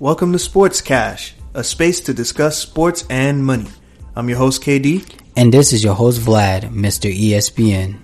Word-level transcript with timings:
Welcome 0.00 0.32
to 0.32 0.38
Sports 0.38 0.80
Cash, 0.80 1.34
a 1.54 1.62
space 1.62 2.00
to 2.00 2.14
discuss 2.14 2.58
sports 2.58 3.04
and 3.10 3.44
money. 3.44 3.68
I'm 4.16 4.28
your 4.28 4.38
host, 4.38 4.62
KD. 4.62 5.04
And 5.36 5.52
this 5.54 5.72
is 5.72 5.84
your 5.84 5.94
host, 5.94 6.20
Vlad, 6.20 6.62
Mr. 6.72 7.14
ESPN. 7.14 7.98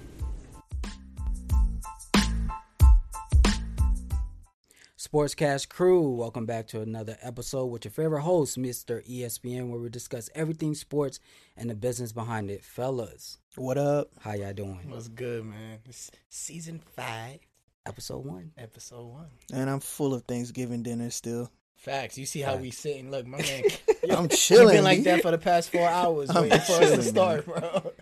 Sports 4.97 5.35
Cash 5.35 5.67
crew, 5.67 6.11
welcome 6.11 6.47
back 6.47 6.67
to 6.69 6.81
another 6.81 7.17
episode 7.23 7.67
with 7.67 7.85
your 7.85 7.93
favorite 7.93 8.23
host, 8.23 8.59
Mr. 8.59 9.07
ESPN, 9.09 9.69
where 9.71 9.81
we 9.81 9.89
discuss 9.89 10.29
everything 10.35 10.75
sports 10.75 11.21
and 11.57 11.71
the 11.71 11.75
business 11.75 12.13
behind 12.13 12.51
it. 12.51 12.65
Fellas, 12.65 13.39
What 13.57 13.79
up? 13.79 14.09
how 14.21 14.35
y'all 14.35 14.53
doing? 14.53 14.81
What's 14.91 15.09
good, 15.09 15.45
man? 15.45 15.79
It's 15.87 16.11
season 16.29 16.81
five, 16.97 17.39
Episode 17.87 18.25
one. 18.27 18.51
episode 18.59 19.07
one. 19.07 19.29
And 19.53 19.71
I'm 19.71 19.81
full 19.81 20.13
of 20.13 20.25
Thanksgiving 20.25 20.83
dinner 20.83 21.09
still. 21.11 21.51
Facts. 21.77 22.19
You 22.19 22.27
see 22.27 22.41
how 22.41 22.57
we 22.57 22.71
sitting? 22.71 23.11
Look, 23.11 23.27
my 23.27 23.39
man. 23.39 23.63
I'm 24.11 24.23
You've 24.25 24.31
chilling. 24.33 24.77
been 24.77 24.85
like 24.85 25.05
that 25.05 25.23
for 25.23 25.31
the 25.31 25.39
past 25.39 25.71
four 25.71 25.87
hours 25.89 26.31
I'm 26.31 26.43
waiting 26.45 26.59
for 26.61 26.73
us 26.75 26.91
to 26.93 27.03
start, 27.03 27.45
bro. 27.47 27.93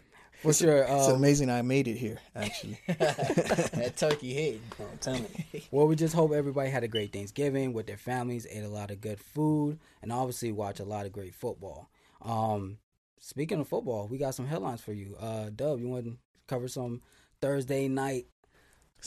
What's 0.43 0.61
your 0.61 0.83
It's 0.83 1.09
uh, 1.09 1.15
amazing 1.15 1.49
I 1.51 1.63
made 1.63 1.89
it 1.89 1.97
here, 1.97 2.19
actually. 2.37 2.79
that 2.87 3.95
turkey 3.97 4.35
hit. 4.35 4.61
I'm 4.79 4.99
telling. 4.99 5.27
Well, 5.71 5.87
we 5.87 5.97
just 5.97 6.15
hope 6.15 6.33
everybody 6.33 6.69
had 6.71 6.85
a 6.85 6.89
great 6.89 7.13
Thanksgiving 7.13 7.73
with 7.73 7.87
their 7.87 7.97
families, 7.97 8.47
ate 8.51 8.63
a 8.65 8.69
lot 8.69 8.91
of 8.91 9.01
good 9.01 9.19
food, 9.21 9.79
and 10.03 10.13
obviously 10.13 10.53
watch 10.53 10.81
a 10.81 10.85
lot 10.85 11.07
of 11.07 11.13
great 11.13 11.35
football. 11.35 11.89
Um, 12.21 12.77
speaking 13.21 13.59
of 13.61 13.69
football, 13.69 14.07
we 14.07 14.19
got 14.19 14.35
some 14.35 14.47
headlines 14.47 14.83
for 14.83 14.93
you. 14.93 15.17
Uh, 15.19 15.49
Dub, 15.55 15.81
you 15.81 15.89
want 15.89 16.05
to 16.05 16.17
cover 16.47 16.69
some 16.69 17.01
Thursday 17.41 17.89
night 17.89 18.27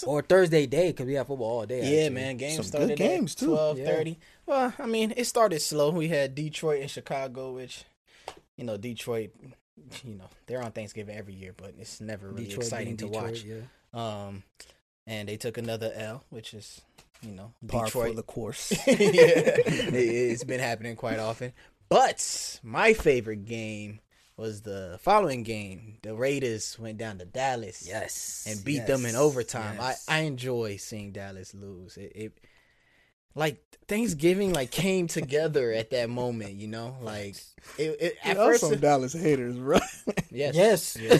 or 0.06 0.22
Thursday 0.22 0.66
day 0.66 0.90
because 0.90 1.06
we 1.06 1.14
have 1.14 1.28
football 1.28 1.60
all 1.60 1.66
day. 1.66 1.80
Yeah, 1.80 2.05
actually. 2.05 2.16
man. 2.16 2.38
Games 2.38 2.55
Some 2.55 2.66
started 2.66 2.90
good 2.90 2.98
games, 2.98 3.34
at 3.34 3.40
too. 3.40 3.48
twelve 3.48 3.80
thirty. 3.80 4.20
Well, 4.46 4.74
I 4.77 4.85
mean, 4.85 5.13
it 5.16 5.26
started 5.26 5.62
slow. 5.62 5.90
We 5.91 6.08
had 6.08 6.35
Detroit 6.35 6.82
and 6.82 6.91
Chicago, 6.91 7.54
which, 7.54 7.84
you 8.55 8.63
know, 8.63 8.77
Detroit. 8.77 9.32
You 10.04 10.16
know, 10.16 10.30
they're 10.48 10.63
on 10.63 10.71
Thanksgiving 10.71 11.16
every 11.16 11.34
year, 11.34 11.54
but 11.55 11.74
it's 11.80 12.02
never 12.02 12.30
really 12.30 12.46
Detroit 12.46 12.63
exciting 12.66 12.98
to 12.98 13.05
Detroit, 13.05 13.24
watch. 13.24 13.44
Yeah. 13.44 13.62
Um, 13.94 14.44
and 15.05 15.30
they 15.30 15.38
took 15.38 15.58
another 15.58 15.91
L, 15.96 16.24
which 16.30 16.54
is, 16.54 16.82
you 17.21 17.32
know, 17.32 17.54
Par 17.68 17.86
Detroit 17.86 18.10
for 18.10 18.16
the 18.16 18.24
course. 18.24 18.71
yeah, 18.88 18.93
it, 18.96 19.93
it's 19.93 20.43
been 20.43 20.60
happening 20.60 20.96
quite 20.96 21.20
often. 21.20 21.54
But 21.90 22.60
my 22.64 22.93
favorite 22.93 23.46
game 23.46 23.99
was 24.38 24.62
the 24.62 24.98
following 25.02 25.43
game. 25.43 25.98
The 26.04 26.13
Raiders 26.16 26.77
went 26.80 26.98
down 26.99 27.18
to 27.18 27.26
Dallas, 27.26 27.85
Yes, 27.88 28.46
and 28.48 28.63
beat 28.63 28.76
yes, 28.76 28.88
them 28.88 29.05
in 29.05 29.16
overtime. 29.16 29.77
yes. 29.80 30.05
I 30.07 30.18
I 30.18 30.21
enjoy 30.21 30.77
seeing 30.77 31.12
Dallas 31.12 31.54
lose. 31.54 31.98
It, 31.98 32.12
it 32.16 32.34
like 33.38 33.63
Thanksgiving 33.88 34.52
like 34.52 34.70
came 34.71 35.07
together 35.07 35.71
at 35.71 35.91
that 35.91 36.10
moment. 36.10 36.55
You 36.55 36.68
know, 36.68 36.98
like 37.02 37.35
it, 37.77 37.98
it 38.02 38.18
at 38.24 38.35
Y'all 38.35 38.48
first. 38.48 38.62
some 38.62 38.77
Dallas 38.80 39.13
haters, 39.13 39.55
bro. 39.57 39.80
yes, 40.32 40.55
Yes. 40.55 40.98
yes, 40.99 41.20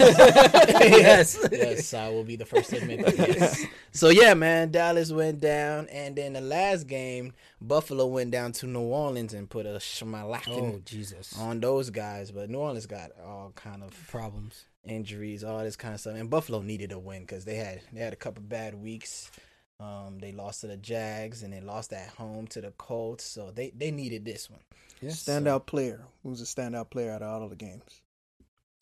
Yes. 0.80 1.50
yes. 1.52 1.94
I 1.94 2.10
will 2.10 2.23
be 2.26 2.36
the 2.36 2.45
first 2.45 2.70
to 2.72 2.78
admit 2.78 3.06
that. 3.06 3.18
Yes. 3.18 3.66
So 3.92 4.10
yeah, 4.10 4.34
man, 4.34 4.72
Dallas 4.72 5.12
went 5.12 5.40
down, 5.40 5.88
and 5.88 6.16
then 6.16 6.34
the 6.34 6.42
last 6.42 6.88
game, 6.88 7.34
Buffalo 7.62 8.06
went 8.06 8.32
down 8.32 8.52
to 8.54 8.68
New 8.68 8.82
Orleans 8.82 9.34
and 9.34 9.50
put 9.50 9.66
a 9.66 9.80
oh 10.04 10.82
Jesus, 10.86 11.38
on 11.40 11.60
those 11.60 11.90
guys. 11.90 12.32
But 12.32 12.50
New 12.50 12.60
Orleans 12.60 12.86
got 12.86 13.12
all 13.26 13.52
kind 13.56 13.82
of 13.84 13.92
problems. 14.10 14.66
injuries, 14.86 15.44
all 15.44 15.60
this 15.64 15.76
kind 15.76 15.94
of 15.94 16.00
stuff, 16.00 16.16
and 16.16 16.30
Buffalo 16.30 16.62
needed 16.62 16.92
a 16.92 17.00
win 17.00 17.22
because 17.22 17.45
they 17.45 17.56
had 17.56 17.82
they 17.94 18.02
had 18.02 18.14
a 18.14 18.18
couple 18.18 18.44
bad 18.44 18.76
weeks. 18.76 19.32
Um, 19.80 20.17
they 20.20 20.31
lost 20.31 20.61
to 20.61 20.67
the 20.67 20.78
Jags 20.78 21.44
and 21.44 21.53
they 21.53 21.61
lost 21.61 21.94
at 21.94 22.09
home 22.09 22.47
to 22.47 22.61
the 22.61 22.72
Colts, 22.72 23.23
so 23.23 23.52
they 23.52 23.72
they 23.75 23.92
needed 23.92 24.26
this 24.26 24.49
one. 24.49 24.61
Yes. 25.02 25.23
Standout 25.23 25.67
player. 25.67 26.02
Who's 26.23 26.42
a 26.42 26.45
standout 26.45 26.89
player 26.89 27.11
out 27.11 27.21
of 27.21 27.30
all 27.30 27.43
of 27.43 27.52
the 27.52 27.55
games? 27.55 28.02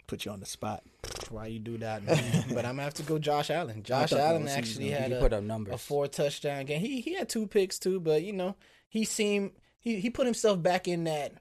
Put 0.08 0.24
you 0.24 0.32
on 0.32 0.40
the 0.40 0.46
spot. 0.46 0.84
Why 1.30 1.48
you 1.48 1.60
do 1.60 1.78
that, 1.80 2.04
man? 2.04 2.46
but 2.50 2.60
I'm 2.66 2.74
gonna 2.76 2.84
have 2.84 2.94
to 2.96 3.04
go 3.04 3.20
Josh 3.20 3.50
Allen. 3.50 3.84
Josh 3.84 4.14
Allen 4.14 4.44
was 4.44 4.54
he 4.54 4.62
was 4.62 4.70
actually 4.70 4.90
had 4.90 5.12
he 5.12 5.18
a, 5.18 5.20
put 5.20 5.34
up 5.34 5.44
numbers. 5.44 5.74
a 5.74 5.78
four 5.78 6.08
touchdown 6.08 6.66
game. 6.66 6.80
He 6.80 7.02
he 7.02 7.14
had 7.16 7.28
two 7.28 7.48
picks 7.48 7.78
too, 7.78 8.00
but 8.00 8.24
you 8.24 8.32
know 8.32 8.56
he 8.88 9.04
seemed 9.04 9.52
he 9.80 10.00
he 10.00 10.10
put 10.10 10.26
himself 10.26 10.62
back 10.62 10.88
in 10.88 11.04
that 11.06 11.34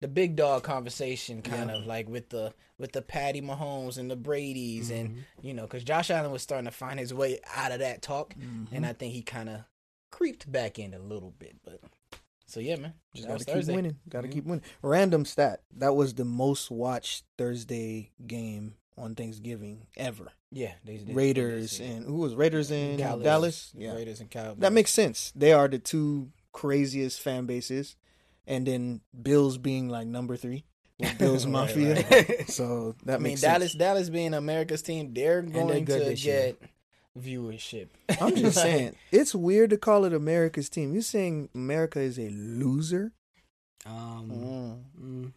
the 0.00 0.08
big 0.08 0.36
dog 0.36 0.62
conversation, 0.62 1.42
kind 1.42 1.70
Yeah. 1.70 1.76
of 1.76 1.86
like 1.86 2.08
with 2.08 2.28
the 2.30 2.54
with 2.78 2.92
the 2.92 3.02
Patty 3.02 3.42
Mahomes 3.42 3.98
and 3.98 4.10
the 4.10 4.16
Brady's, 4.16 4.90
Mm-hmm. 4.90 5.00
and 5.00 5.24
you 5.42 5.52
know 5.54 5.62
because 5.62 5.84
Josh 5.84 6.10
Allen 6.10 6.30
was 6.32 6.42
starting 6.42 6.64
to 6.64 6.70
find 6.70 6.98
his 6.98 7.12
way 7.12 7.40
out 7.54 7.72
of 7.72 7.80
that 7.80 8.02
talk, 8.02 8.34
Mm-hmm. 8.34 8.74
and 8.74 8.86
I 8.86 8.92
think 8.92 9.12
he 9.12 9.22
kind 9.22 9.48
of 9.48 9.60
creeped 10.10 10.50
back 10.50 10.78
in 10.78 10.94
a 10.94 10.98
little 10.98 11.32
bit. 11.38 11.56
But 11.64 11.80
so 12.46 12.60
yeah, 12.60 12.76
man, 12.76 12.94
Just 13.14 13.28
gotta 13.28 13.44
keep 13.44 13.54
Thursday. 13.54 13.74
winning. 13.76 13.96
Gotta 14.08 14.28
Mhm. 14.28 14.32
keep 14.32 14.44
winning. 14.44 14.64
Random 14.82 15.24
stat. 15.24 15.62
That 15.76 15.94
was 15.94 16.14
the 16.14 16.24
most 16.24 16.70
watched 16.70 17.24
Thursday 17.38 18.10
game 18.26 18.74
on 18.96 19.14
Thanksgiving 19.14 19.86
ever. 19.96 20.32
Yeah, 20.50 20.72
they, 20.84 20.96
they, 20.96 21.04
they 21.04 21.12
Raiders 21.12 21.78
did. 21.78 21.90
and 21.90 22.04
who 22.06 22.16
was 22.16 22.34
Raiders 22.34 22.70
in 22.72 22.98
Cowboys. 22.98 23.24
Dallas? 23.24 23.72
Yeah. 23.76 23.94
Raiders 23.94 24.20
and 24.20 24.30
Cowboys. 24.30 24.58
That 24.60 24.72
makes 24.72 24.92
sense. 24.92 25.32
They 25.36 25.52
are 25.52 25.68
the 25.68 25.78
two 25.78 26.32
craziest 26.52 27.20
fan 27.20 27.46
bases, 27.46 27.94
and 28.50 28.66
then 28.66 29.00
Bills 29.22 29.56
being 29.56 29.88
like 29.88 30.06
number 30.06 30.36
three, 30.36 30.64
with 30.98 31.16
Bills 31.22 31.46
Mafia. 31.46 31.94
right. 32.10 32.50
So 32.50 32.94
that 33.04 33.14
I 33.14 33.16
mean, 33.16 33.22
makes 33.32 33.40
Dallas, 33.40 33.72
sense. 33.72 33.78
Dallas 33.78 34.10
being 34.10 34.34
America's 34.34 34.82
team, 34.82 35.14
they're 35.14 35.40
they're 35.40 35.64
going 35.64 35.86
to 35.86 35.92
this 35.92 36.24
year. 36.24 36.56
get 36.58 36.70
viewership. 37.18 37.88
I'm 38.20 38.36
just 38.36 38.56
Like, 38.56 38.64
saying, 38.64 38.96
it's 39.10 39.34
weird 39.34 39.70
to 39.70 39.78
call 39.78 40.04
it 40.04 40.12
America's 40.12 40.68
team. 40.68 40.92
You're 40.92 41.02
saying 41.02 41.48
America 41.54 42.00
is 42.00 42.18
a 42.18 42.28
loser? 42.28 43.12
um, 43.86 44.84
mm, 45.00 45.32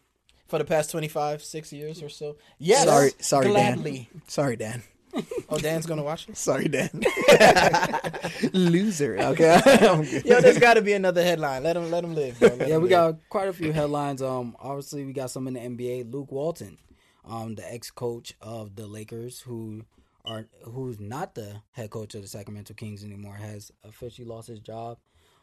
for 0.46 0.58
the 0.58 0.64
past 0.66 0.90
25, 0.90 1.42
six 1.42 1.72
years 1.72 2.02
or 2.02 2.08
so. 2.10 2.36
Yes, 2.58 2.84
Sorry- 2.84 3.12
sorry, 3.18 3.52
Dan. 3.52 4.06
Sorry, 4.28 4.56
Dan. 4.56 4.82
Oh, 5.50 5.58
Dan's 5.58 5.86
gonna 5.86 6.02
watch 6.02 6.28
it. 6.28 6.36
Sorry, 6.36 6.66
Dan. 6.66 6.90
loser. 8.52 9.18
Okay. 9.18 9.60
Yo, 10.24 10.40
there's 10.40 10.58
got 10.58 10.74
to 10.74 10.82
be 10.82 10.94
another 10.94 11.22
headline. 11.22 11.62
Let 11.62 11.76
him, 11.76 11.90
let 11.90 12.02
him 12.02 12.14
live. 12.14 12.40
Let 12.40 12.58
yeah, 12.58 12.76
him 12.76 12.82
we 12.82 12.88
live. 12.88 12.90
got 12.90 13.28
quite 13.28 13.48
a 13.48 13.52
few 13.52 13.72
headlines. 13.72 14.22
Um, 14.22 14.56
obviously 14.58 15.04
we 15.04 15.12
got 15.12 15.30
some 15.30 15.46
in 15.46 15.54
the 15.54 15.60
NBA. 15.60 16.12
Luke 16.12 16.32
Walton, 16.32 16.78
um, 17.24 17.54
the 17.54 17.72
ex-coach 17.72 18.34
of 18.40 18.74
the 18.74 18.86
Lakers, 18.86 19.40
who 19.42 19.84
are 20.24 20.46
who's 20.62 20.98
not 20.98 21.34
the 21.34 21.62
head 21.72 21.90
coach 21.90 22.14
of 22.14 22.22
the 22.22 22.28
Sacramento 22.28 22.74
Kings 22.74 23.04
anymore, 23.04 23.36
has 23.36 23.70
officially 23.84 24.26
lost 24.26 24.48
his 24.48 24.60
job. 24.60 24.98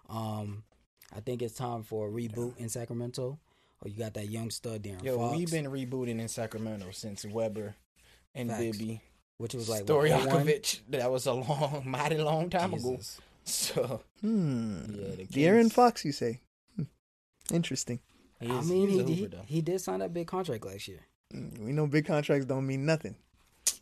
Um, 0.09 0.64
I 1.16 1.20
think 1.22 1.42
it's 1.42 1.53
time 1.53 1.84
for 1.84 2.08
a 2.08 2.12
reboot 2.12 2.58
in 2.58 2.70
Sacramento. 2.70 3.40
Oh, 3.84 3.88
you 3.88 3.98
got 3.98 4.14
that 4.16 4.30
young 4.30 4.50
stud 4.50 4.84
De'Aaron 4.84 5.03
Yo, 5.03 5.18
Fox, 5.18 5.38
we've 5.38 5.52
been 5.52 5.66
rebooting 5.66 6.20
in 6.20 6.28
Sacramento 6.28 6.92
since 6.92 7.26
Webber 7.26 7.76
and 8.36 8.50
Facts. 8.50 8.62
Bibby. 8.62 9.02
Which 9.41 9.53
was 9.53 9.68
like 9.69 9.88
what, 9.90 10.09
01? 10.09 10.28
Stojakovic. 10.28 10.79
That 10.90 11.12
was 11.12 11.25
a 11.25 11.34
long, 11.34 11.84
mighty 11.85 12.18
long 12.18 12.50
time 12.50 12.74
ago. 12.74 13.00
So 13.44 14.02
Hmm. 14.22 14.78
Yeah, 14.94 15.16
the 15.16 15.25
De'Aaron 15.25 15.72
Fox, 15.72 16.06
you 16.06 16.12
say? 16.12 16.41
Hmm. 16.75 16.84
Interesting. 17.53 18.00
he 18.40 18.50
I 18.50 18.62
mean, 18.62 18.88
he, 18.90 19.03
he, 19.03 19.22
hooper, 19.24 19.38
he 19.46 19.62
did 19.62 19.81
sign 19.81 20.00
that 20.00 20.13
big 20.13 20.28
contract 20.28 20.66
last 20.66 20.88
year. 20.88 21.00
Mm, 21.34 21.59
We 21.66 21.72
know 21.72 21.88
big 21.88 22.06
contracts 22.06 22.46
don't 22.46 22.68
mean 22.68 22.85
nothing. 22.85 23.16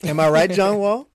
Am 0.04 0.20
I 0.20 0.30
right, 0.30 0.50
John 0.50 0.78
Wall? 0.84 1.08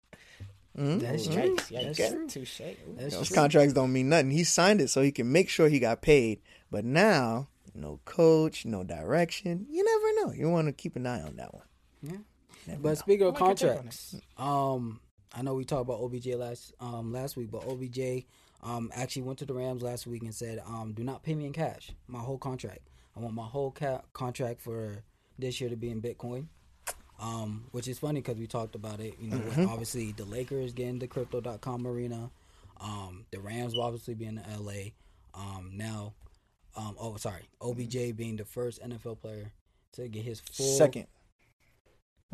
Mm, 0.79 1.01
That's 1.01 1.27
mm. 1.29 1.33
true. 1.33 1.57
Yikes, 1.57 1.69
That's 1.69 1.99
yikes. 1.99 2.11
true. 2.11 2.29
Touche. 2.29 2.61
That's 2.97 3.15
Those 3.17 3.29
true. 3.29 3.35
contracts 3.37 3.73
don't 3.73 3.93
mean 3.93 4.09
nothing. 4.09 4.31
He 4.33 4.45
signed 4.45 4.81
it 4.81 4.91
so 4.91 5.01
he 5.03 5.13
can 5.13 5.31
make 5.33 5.49
sure 5.49 5.69
he 5.69 5.79
got 5.79 6.03
paid. 6.03 6.41
But 6.71 6.85
now, 6.85 7.49
no 7.75 8.01
coach, 8.05 8.67
no 8.67 8.83
direction. 8.83 9.67
You 9.71 9.85
never 9.85 10.27
know. 10.29 10.35
You 10.35 10.51
want 10.51 10.67
to 10.67 10.73
keep 10.73 10.97
an 10.97 11.07
eye 11.07 11.23
on 11.23 11.37
that 11.37 11.55
one. 11.55 11.65
Yeah. 12.03 12.17
Never 12.67 12.81
But 12.81 12.89
know. 12.91 12.95
speaking 12.95 13.27
of 13.27 13.37
I 13.37 13.39
like 13.47 13.61
your 13.61 13.69
take 13.69 13.69
on 13.69 13.77
contracts, 13.77 14.17
um, 14.39 15.01
I 15.37 15.43
know 15.43 15.55
we 15.55 15.65
talked 15.65 15.83
about 15.83 16.01
OBJ 16.01 16.27
last 16.35 16.73
um 16.81 17.13
last 17.13 17.37
week, 17.37 17.51
but 17.51 17.67
OBJ 17.69 18.25
um 18.63 18.91
actually 18.95 19.23
went 19.23 19.39
to 19.41 19.47
the 19.47 19.55
Rams 19.55 19.83
last 19.83 20.07
week 20.07 20.23
and 20.23 20.35
said, 20.35 20.63
um, 20.67 20.93
do 20.93 21.03
not 21.05 21.23
pay 21.23 21.35
me 21.35 21.47
in 21.47 21.53
cash. 21.53 21.91
My 22.07 22.21
whole 22.21 22.39
contract. 22.39 22.81
I 23.17 23.21
want 23.21 23.35
my 23.35 23.45
whole 23.45 23.71
ca- 23.71 24.03
contract 24.13 24.61
for 24.61 25.03
this 25.39 25.61
year 25.61 25.71
to 25.71 25.77
be 25.77 25.91
in 25.91 26.01
Bitcoin. 26.03 26.47
Um, 27.21 27.67
which 27.71 27.87
is 27.87 27.99
funny 28.01 28.21
because 28.21 28.39
we 28.39 28.49
talked 28.49 28.75
about 28.75 28.99
it. 28.99 29.15
You 29.21 29.31
know, 29.31 29.39
with 29.39 29.59
obviously 29.69 30.11
the 30.13 30.25
Lakers 30.25 30.73
getting 30.73 30.99
the 30.99 31.07
Crypto.com 31.07 31.87
arena, 31.87 32.31
um, 32.81 33.25
the 33.31 33.39
Rams 33.39 33.75
will 33.75 33.83
obviously 33.85 34.15
be 34.15 34.25
in 34.25 34.43
LA. 34.59 34.91
Um, 35.33 35.71
now, 35.75 36.15
um, 36.77 36.97
oh 36.99 37.17
sorry, 37.17 37.49
OBJ 37.63 38.17
being 38.17 38.37
the 38.37 38.45
first 38.45 38.83
NFL 38.83 39.21
player 39.21 39.53
to 39.93 40.09
get 40.09 40.25
his 40.25 40.41
full 40.41 40.67
Second. 40.77 41.07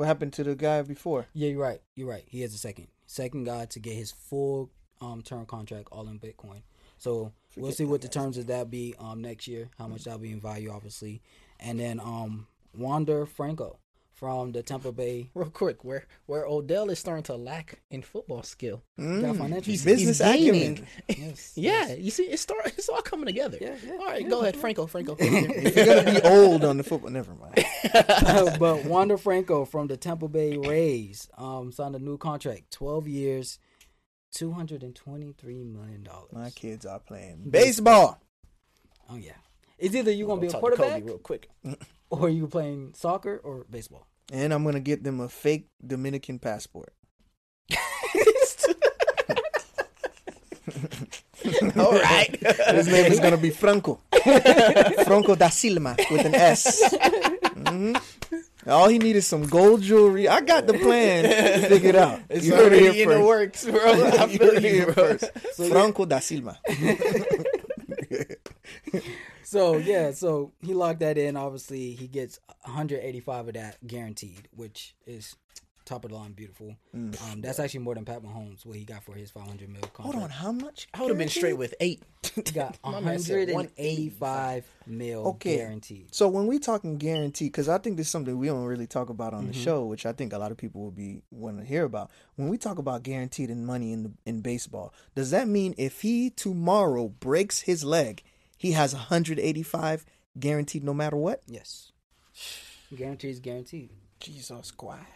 What 0.00 0.06
happened 0.06 0.32
to 0.32 0.44
the 0.44 0.54
guy 0.54 0.80
before? 0.80 1.26
yeah, 1.34 1.50
you're 1.50 1.60
right. 1.60 1.82
You're 1.94 2.08
right. 2.08 2.24
He 2.26 2.42
is 2.42 2.52
the 2.52 2.58
second 2.58 2.88
second 3.06 3.44
guy 3.44 3.66
to 3.66 3.78
get 3.78 3.92
his 3.92 4.10
full 4.10 4.70
um 5.02 5.20
term 5.20 5.44
contract 5.44 5.88
all 5.92 6.08
in 6.08 6.18
Bitcoin. 6.18 6.62
So 6.96 7.34
we'll 7.54 7.72
see 7.72 7.84
what 7.84 8.00
the 8.00 8.06
guys. 8.06 8.14
terms 8.14 8.38
of 8.38 8.46
that 8.46 8.70
be 8.70 8.94
um 8.98 9.20
next 9.20 9.46
year. 9.46 9.68
How 9.76 9.88
much 9.88 10.04
that'll 10.04 10.18
be 10.18 10.32
in 10.32 10.40
value, 10.40 10.70
obviously. 10.70 11.20
And 11.58 11.78
then 11.78 12.00
um 12.00 12.46
Wander 12.74 13.26
Franco 13.26 13.76
from 14.20 14.52
the 14.52 14.62
Tampa 14.62 14.92
Bay. 14.92 15.30
Real 15.34 15.48
quick, 15.48 15.82
where 15.82 16.04
where 16.26 16.44
Odell 16.44 16.90
is 16.90 16.98
starting 16.98 17.24
to 17.24 17.36
lack 17.36 17.80
in 17.90 18.02
football 18.02 18.42
skill. 18.42 18.82
Got 18.98 19.36
financial 19.36 19.62
He's 19.72 19.82
business 19.84 20.18
he's 20.18 20.26
gaining. 20.26 20.72
acumen. 20.72 20.86
Yes, 21.08 21.52
Yeah, 21.56 21.94
you 21.94 22.10
see, 22.10 22.24
it's 22.24 22.42
start, 22.42 22.66
it's 22.66 22.88
all 22.90 23.00
coming 23.00 23.24
together. 23.26 23.56
Yeah, 23.60 23.74
yeah, 23.84 23.92
all 23.92 24.06
right, 24.06 24.22
yeah. 24.22 24.28
go 24.28 24.42
ahead, 24.42 24.56
Franco. 24.56 24.86
Franco. 24.86 25.16
If 25.20 25.74
you're 25.74 25.86
gonna 25.86 26.20
be 26.20 26.28
old 26.28 26.64
on 26.64 26.76
the 26.76 26.84
football, 26.84 27.10
never 27.10 27.34
mind. 27.34 27.64
but 28.58 28.84
Wander 28.84 29.16
Franco 29.16 29.64
from 29.64 29.86
the 29.86 29.96
Tampa 29.96 30.28
Bay 30.28 30.56
Rays 30.58 31.28
um, 31.38 31.72
signed 31.72 31.96
a 31.96 31.98
new 31.98 32.18
contract, 32.18 32.70
12 32.72 33.08
years, 33.08 33.58
$223 34.34 35.72
million. 35.72 36.06
My 36.32 36.50
kids 36.50 36.84
are 36.84 36.98
playing 37.00 37.48
baseball. 37.50 38.20
Oh, 39.08 39.16
yeah. 39.16 39.32
It's 39.78 39.94
either 39.94 40.10
you're 40.12 40.26
going 40.26 40.40
to 40.40 40.42
be 40.42 40.48
a 40.48 40.50
Talk 40.50 40.60
to 40.62 40.76
Kobe 40.76 40.76
quarterback 40.76 41.04
real 41.06 41.18
quick. 41.18 41.48
Or 42.10 42.28
you 42.28 42.46
playing 42.46 42.92
soccer 42.94 43.40
or 43.42 43.64
baseball. 43.70 44.06
And 44.32 44.52
I'm 44.52 44.64
gonna 44.64 44.80
get 44.80 45.02
them 45.02 45.20
a 45.20 45.28
fake 45.28 45.66
Dominican 45.84 46.38
passport. 46.38 46.92
all 51.76 51.92
right. 51.92 52.36
His 52.74 52.86
name 52.88 53.10
is 53.12 53.20
gonna 53.20 53.36
be 53.36 53.50
Franco. 53.50 54.00
Franco 55.04 55.34
da 55.34 55.48
Silva 55.48 55.96
with 56.10 56.24
an 56.26 56.34
S. 56.34 56.94
hmm 57.56 57.94
All 58.66 58.88
he 58.88 58.98
needs 58.98 59.18
is 59.18 59.26
some 59.26 59.46
gold 59.46 59.82
jewelry. 59.82 60.28
I 60.28 60.40
got 60.42 60.66
the 60.66 60.74
plan 60.74 61.24
figured 61.68 61.96
out. 61.96 62.20
It's 62.28 62.44
You 62.46 62.54
heard 62.54 62.72
it 62.72 62.82
already 62.82 62.92
here 62.98 63.10
in 63.12 63.20
the 63.20 63.24
works, 63.26 63.64
bro. 63.64 63.80
I 63.80 64.24
You 64.26 64.38
feel 64.38 64.54
heard 64.54 64.64
it 64.64 64.74
you, 64.74 64.84
bro. 64.84 64.94
first. 64.94 65.30
Franco 65.70 66.04
da 66.04 66.18
Silva. 66.20 66.58
So, 69.42 69.78
yeah, 69.78 70.12
so 70.12 70.52
he 70.62 70.74
locked 70.74 71.00
that 71.00 71.18
in. 71.18 71.36
Obviously, 71.36 71.92
he 71.92 72.06
gets 72.06 72.38
185 72.62 73.48
of 73.48 73.54
that 73.54 73.84
guaranteed, 73.84 74.46
which 74.54 74.94
is 75.06 75.34
top 75.84 76.04
of 76.04 76.10
the 76.12 76.16
line 76.16 76.32
beautiful. 76.32 76.76
Um, 76.94 77.40
that's 77.40 77.58
actually 77.58 77.80
more 77.80 77.96
than 77.96 78.04
Pat 78.04 78.22
Mahomes, 78.22 78.64
what 78.64 78.76
he 78.76 78.84
got 78.84 79.02
for 79.02 79.14
his 79.14 79.30
500 79.32 79.68
mil 79.68 79.80
contract. 79.92 80.14
Hold 80.14 80.16
on, 80.24 80.30
how 80.30 80.52
much? 80.52 80.86
I 80.94 81.00
would 81.00 81.08
have 81.08 81.18
been 81.18 81.28
straight 81.28 81.56
with 81.58 81.74
eight. 81.80 82.02
He 82.36 82.42
got 82.52 82.78
My 82.84 82.92
185 83.00 84.66
mil 84.86 85.26
Okay. 85.26 85.56
guaranteed. 85.56 86.14
So 86.14 86.28
when 86.28 86.46
we 86.46 86.58
talking 86.58 86.96
guaranteed, 86.98 87.50
because 87.50 87.68
I 87.68 87.78
think 87.78 87.96
this 87.96 88.06
is 88.06 88.12
something 88.12 88.38
we 88.38 88.46
don't 88.46 88.64
really 88.64 88.86
talk 88.86 89.08
about 89.08 89.34
on 89.34 89.46
the 89.46 89.52
Mm-hmm. 89.52 89.62
show, 89.62 89.84
which 89.86 90.06
I 90.06 90.12
think 90.12 90.32
a 90.32 90.38
lot 90.38 90.52
of 90.52 90.58
people 90.58 90.82
will 90.82 90.90
be 90.92 91.22
want 91.32 91.58
to 91.58 91.64
hear 91.64 91.84
about. 91.84 92.10
When 92.36 92.48
we 92.48 92.56
talk 92.58 92.78
about 92.78 93.02
guaranteed 93.02 93.50
in 93.50 93.66
money 93.66 93.92
in 93.92 94.02
the, 94.04 94.12
in 94.26 94.42
baseball, 94.42 94.94
does 95.16 95.30
that 95.32 95.48
mean 95.48 95.74
if 95.76 96.02
he 96.02 96.30
tomorrow 96.30 97.08
breaks 97.08 97.62
his 97.62 97.82
leg, 97.84 98.22
he 98.60 98.72
has 98.72 98.92
185 98.92 100.04
guaranteed 100.38 100.84
no 100.84 100.92
matter 100.92 101.16
what? 101.16 101.42
Yes. 101.46 101.92
Guaranteed 102.94 103.30
is 103.30 103.40
guaranteed. 103.40 103.88
Jesus 104.20 104.70
Christ. 104.70 105.06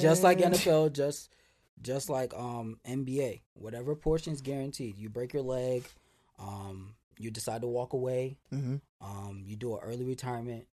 Just 0.00 0.22
like. 0.22 0.38
NFL, 0.38 0.92
just 0.92 1.34
just 1.82 2.08
like 2.08 2.32
um 2.34 2.78
NBA. 2.86 3.40
Whatever 3.54 3.96
portion 3.96 4.32
is 4.32 4.40
guaranteed. 4.40 4.96
You 4.96 5.08
break 5.08 5.32
your 5.32 5.42
leg, 5.42 5.84
um, 6.38 6.94
you 7.18 7.32
decide 7.32 7.62
to 7.62 7.66
walk 7.66 7.92
away, 7.92 8.38
Mhm. 8.52 8.80
um, 9.00 9.42
you 9.44 9.56
do 9.56 9.74
an 9.74 9.80
early 9.82 10.04
retirement. 10.04 10.66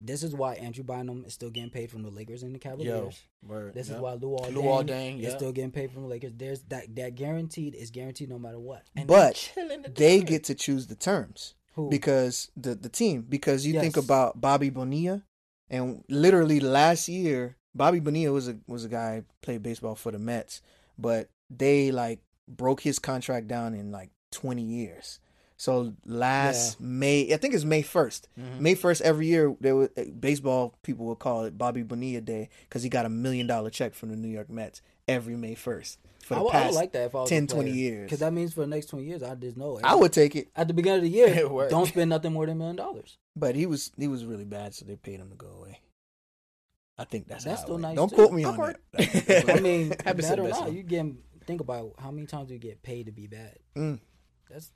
This 0.00 0.22
is 0.22 0.34
why 0.34 0.54
Andrew 0.54 0.84
Bynum 0.84 1.24
is 1.26 1.32
still 1.32 1.50
getting 1.50 1.70
paid 1.70 1.90
from 1.90 2.02
the 2.02 2.10
Lakers 2.10 2.42
and 2.42 2.54
the 2.54 2.58
Yo, 2.58 2.70
Cavaliers. 2.70 3.22
word. 3.42 3.74
This 3.74 3.88
yeah. 3.88 3.96
is 3.96 4.00
why 4.00 4.16
Luol 4.16 4.50
Luol 4.52 4.84
Deng 4.84 4.88
Deng, 4.88 5.18
is 5.18 5.24
yeah. 5.24 5.36
still 5.36 5.52
getting 5.52 5.70
paid 5.70 5.90
from 5.90 6.02
the 6.02 6.08
Lakers. 6.08 6.32
There's 6.36 6.62
that 6.64 6.94
that 6.96 7.14
guaranteed 7.14 7.74
is 7.74 7.90
guaranteed 7.90 8.28
no 8.28 8.38
matter 8.38 8.58
what. 8.58 8.82
And 8.94 9.06
But 9.06 9.52
the 9.54 9.92
they 9.94 10.20
get 10.20 10.44
to 10.44 10.54
choose 10.54 10.86
the 10.86 10.96
terms 10.96 11.54
Who? 11.74 11.88
because 11.88 12.50
the 12.56 12.74
the 12.74 12.88
team 12.88 13.24
because 13.28 13.66
you 13.66 13.80
think 13.80 13.96
about 13.96 14.40
Bobby 14.40 14.70
Bonilla 14.70 15.22
and 15.70 16.04
literally 16.08 16.60
last 16.60 17.08
year 17.08 17.56
Bobby 17.74 18.00
Bonilla 18.00 18.32
was 18.32 18.48
a 18.48 18.58
was 18.66 18.84
a 18.84 18.88
guy 18.88 19.22
played 19.40 19.62
baseball 19.62 19.94
for 19.94 20.12
the 20.12 20.18
Mets 20.18 20.60
but 20.98 21.30
they 21.50 21.90
like 21.90 22.20
broke 22.48 22.80
his 22.80 22.98
contract 22.98 23.48
down 23.48 23.74
in 23.74 23.90
like 23.90 24.10
20 24.32 24.62
years. 24.62 25.20
So 25.58 25.94
last 26.04 26.80
May, 26.80 27.32
I 27.32 27.38
think 27.38 27.54
it's 27.54 27.64
May 27.64 27.82
1st. 27.82 28.28
Mhm. 28.38 28.60
May 28.60 28.74
1st 28.74 29.00
every 29.02 29.26
year 29.26 29.56
there 29.60 29.74
was 29.74 29.88
baseball 30.20 30.74
people 30.82 31.06
would 31.06 31.18
call 31.18 31.44
it 31.44 31.56
Bobby 31.56 31.82
Bonilla 31.82 32.20
Day 32.20 32.50
cuz 32.68 32.82
he 32.82 32.88
got 32.90 33.06
a 33.06 33.08
million 33.08 33.46
dollar 33.46 33.70
check 33.70 33.94
from 33.94 34.10
the 34.10 34.16
New 34.16 34.28
York 34.28 34.50
Mets 34.50 34.82
every 35.08 35.34
May 35.36 35.54
1st 35.54 35.96
for 36.20 36.34
I, 36.34 36.36
the 36.36 36.40
I 36.40 36.42
would 36.44 36.52
past 36.52 36.74
like 36.74 36.92
that 36.92 37.06
if 37.06 37.14
I 37.14 37.20
was 37.20 37.30
10, 37.30 37.46
20 37.46 37.70
years. 37.70 38.04
Because 38.04 38.18
that 38.18 38.32
means 38.32 38.52
for 38.52 38.60
the 38.62 38.66
next 38.66 38.86
20 38.86 39.06
years, 39.06 39.22
I 39.22 39.34
just 39.34 39.56
know. 39.56 39.80
I 39.82 39.94
would 39.94 40.12
take 40.12 40.36
it. 40.36 40.48
At 40.54 40.68
the 40.68 40.74
beginning 40.74 40.98
of 40.98 41.04
the 41.04 41.10
year, 41.10 41.34
don't 41.70 41.86
spend 41.86 42.10
nothing 42.10 42.32
more 42.34 42.44
than 42.44 42.56
a 42.56 42.58
million 42.58 42.76
dollars. 42.76 43.16
But 43.34 43.54
he 43.54 43.64
was 43.64 43.92
he 43.96 44.08
was 44.08 44.24
really 44.26 44.44
bad, 44.44 44.74
so 44.74 44.84
they 44.84 44.96
paid 44.96 45.20
him 45.20 45.30
to 45.30 45.36
go 45.36 45.48
away. 45.48 45.80
I 46.98 47.04
think 47.04 47.28
that's 47.28 47.44
That's 47.44 47.60
still 47.62 47.76
nice, 47.78 47.94
Don't 47.96 48.08
too. 48.08 48.16
quote 48.16 48.32
me 48.32 48.44
I've 48.44 48.58
on 48.58 48.66
heard- 48.66 48.78
that. 48.92 49.50
I 49.56 49.60
mean, 49.60 49.90
bad 49.90 50.38
or 50.38 50.48
not, 50.48 50.72
you 50.72 50.82
get 50.82 51.06
think 51.46 51.60
about 51.60 51.92
how 51.98 52.10
many 52.10 52.26
times 52.26 52.50
you 52.50 52.58
get 52.58 52.82
paid 52.82 53.06
to 53.06 53.12
be 53.12 53.26
bad. 53.26 53.58
Mm. 53.76 54.00
That's 54.50 54.70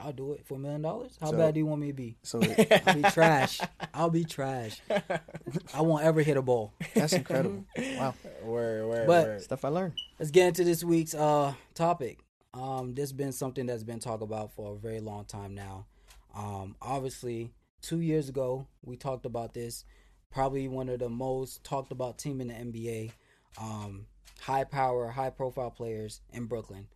I'll 0.00 0.12
do 0.12 0.32
it 0.32 0.46
for 0.46 0.54
a 0.54 0.58
million 0.58 0.82
dollars. 0.82 1.16
How 1.20 1.30
So- 1.30 1.36
bad 1.36 1.54
do 1.54 1.60
you 1.60 1.66
want 1.66 1.80
me 1.80 1.88
to 1.88 1.92
be? 1.92 2.16
So 2.22 2.40
I'll 2.86 2.94
be 2.94 3.02
trash. 3.02 3.60
I'll 3.94 4.10
be 4.10 4.24
trash. 4.24 4.80
I 5.74 5.80
won't 5.82 6.04
ever 6.04 6.22
hit 6.22 6.36
a 6.36 6.42
ball. 6.42 6.72
that's 6.94 7.12
incredible. 7.12 7.64
Wow, 7.78 8.14
Word, 8.42 8.86
word, 8.88 9.06
But- 9.06 9.26
word. 9.26 9.42
stuff 9.42 9.64
I 9.64 9.68
learned. 9.68 9.94
Let's 10.18 10.30
get 10.30 10.48
into 10.48 10.64
this 10.64 10.82
week's 10.84 11.14
uh 11.14 11.54
topic. 11.74 12.20
Um, 12.54 12.94
this 12.94 13.04
has 13.04 13.12
been 13.12 13.32
something 13.32 13.66
that's 13.66 13.84
been 13.84 14.00
talked 14.00 14.22
about 14.22 14.52
for 14.54 14.74
a 14.74 14.78
very 14.78 15.00
long 15.00 15.24
time 15.26 15.54
now. 15.54 15.86
Um, 16.34 16.76
obviously, 16.80 17.52
two 17.82 18.00
years 18.00 18.28
ago 18.28 18.66
we 18.84 18.96
talked 18.96 19.26
about 19.26 19.54
this. 19.54 19.84
Probably 20.30 20.68
one 20.68 20.88
of 20.88 20.98
the 20.98 21.08
most 21.08 21.64
talked 21.64 21.90
about 21.92 22.18
team 22.18 22.40
in 22.40 22.48
the 22.48 22.54
NBA. 22.54 23.12
Um, 23.60 24.06
high 24.40 24.64
power, 24.64 25.08
high 25.08 25.30
profile 25.30 25.70
players 25.70 26.20
in 26.32 26.46
Brooklyn. 26.46 26.86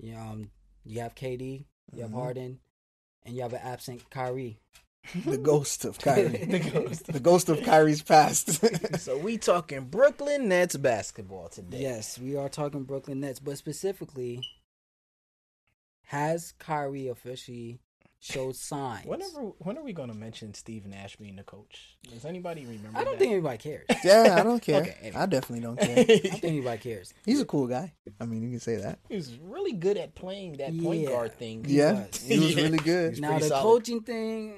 You, 0.00 0.16
um, 0.16 0.50
you 0.84 1.00
have 1.00 1.14
KD, 1.14 1.64
you 1.92 2.02
have 2.02 2.10
Mhm. 2.10 2.14
Harden, 2.14 2.60
and 3.24 3.34
you 3.36 3.42
have 3.42 3.52
an 3.52 3.60
absent 3.62 4.08
Kyrie. 4.10 4.58
The 5.24 5.38
ghost 5.38 5.84
of 5.84 5.98
Kyrie. 6.00 6.44
The 6.44 6.58
ghost. 6.58 7.06
the 7.06 7.20
ghost 7.20 7.48
of 7.48 7.62
Kyrie's 7.62 8.02
past. 8.02 8.62
So 8.98 9.16
we 9.18 9.38
talking 9.38 9.84
Brooklyn 9.84 10.48
Nets 10.48 10.76
basketball 10.76 11.48
today. 11.48 11.80
Yes, 11.80 12.18
we 12.18 12.36
are 12.36 12.48
talking 12.48 12.84
Brooklyn 12.84 13.20
Nets, 13.20 13.38
but 13.40 13.56
specifically, 13.56 14.42
has 16.06 16.52
Kyrie 16.58 17.08
officially 17.08 17.80
showed 18.20 18.56
signs? 18.56 19.06
Whenever, 19.06 19.40
when 19.58 19.78
are 19.78 19.82
we 19.82 19.92
going 19.92 20.10
to 20.10 20.16
mention 20.16 20.52
Steve 20.54 20.86
Nash 20.86 21.16
being 21.16 21.36
the 21.36 21.42
coach? 21.44 21.96
Does 22.10 22.24
anybody 22.24 22.62
remember? 22.66 22.98
I 22.98 23.04
don't 23.04 23.12
that? 23.14 23.18
think 23.18 23.32
anybody 23.32 23.58
cares. 23.58 23.86
Yeah, 24.04 24.36
I 24.38 24.42
don't 24.42 24.60
care. 24.60 24.80
Okay, 24.82 24.96
anyway. 25.02 25.20
I 25.22 25.26
definitely 25.26 25.60
don't 25.64 25.78
care. 25.78 25.94
don't 26.04 26.06
think 26.22 26.44
anybody 26.44 26.78
cares. 26.78 27.14
He's 27.24 27.40
a 27.40 27.44
cool 27.44 27.66
guy. 27.66 27.92
I 28.20 28.24
mean, 28.26 28.42
you 28.42 28.50
can 28.50 28.60
say 28.60 28.76
that. 28.76 28.98
he 29.08 29.16
was 29.16 29.36
really 29.38 29.72
good 29.72 29.96
at 29.96 30.14
playing 30.14 30.54
that 30.58 30.76
point 30.78 31.02
Yeah. 31.02 31.08
guard 31.10 31.34
thing. 31.38 31.64
Yeah, 31.68 32.06
was. 32.06 32.20
he 32.22 32.38
was 32.38 32.56
really 32.56 32.78
good. 32.92 33.10
He's 33.12 33.20
Now 33.20 33.38
the 33.38 33.46
solid. 33.48 33.62
coaching 33.62 34.00
thing, 34.02 34.54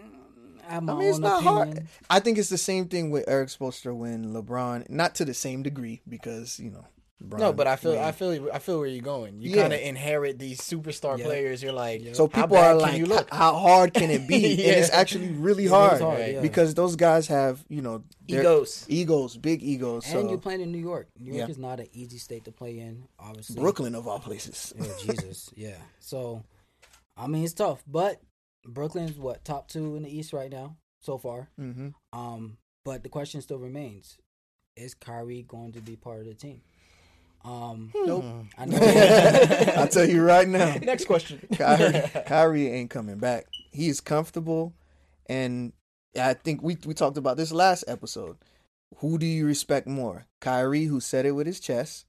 I 0.68 0.74
have 0.74 0.82
my 0.84 0.92
I 0.92 0.98
mean, 0.98 1.08
it's 1.08 1.18
not 1.18 1.42
opinion. 1.42 1.76
hard. 1.76 1.86
I 2.08 2.20
think 2.20 2.38
it's 2.38 2.48
the 2.48 2.58
same 2.58 2.86
thing 2.88 3.10
with 3.10 3.28
Erik 3.28 3.48
Spoelstra 3.48 3.94
when 3.96 4.32
LeBron, 4.32 4.88
not 4.88 5.14
to 5.16 5.24
the 5.24 5.34
same 5.34 5.62
degree 5.62 6.00
because 6.08 6.58
you 6.60 6.70
know. 6.70 6.84
LeBron 7.22 7.38
No, 7.38 7.52
but 7.52 7.66
I 7.66 7.76
feel, 7.76 7.92
way- 7.92 8.02
I 8.02 8.12
feel, 8.12 8.48
I 8.52 8.58
feel 8.58 8.78
where 8.78 8.88
you're 8.88 9.02
going. 9.02 9.40
You 9.42 9.50
Yeah. 9.50 9.62
kind 9.62 9.72
of 9.74 9.80
inherit 9.80 10.38
these 10.38 10.58
superstar 10.60 11.18
Yeah. 11.18 11.26
players. 11.26 11.62
You're 11.62 11.72
like, 11.74 12.02
Yeah. 12.02 12.14
So 12.14 12.24
how 12.32 12.42
people 12.42 12.56
bad 12.56 12.70
are 12.70 12.74
like, 12.76 12.96
you 12.98 13.04
look? 13.06 13.28
How 13.32 13.54
hard 13.56 13.92
can 13.92 14.10
it 14.10 14.26
be? 14.26 14.38
Yeah. 14.38 14.68
And 14.72 14.80
it's 14.80 14.90
actually 14.90 15.28
really 15.32 15.64
It 15.64 15.66
is 15.66 15.72
hard, 15.72 16.00
hard, 16.00 16.18
Right. 16.18 16.34
yeah. 16.34 16.40
because 16.40 16.72
those 16.74 16.96
guys 16.96 17.26
have, 17.28 17.62
you 17.68 17.82
know, 17.82 18.04
Egos. 18.26 18.86
egos, 18.88 19.36
big 19.36 19.62
egos. 19.62 20.06
So 20.06 20.18
and 20.20 20.30
you're 20.30 20.38
playing 20.38 20.62
in 20.62 20.72
New 20.72 20.78
York. 20.78 21.08
New 21.18 21.34
York 21.34 21.48
Yeah. 21.48 21.50
is 21.52 21.58
not 21.58 21.78
an 21.80 21.88
easy 21.92 22.16
state 22.18 22.44
to 22.44 22.52
play 22.52 22.78
in. 22.78 23.04
Obviously, 23.18 23.56
Brooklyn 23.60 23.94
of 23.94 24.08
all 24.08 24.18
places. 24.20 24.72
Oh 24.80 24.96
Jesus, 25.04 25.50
yeah. 25.56 25.76
So, 25.98 26.42
I 27.18 27.26
mean, 27.26 27.44
it's 27.44 27.52
tough, 27.52 27.82
but 27.86 28.20
Brooklyn's 28.66 29.18
what 29.18 29.44
top 29.44 29.68
two 29.68 29.96
in 29.96 30.04
the 30.04 30.10
East 30.16 30.32
right 30.32 30.50
now 30.50 30.76
so 31.00 31.18
far. 31.18 31.50
hmm 31.56 31.88
Um, 32.14 32.56
but 32.84 33.02
the 33.02 33.08
question 33.10 33.42
still 33.42 33.58
remains: 33.58 34.16
Is 34.76 34.94
Kyrie 34.94 35.42
going 35.42 35.72
to 35.72 35.80
be 35.82 35.96
part 35.96 36.20
of 36.20 36.26
the 36.26 36.34
team? 36.34 36.62
Um, 37.44 37.90
Nope. 37.94 38.24
I 38.58 38.66
know. 38.66 38.78
I'll 39.76 39.88
tell 39.88 40.08
you 40.08 40.22
right 40.22 40.46
now, 40.46 40.74
Next 40.82 41.06
question. 41.06 41.40
Kyrie, 41.56 42.02
Kyrie 42.26 42.68
ain't 42.68 42.90
coming 42.90 43.18
back. 43.18 43.46
He 43.72 43.88
is 43.88 44.00
comfortable, 44.00 44.74
and 45.26 45.72
I 46.20 46.34
think 46.34 46.62
we 46.62 46.76
we 46.84 46.92
talked 46.94 47.16
about 47.16 47.36
this 47.36 47.52
last 47.52 47.84
episode. 47.88 48.36
Who 48.98 49.18
do 49.18 49.26
you 49.26 49.46
respect 49.46 49.86
more, 49.86 50.26
Kyrie, 50.40 50.84
who 50.84 51.00
said 51.00 51.24
it 51.24 51.32
with 51.32 51.46
his 51.46 51.60
chest, 51.60 52.04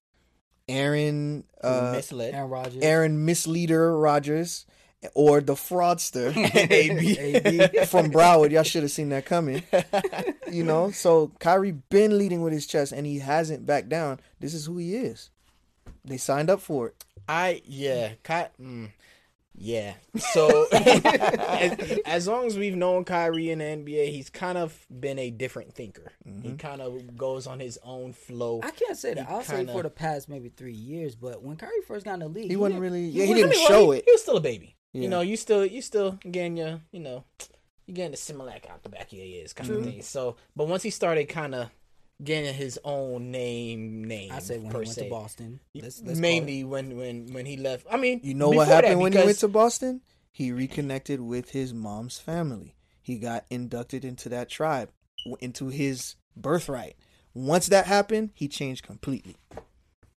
Aaron, 0.67 1.45
uh, 1.63 1.91
misled. 1.95 2.33
Aaron 2.33 2.49
Rodgers, 2.49 2.83
Aaron 2.83 3.25
Misleader 3.25 3.97
Rodgers, 3.97 4.65
or 5.13 5.41
the 5.41 5.53
fraudster 5.53 6.35
AB. 6.71 7.17
AB. 7.19 7.85
from 7.85 8.11
Broward? 8.11 8.51
Y'all 8.51 8.63
should 8.63 8.83
have 8.83 8.91
seen 8.91 9.09
that 9.09 9.25
coming. 9.25 9.63
You 10.51 10.65
know, 10.65 10.91
so 10.91 11.31
Kyrie 11.39 11.71
been 11.71 12.17
leading 12.17 12.41
with 12.41 12.51
his 12.51 12.67
chest, 12.67 12.91
and 12.91 13.05
he 13.05 13.19
hasn't 13.19 13.65
backed 13.65 13.87
down. 13.87 14.19
This 14.41 14.53
is 14.53 14.65
who 14.65 14.77
he 14.79 14.95
is. 14.97 15.29
They 16.03 16.17
signed 16.17 16.49
up 16.49 16.59
for 16.59 16.87
it. 16.87 17.05
I 17.29 17.61
yeah, 17.63 18.09
Ky, 18.25 18.43
mm, 18.61 18.89
Yeah. 19.55 19.93
So 20.33 20.67
as, 20.73 21.99
as 22.05 22.27
long 22.27 22.47
as 22.47 22.57
we've 22.57 22.75
known 22.75 23.05
Kyrie 23.05 23.49
in 23.49 23.59
the 23.59 23.63
NBA, 23.65 24.09
he's 24.11 24.29
kind 24.29 24.57
of 24.57 24.77
been 24.89 25.17
a 25.19 25.29
different 25.29 25.73
thinker. 25.73 26.11
He 26.41 26.51
kind 26.55 26.81
of 26.81 27.15
goes 27.15 27.47
on 27.47 27.61
his 27.61 27.79
own 27.81 28.11
flow. 28.11 28.59
I 28.61 28.71
can't 28.71 28.97
say 28.97 29.13
that. 29.13 29.25
He 29.27 29.33
I'll 29.33 29.43
say 29.43 29.57
kinda- 29.57 29.71
for 29.71 29.83
the 29.83 29.89
past 29.89 30.27
maybe 30.27 30.49
three 30.49 30.73
years, 30.73 31.15
but 31.15 31.41
when 31.43 31.55
Kyrie 31.55 31.71
first 31.87 32.03
got 32.03 32.15
in 32.15 32.19
the 32.19 32.27
league, 32.27 32.49
He 32.49 32.57
wasn't 32.57 32.81
didn't- 32.81 32.91
really. 32.93 33.05
Yeah, 33.05 33.23
he 33.23 33.29
wasn't- 33.29 33.51
didn't 33.51 33.53
I 33.53 33.55
mean, 33.57 33.67
show 33.69 33.81
well, 33.83 33.91
he, 33.91 33.97
it. 33.99 34.03
He 34.05 34.11
was 34.11 34.21
still 34.21 34.35
a 34.37 34.41
baby. 34.41 34.75
Yeah. 34.93 35.03
You 35.03 35.09
know, 35.09 35.21
you 35.21 35.37
still 35.37 35.65
you 35.65 35.81
still 35.81 36.19
getting 36.29 36.57
your 36.57 36.81
you 36.91 36.99
know 36.99 37.23
you 37.85 37.93
getting 37.93 38.11
the 38.11 38.17
Similac 38.17 38.69
out 38.69 38.83
the 38.83 38.89
back 38.89 39.07
of 39.07 39.13
your 39.13 39.25
ears 39.25 39.53
kind 39.53 39.69
of 39.69 39.77
mm-hmm. 39.77 39.85
thing. 39.85 40.01
So, 40.01 40.35
but 40.55 40.67
once 40.67 40.83
he 40.83 40.89
started 40.89 41.25
kind 41.29 41.55
of 41.55 41.69
getting 42.23 42.53
his 42.53 42.79
own 42.83 43.31
name, 43.31 44.03
name 44.03 44.31
I 44.31 44.39
say 44.39 44.57
when 44.57 44.71
he 44.71 44.77
went 44.77 44.89
se. 44.89 45.03
to 45.03 45.09
Boston. 45.09 45.59
Let's, 45.73 46.01
let's 46.01 46.19
mainly 46.19 46.63
when 46.63 46.97
when 46.97 47.33
when 47.33 47.45
he 47.45 47.57
left. 47.57 47.87
I 47.89 47.97
mean, 47.97 48.19
You 48.23 48.33
know 48.33 48.49
what 48.49 48.67
happened 48.67 48.99
when 48.99 49.13
he 49.13 49.19
went 49.19 49.39
to 49.39 49.47
Boston? 49.47 50.01
He 50.31 50.51
reconnected 50.51 51.19
with 51.19 51.51
his 51.51 51.73
mom's 51.73 52.17
family. 52.17 52.75
He 53.01 53.17
got 53.17 53.45
inducted 53.49 54.05
into 54.05 54.29
that 54.29 54.49
tribe, 54.49 54.89
into 55.39 55.67
his 55.67 56.15
birthright. 56.37 56.95
Once 57.33 57.67
that 57.67 57.85
happened, 57.85 58.29
he 58.33 58.47
changed 58.47 58.85
completely. 58.85 59.37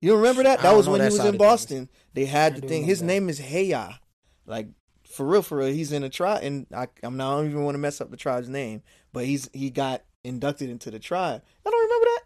You 0.01 0.17
remember 0.17 0.43
that? 0.43 0.61
That 0.61 0.77
was 0.77 0.89
when 0.89 1.01
he 1.01 1.07
was 1.07 1.15
in 1.19 1.21
of 1.21 1.27
things. 1.33 1.39
Boston. 1.39 1.89
They 2.13 2.27
had 2.27 2.55
I 2.55 2.61
the 2.61 2.69
thing. 2.69 2.85
His 2.85 3.01
that. 3.01 3.07
name 3.07 3.29
is 3.29 3.39
Hela. 3.39 4.01
Like 4.47 4.69
for 5.09 5.27
real, 5.27 5.43
for 5.43 5.59
real. 5.59 5.73
He's 5.73 5.93
in 5.93 6.03
a 6.03 6.11
tribe, 6.11 6.43
and 6.43 6.67
I, 6.75 6.89
I'm 7.03 7.17
not 7.17 7.33
I 7.33 7.37
don't 7.37 7.51
even 7.51 7.65
want 7.65 7.75
to 7.75 7.79
mess 7.79 8.01
up 8.01 8.11
the 8.11 8.17
tribe's 8.17 8.49
name, 8.49 8.83
but 9.13 9.25
he's 9.25 9.49
he 9.53 9.71
got 9.71 10.03
inducted 10.23 10.71
into 10.71 10.91
the 10.91 10.99
tribe. 10.99 11.43
I 11.67 11.71
don't 11.71 11.83
remember 11.83 12.05
that. 12.07 12.21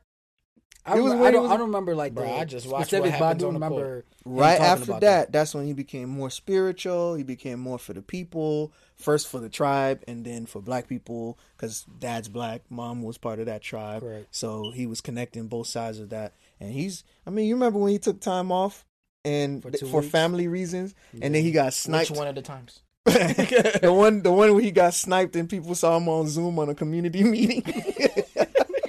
I, 0.87 1.01
was 1.01 1.13
I 1.13 1.31
don't. 1.31 1.43
was- 1.43 1.51
I 1.53 1.57
don't 1.57 1.67
remember 1.67 1.95
like 1.95 2.15
Bro, 2.15 2.25
the 2.25 2.33
I 2.33 2.45
just 2.45 2.67
watched 2.67 2.87
specifics, 2.89 3.13
what 3.13 3.21
but 3.21 3.27
I 3.27 3.35
do 3.35 3.49
on 3.49 3.55
the 3.55 3.61
remember 3.61 4.05
Right 4.25 4.61
after 4.61 4.85
about 4.85 5.01
that, 5.03 5.33
that's 5.33 5.55
when 5.55 5.67
he 5.67 5.73
became 5.73 6.09
more 6.09 6.31
spiritual. 6.31 7.15
He 7.15 7.23
became 7.25 7.61
more 7.61 7.79
for 7.79 7.93
the 7.93 8.01
people, 8.03 8.73
first 8.97 9.29
for 9.29 9.39
the 9.39 9.49
tribe, 9.49 10.03
and 10.09 10.25
then 10.25 10.47
for 10.47 10.63
black 10.63 10.89
people, 10.89 11.39
because 11.57 11.85
dad's 11.99 12.29
black, 12.29 12.63
mom 12.71 13.03
was 13.03 13.19
part 13.19 13.39
of 13.39 13.47
that 13.47 13.63
tribe. 13.63 14.01
Correct. 14.01 14.29
So 14.31 14.71
he 14.71 14.87
was 14.87 15.01
connecting 15.01 15.47
both 15.49 15.67
sides 15.67 15.99
of 15.99 16.11
that. 16.11 16.35
And 16.61 16.73
he's, 16.73 17.05
I 17.27 17.31
mean, 17.31 17.47
you 17.47 17.55
remember 17.55 17.79
when 17.79 17.93
he 17.93 17.99
took 17.99 18.21
time 18.21 18.51
off 18.51 18.87
and 19.29 19.63
For 19.63 19.71
th- 19.71 19.91
for 19.91 20.03
family 20.03 20.49
reasons, 20.49 20.95
and 21.23 21.35
then 21.35 21.43
he 21.43 21.51
got 21.53 21.67
which 21.67 21.75
sniped. 21.75 22.11
one 22.13 22.27
of 22.29 22.35
the 22.35 22.43
times? 22.43 22.81
the 23.07 23.91
one, 23.93 24.23
the 24.23 24.31
one 24.33 24.53
where 24.55 24.63
he 24.63 24.71
got 24.71 24.93
sniped, 24.95 25.35
and 25.37 25.49
people 25.49 25.75
saw 25.75 25.97
him 25.97 26.09
on 26.09 26.29
Zoom 26.29 26.59
on 26.59 26.69
a 26.69 26.75
community 26.75 27.23
meeting. 27.35 27.63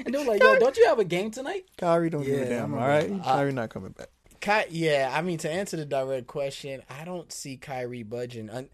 And 0.05 0.15
they 0.15 0.17
were 0.25 0.31
like, 0.31 0.41
"Yo, 0.41 0.57
don't 0.57 0.75
you 0.75 0.87
have 0.87 0.97
a 0.97 1.03
game 1.05 1.29
tonight?" 1.29 1.65
Kyrie 1.77 2.09
don't 2.09 2.23
give 2.23 2.33
Yeah, 2.35 2.43
a 2.43 2.45
I 2.45 2.49
damn. 2.49 2.73
All 2.73 2.79
remember 2.87 3.13
right, 3.15 3.21
uh, 3.21 3.23
Kyrie 3.35 3.51
not 3.53 3.69
coming 3.69 3.91
back. 3.91 4.09
Ky- 4.41 4.71
yeah, 4.71 5.11
I 5.13 5.21
mean 5.21 5.37
to 5.39 5.49
answer 5.51 5.77
the 5.77 5.85
direct 5.85 6.25
question, 6.25 6.81
I 6.89 7.05
don't 7.05 7.31
see 7.31 7.57
Kyrie 7.57 8.01
budging. 8.03 8.49
Un- 8.49 8.69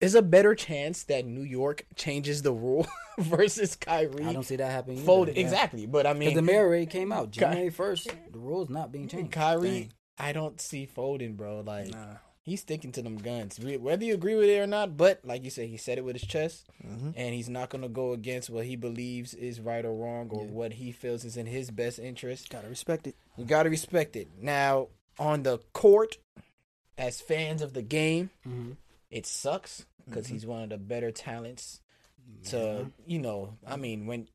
There's 0.00 0.14
a 0.14 0.22
better 0.22 0.54
chance 0.54 1.02
that 1.04 1.26
New 1.26 1.42
York 1.42 1.86
changes 1.96 2.42
the 2.42 2.52
rule 2.52 2.86
versus 3.18 3.74
Kyrie 3.74 4.24
I 4.24 4.32
don't 4.32 4.44
see 4.44 4.54
that 4.56 4.70
happening. 4.70 4.98
folded. 4.98 5.34
Yeah. 5.36 5.42
Exactly, 5.42 5.86
but 5.86 6.06
I 6.06 6.12
mean 6.12 6.20
Because 6.28 6.34
the 6.36 6.42
mean, 6.42 6.54
mayor 6.54 6.66
already 6.68 6.86
came 6.86 7.10
out 7.10 7.32
Ky- 7.32 7.40
January 7.40 7.70
first. 7.70 8.06
The 8.30 8.38
rules 8.38 8.68
not 8.70 8.92
being 8.92 9.08
changed. 9.08 9.32
Kyrie, 9.32 9.70
Dang. 9.80 9.92
I 10.18 10.32
don't 10.32 10.60
see 10.60 10.86
folding, 10.86 11.34
bro. 11.34 11.60
Like 11.60 11.90
Nah. 11.90 12.16
he's 12.42 12.60
sticking 12.62 12.92
to 12.92 13.02
them 13.02 13.16
guns, 13.18 13.58
whether 13.60 14.04
you 14.04 14.14
agree 14.14 14.34
with 14.34 14.48
it 14.48 14.58
or 14.58 14.66
not. 14.66 14.96
But 14.96 15.24
like 15.24 15.44
you 15.44 15.50
said, 15.50 15.68
he 15.68 15.76
said 15.76 15.98
it 15.98 16.04
with 16.04 16.16
his 16.18 16.26
chest, 16.28 16.64
Mhm. 16.84 17.12
and 17.16 17.34
he's 17.34 17.48
not 17.48 17.68
gonna 17.70 17.88
go 17.88 18.12
against 18.12 18.48
what 18.50 18.64
he 18.66 18.76
believes 18.76 19.34
is 19.34 19.60
right 19.60 19.84
or 19.84 19.94
wrong 19.94 20.28
or 20.30 20.44
Yeah. 20.44 20.50
what 20.50 20.72
he 20.74 20.92
feels 20.92 21.24
is 21.24 21.36
in 21.36 21.46
his 21.46 21.70
best 21.70 21.98
interest. 21.98 22.48
Gotta 22.50 22.68
respect 22.68 23.06
it. 23.06 23.14
You 23.36 23.44
gotta 23.44 23.68
respect 23.70 24.16
it. 24.16 24.28
Now 24.40 24.88
on 25.18 25.42
the 25.42 25.58
court, 25.72 26.18
as 26.98 27.20
fans 27.20 27.60
of 27.62 27.72
the 27.74 27.82
game, 27.82 28.30
hmm 28.42 28.72
it 29.10 29.24
sucks 29.26 29.86
because 30.04 30.26
Mhm. 30.26 30.30
he's 30.30 30.46
one 30.46 30.62
of 30.62 30.68
the 30.70 30.78
better 30.78 31.10
talents. 31.12 31.80
To 32.46 32.90
you 33.06 33.18
know, 33.20 33.56
I 33.66 33.76
mean, 33.76 34.06
when 34.06 34.28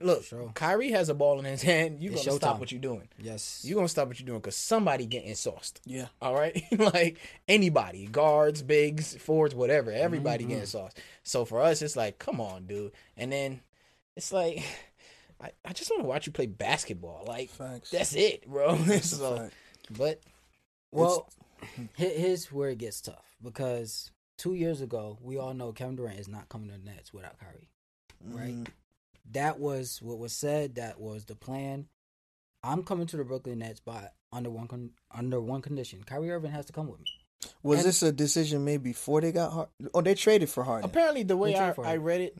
look, 0.00 0.24
Sure. 0.24 0.50
Kyrie 0.54 0.90
has 0.92 1.08
a 1.08 1.14
ball 1.14 1.38
in 1.38 1.44
his 1.44 1.62
hand, 1.70 2.00
you 2.00 2.12
It's 2.12 2.24
gonna 2.24 2.36
stop 2.36 2.58
what 2.60 2.70
you're 2.72 2.80
doing. 2.80 3.08
Yes. 3.18 3.62
you're 3.64 3.76
gonna 3.76 3.88
stop 3.88 4.08
what 4.08 4.18
you're 4.20 4.26
doing 4.26 4.40
because 4.40 4.56
somebody 4.56 5.06
getting 5.06 5.34
sauced. 5.34 5.80
Yeah. 5.84 6.06
All 6.20 6.34
right, 6.34 6.62
like 6.78 7.18
anybody, 7.48 8.06
guards, 8.06 8.62
bigs, 8.62 9.14
forwards, 9.16 9.54
whatever, 9.54 9.90
everybody 9.92 10.44
Mhm. 10.44 10.48
getting 10.48 10.66
sauced. 10.66 10.98
So 11.22 11.44
for 11.44 11.60
us, 11.60 11.82
it's 11.82 11.96
like, 11.96 12.18
come 12.18 12.40
on, 12.40 12.66
dude. 12.66 12.92
And 13.16 13.32
then 13.32 13.60
it's 14.16 14.32
like, 14.32 14.62
I, 15.40 15.50
I 15.64 15.72
just 15.74 15.90
want 15.90 16.02
to 16.02 16.08
watch 16.08 16.26
you 16.26 16.32
play 16.32 16.46
basketball. 16.46 17.24
Like 17.26 17.50
Facts. 17.50 17.90
that's 17.90 18.14
it, 18.14 18.46
bro. 18.48 18.76
So, 19.02 19.36
fact. 19.36 19.54
but 19.90 20.20
Well, 20.92 21.28
here's 21.94 22.50
where 22.52 22.70
it 22.70 22.78
gets 22.78 23.00
tough 23.02 23.36
because 23.42 24.10
two 24.38 24.54
years 24.54 24.80
ago, 24.80 25.18
we 25.20 25.36
all 25.38 25.52
know 25.54 25.72
Kevin 25.72 25.96
Durant 25.96 26.18
is 26.20 26.28
not 26.28 26.48
coming 26.48 26.68
to 26.70 26.78
the 26.78 26.84
Nets 26.90 27.12
without 27.12 27.38
Kyrie. 27.38 27.68
right? 28.24 28.54
Mhm. 28.54 28.66
That 29.32 29.58
was 29.58 30.00
what 30.02 30.18
was 30.18 30.32
said. 30.32 30.76
That 30.76 31.00
was 31.00 31.24
the 31.24 31.34
plan. 31.34 31.86
I'm 32.62 32.82
coming 32.82 33.06
to 33.08 33.16
the 33.16 33.24
Brooklyn 33.24 33.58
Nets 33.60 33.80
by 33.80 34.08
under 34.32 34.50
one 34.50 34.66
con- 34.68 34.90
under 35.12 35.40
one 35.40 35.62
condition. 35.62 36.02
Kyrie 36.04 36.30
Irving 36.30 36.50
has 36.52 36.66
to 36.66 36.72
come 36.72 36.88
with 36.88 37.00
me. 37.00 37.06
Was 37.62 37.80
And- 37.80 37.88
this 37.88 38.02
a 38.02 38.12
decision 38.12 38.64
made 38.64 38.82
before 38.82 39.20
they 39.20 39.32
got 39.32 39.52
hard? 39.52 39.68
Oh, 39.94 40.00
they 40.00 40.14
traded 40.14 40.48
for 40.50 40.64
Harden. 40.64 40.88
apparently, 40.88 41.22
the 41.22 41.36
way 41.36 41.54
I, 41.56 41.74
I 41.84 41.96
read 41.96 42.20
it, 42.22 42.38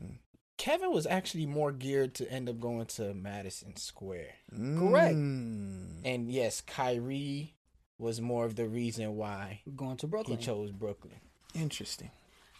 Kevin 0.57 0.91
was 0.91 1.05
actually 1.05 1.45
more 1.45 1.71
geared 1.71 2.15
to 2.15 2.31
end 2.31 2.49
up 2.49 2.59
going 2.59 2.85
to 2.87 3.13
Madison 3.13 3.75
Square. 3.77 4.33
Correct. 4.51 5.15
Mm. 5.15 6.01
And 6.03 6.31
yes, 6.31 6.61
Kyrie 6.61 7.53
was 7.99 8.19
more 8.21 8.45
of 8.45 8.55
the 8.55 8.67
reason 8.67 9.15
why 9.15 9.61
Going 9.75 9.97
to 9.97 10.07
Brooklyn. 10.07 10.37
he 10.39 10.43
chose 10.43 10.71
Brooklyn. 10.71 11.19
Interesting. 11.53 12.11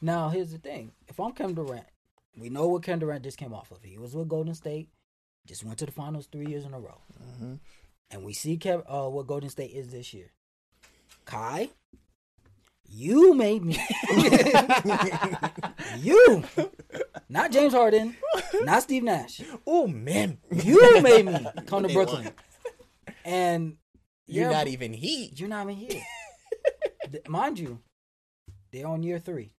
Now 0.01 0.29
here's 0.29 0.51
the 0.51 0.57
thing: 0.59 0.91
if 1.07 1.19
I'm 1.19 1.31
Kevin 1.31 1.55
Durant, 1.55 1.85
we 2.39 2.49
know 2.49 2.67
what 2.67 2.83
Kevin 2.83 2.99
Durant 2.99 3.23
just 3.23 3.37
came 3.37 3.53
off 3.53 3.71
of. 3.71 3.83
He 3.83 3.97
was 3.97 4.15
with 4.15 4.27
Golden 4.29 4.53
State, 4.55 4.89
just 5.45 5.63
went 5.63 5.79
to 5.79 5.85
the 5.85 5.91
finals 5.91 6.27
three 6.31 6.47
years 6.47 6.65
in 6.65 6.73
a 6.73 6.79
row, 6.79 7.01
hmm 7.39 7.55
and 8.09 8.23
we 8.23 8.31
see 8.33 8.57
Kev, 8.57 8.83
uh, 8.87 9.09
what 9.09 9.27
Golden 9.27 9.49
State 9.49 9.71
is 9.71 9.89
this 9.89 10.13
year. 10.13 10.31
Kai, 11.25 11.69
you 12.89 13.33
made 13.33 13.65
me. 13.65 13.77
you, 15.97 16.43
not 17.27 17.51
James 17.51 17.73
Harden, 17.73 18.15
not 18.61 18.83
Steve 18.83 19.03
Nash. 19.03 19.41
Oh 19.65 19.87
man, 19.87 20.37
You 20.51 21.01
made 21.01 21.25
me 21.25 21.47
come 21.65 21.83
to 21.83 21.89
Brooklyn, 21.93 22.23
won. 22.25 22.33
and 23.25 23.77
You're 24.25 24.45
yeah, 24.45 24.51
not 24.57 24.67
even 24.67 24.93
he. 24.93 25.33
You're 25.35 25.49
not 25.49 25.69
even 25.69 25.75
here. 25.75 26.01
Mind 27.27 27.59
you, 27.59 27.79
they're 28.71 28.87
on 28.87 29.03
year 29.03 29.19
three. 29.19 29.51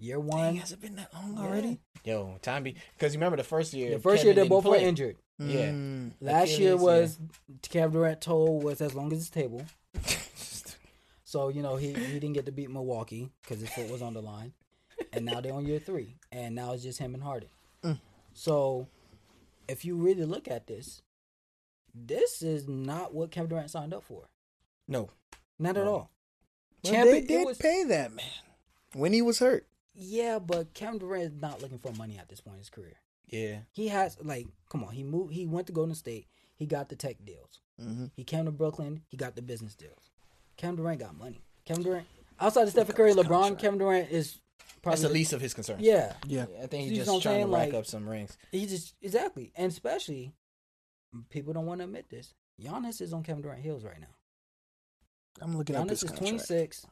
Year 0.00 0.16
Dang, 0.16 0.26
one, 0.26 0.56
has 0.56 0.72
it 0.72 0.80
been 0.80 0.96
that 0.96 1.12
long 1.14 1.34
Yeah. 1.36 1.42
already? 1.42 1.80
Yo, 2.04 2.38
time 2.42 2.62
be 2.62 2.74
because 2.96 3.12
you 3.14 3.18
remember 3.18 3.36
the 3.36 3.44
first 3.44 3.72
year. 3.74 3.90
the 3.90 3.98
first 3.98 4.22
Kevin 4.22 4.26
year 4.26 4.34
they 4.34 4.40
didn't 4.42 4.50
both 4.50 4.64
were 4.64 4.76
play. 4.76 4.84
injured. 4.84 5.16
Yeah. 5.38 5.70
Mm. 5.70 6.12
Last 6.20 6.58
year 6.58 6.74
Achilles, 6.74 6.80
was 6.82 7.18
Kevin 7.62 7.92
Durant 7.92 8.20
told 8.20 8.62
was 8.64 8.80
as 8.80 8.94
long 8.94 9.12
as 9.12 9.18
his 9.20 9.30
table. 9.30 9.62
So 11.24 11.48
you 11.48 11.62
know 11.62 11.76
he, 11.76 11.92
he 11.92 12.14
didn't 12.14 12.32
get 12.32 12.46
to 12.46 12.52
beat 12.52 12.70
Milwaukee 12.70 13.30
because 13.42 13.60
his 13.60 13.70
foot 13.70 13.88
was 13.88 14.02
on 14.02 14.14
the 14.14 14.20
line, 14.20 14.52
and 15.12 15.24
now 15.24 15.40
they're 15.40 15.52
on 15.52 15.64
year 15.64 15.78
three, 15.78 16.16
and 16.32 16.56
now 16.56 16.72
it's 16.72 16.82
just 16.82 16.98
him 16.98 17.14
and 17.14 17.22
Harden. 17.22 17.48
Mm. 17.84 18.00
So, 18.34 18.88
if 19.68 19.84
you 19.84 19.94
really 19.94 20.24
look 20.24 20.48
at 20.48 20.66
this, 20.66 21.02
this 21.94 22.42
is 22.42 22.66
not 22.66 23.14
what 23.14 23.30
Kevin 23.30 23.48
Durant 23.48 23.70
signed 23.70 23.94
up 23.94 24.02
for. 24.02 24.28
No, 24.88 25.10
Not 25.56 25.76
at 25.76 25.86
all. 25.86 26.10
Well, 26.82 26.92
Champion- 26.94 27.14
they 27.14 27.20
did 27.22 27.46
was- 27.46 27.58
pay 27.58 27.84
that 27.84 28.12
man 28.12 28.26
when 28.94 29.12
he 29.12 29.22
was 29.22 29.38
hurt. 29.38 29.68
Yeah, 29.94 30.38
but 30.38 30.72
Kevin 30.74 30.98
Durant 30.98 31.24
is 31.24 31.40
not 31.40 31.60
looking 31.62 31.78
for 31.78 31.92
money 31.92 32.18
at 32.18 32.28
this 32.28 32.40
point 32.40 32.54
in 32.54 32.60
his 32.60 32.70
career. 32.70 32.94
yeah, 33.28 33.60
He 33.72 33.88
has 33.88 34.16
like, 34.22 34.46
come 34.70 34.84
on, 34.84 34.92
he 34.92 35.02
moved. 35.02 35.32
He 35.34 35.46
went 35.46 35.66
to 35.68 35.72
Golden 35.72 35.94
State. 35.94 36.26
He 36.56 36.66
got 36.66 36.88
the 36.88 36.96
tech 36.96 37.16
deals. 37.24 37.60
Mm-hmm. 37.80 38.06
He 38.14 38.24
came 38.24 38.44
to 38.44 38.50
Brooklyn. 38.50 39.02
He 39.08 39.16
got 39.16 39.34
the 39.36 39.42
business 39.42 39.74
deals. 39.74 40.10
Kevin 40.56 40.76
Durant 40.76 41.00
got 41.00 41.16
money. 41.16 41.40
Kevin 41.64 41.82
Durant, 41.82 42.06
outside 42.38 42.62
of 42.64 42.70
Stephen 42.70 42.94
Curry, 42.94 43.12
LeBron, 43.14 43.28
contract. 43.28 43.60
Kevin 43.60 43.78
Durant 43.78 44.10
is 44.10 44.38
probably 44.82 44.96
that's 44.96 45.02
the 45.08 45.14
least 45.14 45.32
of 45.32 45.40
his 45.40 45.54
concerns. 45.54 45.80
Yeah, 45.82 46.12
Yeah. 46.26 46.46
I 46.62 46.66
think 46.66 46.90
he's 46.90 47.06
know 47.06 47.14
just 47.14 47.22
trying 47.22 47.40
to 47.46 47.52
rack 47.52 47.68
Like- 47.68 47.74
up 47.74 47.86
some 47.86 48.08
rings. 48.08 48.36
he 48.52 48.66
just 48.66 48.94
exactly, 49.00 49.52
and 49.56 49.70
especially 49.72 50.32
people 51.30 51.52
don't 51.52 51.66
want 51.66 51.80
to 51.80 51.84
admit 51.84 52.08
this. 52.10 52.34
Giannis 52.60 53.00
is 53.00 53.12
on 53.12 53.22
Kevin 53.22 53.42
Durant 53.42 53.62
heels 53.62 53.84
right 53.84 54.00
now. 54.00 54.14
I'm 55.40 55.56
looking 55.56 55.76
up 55.76 55.88
his 55.88 56.02
Giannis 56.02 56.12
is 56.12 56.18
26, 56.18 56.86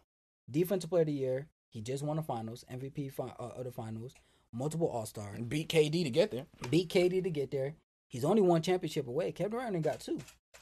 defensive 0.51 0.89
player 0.91 1.03
of 1.03 1.07
the 1.07 1.13
year. 1.13 1.49
He 1.69 1.81
just 1.83 2.03
won 2.03 2.17
the 2.17 2.23
finals, 2.23 2.65
MVP 2.73 3.13
fi- 3.13 3.35
uh, 3.39 3.49
of 3.57 3.65
the 3.65 3.73
finals, 3.73 4.15
multiple 4.53 4.89
All 4.89 5.07
Star, 5.07 5.33
And 5.35 5.49
beat 5.49 5.69
KD 5.69 6.05
to 6.05 6.11
get 6.11 6.31
there. 6.31 6.47
beat 6.71 6.89
KD 6.89 7.23
to 7.23 7.31
get 7.31 7.51
there. 7.51 7.75
He's 8.09 8.25
only 8.25 8.41
one 8.43 8.63
championship 8.63 9.07
away. 9.07 9.33
Kevin 9.33 9.53
Durant 9.53 9.69
only 9.69 9.81
got 9.81 10.01
two. 10.01 10.19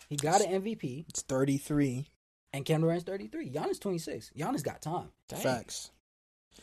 He 0.08 0.16
got 0.16 0.40
an 0.40 0.62
MVP, 0.62 1.04
It's 1.08 1.22
33 1.22 2.06
and 2.52 2.64
Kevin 2.64 2.82
Durant's 2.82 3.04
33. 3.04 3.50
Giannis 3.50 3.80
26. 3.80 4.32
Giannis 4.36 4.62
got 4.62 4.80
time. 4.82 5.10
Dang. 5.28 5.40
facts. 5.40 5.90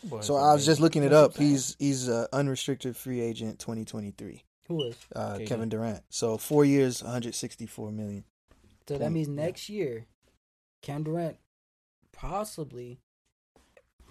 Boy, 0.03 0.21
So 0.21 0.35
I 0.35 0.53
was 0.53 0.65
just 0.65 0.81
looking 0.81 1.03
it 1.03 1.13
up. 1.13 1.37
He's 1.37 1.75
he's 1.79 2.07
a 2.09 2.27
unrestricted 2.33 2.97
free 2.97 3.21
agent 3.21 3.59
2023. 3.59 4.43
Who 4.67 4.83
is? 4.85 4.95
Uh, 5.15 5.39
Kevin 5.45 5.69
Durant. 5.69 6.03
So 6.09 6.37
four 6.37 6.65
years, 6.65 7.01
164 7.03 7.91
million. 7.91 8.23
So 8.87 8.95
that 8.95 9.01
Point, 9.01 9.13
means 9.13 9.27
yeah. 9.29 9.35
next 9.35 9.69
year, 9.69 10.05
Kevin 10.81 11.03
Durant 11.03 11.37
possibly, 12.11 12.99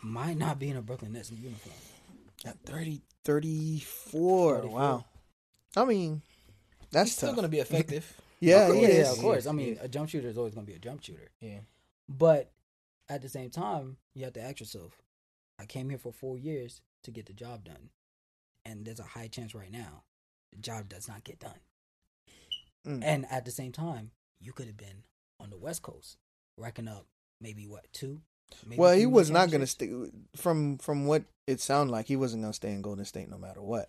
might 0.02 0.36
not 0.36 0.58
be 0.58 0.68
in 0.70 0.76
a 0.76 0.82
Brooklyn 0.82 1.12
Nets 1.12 1.30
uniform. 1.30 1.74
At 2.44 2.58
30, 2.66 3.02
34. 3.24 4.60
34. 4.62 4.70
Wow. 4.70 5.04
I 5.76 5.84
mean, 5.84 6.22
that's 6.90 7.10
He's 7.10 7.16
still 7.16 7.34
gonna 7.34 7.48
be 7.48 7.60
effective. 7.60 8.20
yeah, 8.40 8.66
Of 8.66 8.74
course, 8.74 8.92
yeah, 8.92 9.12
of 9.12 9.18
course. 9.18 9.46
I 9.46 9.52
mean, 9.52 9.74
is. 9.74 9.80
a 9.80 9.88
jump 9.88 10.08
shooter 10.08 10.28
is 10.28 10.36
always 10.36 10.54
going 10.54 10.66
to 10.66 10.70
be 10.70 10.76
a 10.76 10.80
jump 10.80 11.02
shooter. 11.02 11.30
yeah. 11.40 11.60
But 12.08 12.52
at 13.08 13.22
the 13.22 13.28
same 13.28 13.50
time, 13.50 13.96
you 14.14 14.24
have 14.24 14.32
to 14.34 14.42
ask 14.42 14.60
yourself, 14.60 15.00
I 15.58 15.64
came 15.64 15.88
here 15.88 15.98
for 15.98 16.12
four 16.12 16.38
years 16.38 16.82
to 17.04 17.10
get 17.10 17.26
the 17.26 17.32
job 17.32 17.64
done. 17.64 17.90
And 18.64 18.84
there's 18.84 19.00
a 19.00 19.04
high 19.04 19.28
chance 19.28 19.54
right 19.54 19.70
now 19.72 20.04
the 20.52 20.58
job 20.58 20.88
does 20.88 21.08
not 21.08 21.24
get 21.24 21.40
done. 21.40 21.60
Mm. 22.86 23.02
And 23.02 23.26
at 23.30 23.44
the 23.44 23.50
same 23.50 23.72
time, 23.72 24.10
you 24.40 24.52
could 24.52 24.66
have 24.66 24.76
been 24.76 25.04
on 25.40 25.50
the 25.50 25.56
West 25.56 25.82
Coast, 25.82 26.18
racking 26.56 26.88
up 26.88 27.06
maybe 27.40 27.66
what, 27.66 27.86
two? 27.92 28.20
Maybe 28.66 28.80
Well, 28.80 28.96
he 28.96 29.06
was 29.06 29.30
not 29.30 29.50
going 29.50 29.60
to 29.60 29.66
stay. 29.66 29.90
From 30.36 30.78
from 30.78 31.06
what 31.06 31.24
it 31.46 31.60
sounded 31.60 31.92
like, 31.92 32.06
he 32.06 32.16
wasn't 32.16 32.42
going 32.42 32.52
to 32.52 32.56
stay 32.56 32.72
in 32.72 32.82
Golden 32.82 33.04
State 33.04 33.28
no 33.28 33.38
matter 33.38 33.60
what. 33.62 33.88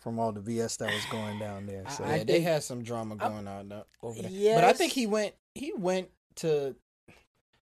From 0.00 0.18
all 0.18 0.30
the 0.32 0.40
BS 0.40 0.78
that 0.78 0.92
was 0.92 1.04
going 1.06 1.38
down 1.40 1.66
there. 1.66 1.84
I- 1.86 1.90
So 1.90 2.04
yeah, 2.04 2.12
I 2.12 2.24
they 2.24 2.40
had 2.40 2.62
some 2.62 2.82
drama 2.82 3.16
going 3.16 3.48
on 3.48 3.72
uh, 3.72 3.82
over 4.02 4.22
there. 4.22 4.54
But 4.56 4.64
I 4.64 4.72
think 4.72 4.92
he 4.92 5.06
went. 5.06 5.34
He 5.54 5.72
went 5.76 6.08
to. 6.36 6.74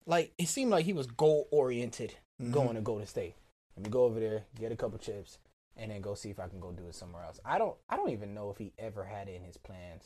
Like 0.05 0.33
it 0.37 0.47
seemed 0.47 0.71
like 0.71 0.85
he 0.85 0.93
was 0.93 1.05
goal 1.07 1.47
oriented 1.51 2.15
Mhm. 2.41 2.51
going 2.51 2.75
to 2.75 2.81
Golden 2.81 3.05
State. 3.07 3.35
Let 3.75 3.85
me 3.85 3.89
go 3.91 4.03
over 4.05 4.19
there, 4.19 4.43
get 4.59 4.71
a 4.71 4.75
couple 4.75 4.97
chips, 4.97 5.37
and 5.77 5.91
then 5.91 6.01
go 6.01 6.15
see 6.15 6.29
if 6.29 6.39
I 6.39 6.47
can 6.47 6.59
go 6.59 6.71
do 6.71 6.87
it 6.87 6.95
somewhere 6.95 7.23
else. 7.23 7.39
I 7.45 7.57
don't. 7.57 7.75
I 7.89 7.95
don't 7.95 8.09
even 8.09 8.33
know 8.33 8.49
if 8.49 8.57
he 8.57 8.73
ever 8.79 9.03
had 9.05 9.27
it 9.29 9.35
in 9.35 9.43
his 9.43 9.57
plans. 9.57 10.03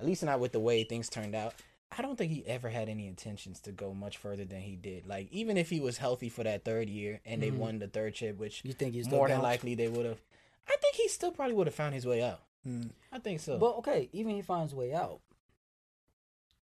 At 0.00 0.06
least 0.06 0.24
not 0.24 0.40
with 0.40 0.52
the 0.52 0.60
way 0.60 0.82
things 0.82 1.08
turned 1.08 1.34
out. 1.34 1.54
I 1.96 2.02
don't 2.02 2.16
think 2.16 2.32
he 2.32 2.44
ever 2.46 2.68
had 2.70 2.88
any 2.88 3.06
intentions 3.06 3.60
to 3.60 3.72
go 3.72 3.94
much 3.94 4.16
further 4.16 4.44
than 4.44 4.60
he 4.60 4.74
did. 4.76 5.06
Like 5.06 5.28
even 5.30 5.56
if 5.56 5.70
he 5.70 5.80
was 5.80 5.98
healthy 5.98 6.28
for 6.28 6.42
that 6.44 6.64
third 6.64 6.88
year 6.88 7.20
and 7.24 7.42
they 7.42 7.50
Mhm. 7.50 7.56
won 7.58 7.78
the 7.78 7.88
third 7.88 8.14
chip, 8.14 8.36
which 8.38 8.64
You 8.64 8.72
think 8.72 8.94
he's 8.94 9.08
more 9.08 9.28
than 9.28 9.36
bounced? 9.36 9.44
likely 9.44 9.74
they 9.74 9.88
would 9.88 10.06
have. 10.06 10.20
I 10.66 10.76
think 10.80 10.96
he 10.96 11.08
still 11.08 11.30
probably 11.30 11.54
would 11.54 11.66
have 11.66 11.74
found 11.74 11.94
his 11.94 12.06
way 12.06 12.22
out. 12.22 12.40
Mm. 12.66 12.90
I 13.12 13.18
think 13.18 13.40
so. 13.40 13.58
But 13.58 13.76
okay, 13.76 14.08
even 14.12 14.32
if 14.32 14.36
he 14.36 14.42
finds 14.42 14.72
a 14.72 14.76
way 14.76 14.92
out, 14.94 15.20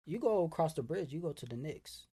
you 0.07 0.19
go 0.19 0.45
across 0.45 0.75
the 0.75 0.83
bridge, 0.83 1.13
you 1.13 1.21
go 1.21 1.33
to 1.33 1.47
the 1.47 1.57
Knicks. 1.57 2.07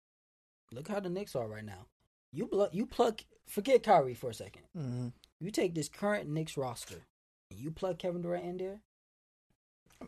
Look 0.72 0.88
how 0.88 0.98
the 1.00 1.08
Knicks 1.10 1.36
are 1.36 1.46
right 1.46 1.64
now. 1.64 1.86
You 2.32 2.46
bl- 2.46 2.64
you 2.72 2.86
plug 2.86 3.20
forget 3.46 3.82
Kyrie 3.82 4.14
for 4.14 4.30
a 4.30 4.34
second. 4.34 4.62
Mhm. 4.76 5.12
You 5.38 5.50
take 5.50 5.74
this 5.74 5.88
current 5.88 6.28
Knicks 6.28 6.56
roster 6.56 7.06
and 7.50 7.60
you 7.60 7.70
plug 7.70 7.98
Kevin 7.98 8.22
Durant 8.22 8.44
in 8.46 8.56
there. 8.56 8.80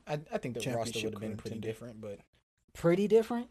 I, 0.06 0.20
I 0.32 0.38
think 0.38 0.54
the 0.58 0.70
roster 0.72 1.00
would 1.04 1.14
have 1.14 1.20
been 1.20 1.36
pretty 1.36 1.60
different, 1.60 2.00
but 2.00 2.18
Pretty 2.78 3.06
different. 3.08 3.48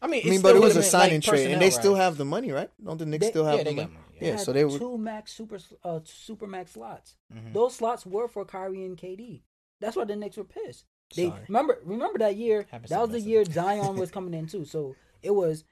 I 0.00 0.06
mean, 0.06 0.22
I 0.26 0.30
mean, 0.30 0.42
but 0.42 0.54
it 0.54 0.60
was 0.62 0.76
a 0.76 0.82
signing 0.82 1.20
trade, 1.20 1.50
and 1.50 1.60
they 1.60 1.70
still 1.70 1.94
have 1.94 2.16
the 2.18 2.24
money, 2.24 2.52
right? 2.52 2.70
Don't 2.84 2.98
the 2.98 3.06
Knicks 3.06 3.24
They- 3.26 3.30
still 3.30 3.44
have 3.46 3.58
yeah, 3.58 3.64
the 3.64 3.70
money? 3.74 3.88
money. 3.88 4.00
Yeah, 4.20 4.30
Had 4.32 4.40
so 4.40 4.52
they 4.52 4.64
would. 4.64 4.78
two 4.78 4.96
max 4.96 5.32
super 5.32 5.58
uh 5.84 6.00
super 6.04 6.46
max 6.46 6.72
slots. 6.72 7.16
Mhm. 7.34 7.52
Those 7.52 7.74
slots 7.74 8.06
were 8.06 8.28
for 8.28 8.44
Kyrie 8.46 8.84
and 8.84 8.96
KD. 8.96 9.42
That's 9.80 9.94
why 9.96 10.04
the 10.04 10.16
Knicks 10.16 10.36
were 10.38 10.44
pissed. 10.44 10.84
They 11.14 11.28
Sorry. 11.28 11.42
remember 11.48 11.78
remember 11.84 12.18
that 12.20 12.36
year. 12.36 12.66
Happens 12.70 12.90
that 12.90 13.00
was 13.00 13.10
the 13.10 13.18
the 13.20 13.28
year. 13.28 13.44
Zion 13.50 13.96
was 13.96 14.10
coming 14.10 14.32
in 14.34 14.46
too. 14.46 14.64
So 14.64 14.94
it 15.22 15.34
was 15.34 15.64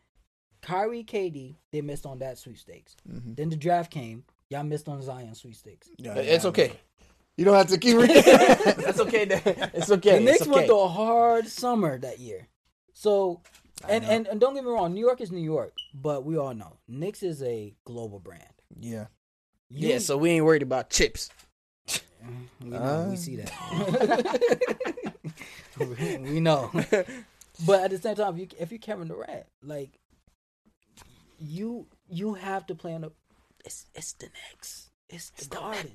Kyrie, 0.62 1.04
KD. 1.04 1.56
They 1.73 1.80
missed 1.82 2.04
on 2.06 2.18
that 2.18 2.37
sweepstakes. 2.38 2.96
Mhm. 3.11 3.37
Then 3.37 3.49
the 3.50 3.56
draft 3.56 3.90
came. 3.90 4.25
Y'all 4.50 4.62
missed 4.62 4.88
on 4.88 5.00
Zion 5.02 5.34
sweepstakes. 5.34 5.88
Yeah, 5.99 6.14
It's 6.16 6.44
okay. 6.46 6.73
You 7.37 7.44
don't 7.46 7.56
have 7.56 7.68
to 7.68 7.78
keep 7.78 7.96
reading. 7.96 8.23
That's 8.25 9.00
okay. 9.00 9.25
It's 9.75 9.90
okay. 9.90 10.18
the 10.18 10.20
Knicks 10.20 10.40
it's 10.42 10.49
went 10.49 10.66
through 10.66 10.80
a 10.80 10.88
hard 10.88 11.46
summer 11.49 11.99
that 11.99 12.18
year. 12.20 12.49
So 12.95 13.43
and, 13.89 14.05
and 14.05 14.27
and 14.27 14.41
don't 14.41 14.55
get 14.55 14.65
me 14.65 14.71
wrong, 14.71 14.95
New 14.95 15.05
York 15.05 15.21
is 15.21 15.31
New 15.31 15.43
York, 15.43 15.75
but 15.93 16.25
we 16.25 16.39
all 16.39 16.55
know 16.55 16.79
Knicks 16.89 17.23
is 17.23 17.43
a 17.43 17.75
global 17.85 18.19
brand. 18.21 18.43
yeah. 18.81 19.07
You- 19.71 19.89
yeah, 19.89 19.99
so 19.99 20.17
we 20.17 20.31
ain't 20.31 20.45
worried 20.45 20.63
about 20.63 20.89
chips. 20.91 21.31
we 22.63 22.69
know, 22.71 22.77
Uh. 22.79 23.07
we 23.11 23.17
see 23.17 23.37
that. 23.37 23.51
we, 25.79 26.17
we 26.19 26.41
know. 26.41 26.71
But 27.65 27.85
at 27.85 27.91
the 27.91 27.99
same 27.99 28.17
time, 28.17 28.35
if 28.35 28.41
you 28.41 28.49
if 28.59 28.73
you 28.73 28.79
Kevin 28.81 29.07
Durant, 29.07 29.47
like 29.63 30.01
you 31.39 31.87
you 32.09 32.35
have 32.35 32.67
to 32.67 32.75
play 32.75 32.95
on 32.95 33.02
the 33.02 33.13
it's 33.65 33.87
it's 33.95 34.13
the 34.15 34.26
Knicks. 34.26 34.91
It's 35.09 35.30
the 35.30 35.47
Garden. 35.54 35.91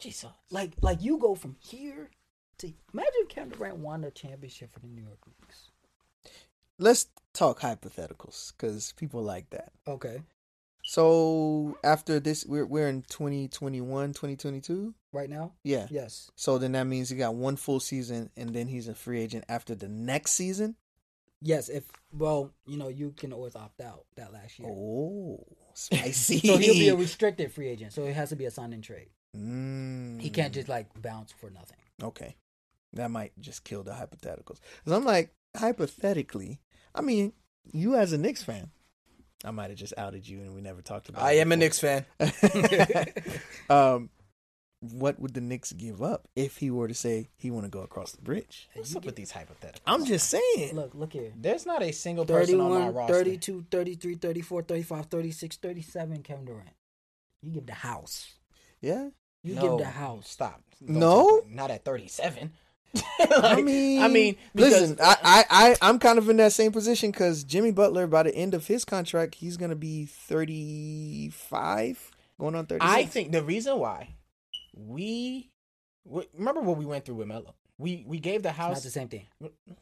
Jesus. 0.00 0.30
Like 0.50 0.72
like 0.82 1.00
you 1.00 1.18
go 1.18 1.36
from 1.36 1.54
here 1.60 2.10
to 2.58 2.72
imagine 2.92 3.12
if 3.22 3.28
Kevin 3.28 3.50
Durant 3.56 3.76
won 3.78 4.02
a 4.02 4.10
championship 4.10 4.72
for 4.72 4.80
the 4.80 4.88
New 4.88 5.02
York 5.02 5.18
Knicks. 5.40 5.70
Let's 6.78 7.06
talk 7.32 7.60
hypotheticals 7.60 8.52
because 8.52 8.92
people 8.92 9.22
like 9.22 9.50
that. 9.50 9.72
Okay. 9.86 10.22
So 10.84 11.78
after 11.82 12.20
this, 12.20 12.44
we're 12.46 12.66
we're 12.66 12.88
in 12.88 13.02
2021, 13.02 14.08
2022. 14.08 14.94
Right 15.12 15.30
now? 15.30 15.52
Yeah. 15.62 15.86
Yes. 15.90 16.30
So 16.36 16.58
then 16.58 16.72
that 16.72 16.84
means 16.84 17.08
he 17.08 17.16
got 17.16 17.34
one 17.34 17.56
full 17.56 17.80
season, 17.80 18.30
and 18.36 18.50
then 18.50 18.68
he's 18.68 18.88
a 18.88 18.94
free 18.94 19.20
agent 19.20 19.44
after 19.48 19.74
the 19.74 19.88
next 19.88 20.32
season. 20.32 20.76
Yes, 21.40 21.68
if 21.68 21.84
well, 22.12 22.52
you 22.66 22.78
know, 22.78 22.88
you 22.88 23.12
can 23.16 23.32
always 23.32 23.54
opt 23.54 23.80
out 23.80 24.04
that 24.16 24.32
last 24.32 24.58
year. 24.58 24.68
Oh, 24.70 25.44
spicy. 25.74 26.38
So 26.38 26.56
he'll 26.56 26.74
be 26.74 26.88
a 26.88 26.96
restricted 26.96 27.52
free 27.52 27.68
agent. 27.68 27.92
So 27.92 28.04
it 28.04 28.14
has 28.14 28.30
to 28.30 28.36
be 28.36 28.46
a 28.46 28.50
sign 28.50 28.72
and 28.72 28.82
trade. 28.82 29.08
Mm. 29.36 30.20
He 30.20 30.30
can't 30.30 30.54
just 30.54 30.68
like 30.68 30.88
bounce 31.00 31.32
for 31.32 31.50
nothing. 31.50 31.78
Okay, 32.02 32.36
that 32.94 33.10
might 33.10 33.32
just 33.40 33.64
kill 33.64 33.82
the 33.82 33.92
hypotheticals. 33.92 34.60
Because 34.84 34.92
I'm 34.92 35.04
like, 35.04 35.34
hypothetically, 35.56 36.60
I 36.94 37.00
mean, 37.00 37.32
you 37.72 37.94
as 37.96 38.12
a 38.12 38.18
Knicks 38.18 38.42
fan, 38.42 38.70
I 39.44 39.50
might 39.50 39.70
have 39.70 39.78
just 39.78 39.94
outed 39.98 40.26
you, 40.28 40.40
and 40.40 40.54
we 40.54 40.60
never 40.60 40.80
talked 40.82 41.08
about. 41.08 41.22
It. 41.22 41.24
I 41.24 41.32
it 41.32 41.40
am 41.40 41.52
a 41.52 41.56
before. 41.56 41.58
Knicks 41.58 41.78
fan. 41.80 43.06
um, 43.70 44.10
what 44.80 45.18
would 45.18 45.32
the 45.34 45.40
Knicks 45.40 45.72
give 45.72 46.02
up 46.02 46.28
if 46.36 46.58
he 46.58 46.70
were 46.70 46.88
to 46.88 46.94
say 46.94 47.28
he 47.36 47.50
want 47.50 47.64
to 47.64 47.70
go 47.70 47.80
across 47.80 48.12
the 48.12 48.22
bridge? 48.22 48.68
What's 48.74 48.90
You 48.92 48.98
up 48.98 49.02
get- 49.02 49.06
with 49.08 49.16
these 49.16 49.32
hypotheticals? 49.32 49.80
I'm 49.86 50.04
just 50.04 50.28
saying. 50.30 50.74
Look, 50.74 50.94
look 50.94 51.12
here. 51.12 51.32
There's 51.36 51.64
not 51.66 51.82
a 51.82 51.92
single 51.92 52.24
person 52.26 52.60
on 52.60 52.70
my 52.70 52.88
roster. 52.88 53.14
32, 53.14 53.66
33, 53.70 54.14
34, 54.16 54.62
35, 54.62 55.06
36, 55.06 55.56
37, 55.56 56.22
Kevin 56.22 56.44
Durant. 56.44 56.68
You 57.42 57.50
give 57.52 57.66
the 57.66 57.74
house. 57.74 58.34
Yeah. 58.80 59.08
You 59.42 59.54
No, 59.56 59.62
give 59.76 59.78
the 59.86 59.92
house. 59.92 60.28
Stop. 60.30 60.62
Don't 60.86 60.98
No? 60.98 61.42
not 61.48 61.70
at 61.70 61.84
37. 61.84 62.52
I 63.42 63.60
mean, 63.62 64.02
I 64.02 64.08
mean, 64.08 64.36
because 64.54 64.72
listen, 64.80 64.98
I, 65.02 65.16
I, 65.22 65.44
I, 65.50 65.76
I'm 65.82 65.98
kind 65.98 66.18
of 66.18 66.28
in 66.28 66.36
that 66.38 66.52
same 66.52 66.72
position 66.72 67.10
because 67.10 67.44
Jimmy 67.44 67.72
Butler, 67.72 68.06
by 68.06 68.22
the 68.22 68.34
end 68.34 68.54
of 68.54 68.66
his 68.66 68.84
contract, 68.84 69.36
he's 69.36 69.56
gonna 69.56 69.74
be 69.76 70.06
35, 70.06 72.10
going 72.38 72.54
on 72.54 72.66
36. 72.66 72.90
I 72.92 73.04
think 73.04 73.32
the 73.32 73.42
reason 73.42 73.78
why 73.78 74.10
we 74.74 75.50
w- 76.06 76.28
remember 76.36 76.60
what 76.60 76.76
we 76.76 76.86
went 76.86 77.04
through 77.04 77.16
with 77.16 77.28
Melo. 77.28 77.54
We 77.78 78.04
we 78.06 78.18
gave 78.18 78.42
the 78.42 78.50
It's 78.50 78.58
not 78.58 78.66
house. 78.68 78.82
the 78.82 78.90
same 78.90 79.08
thing. 79.08 79.26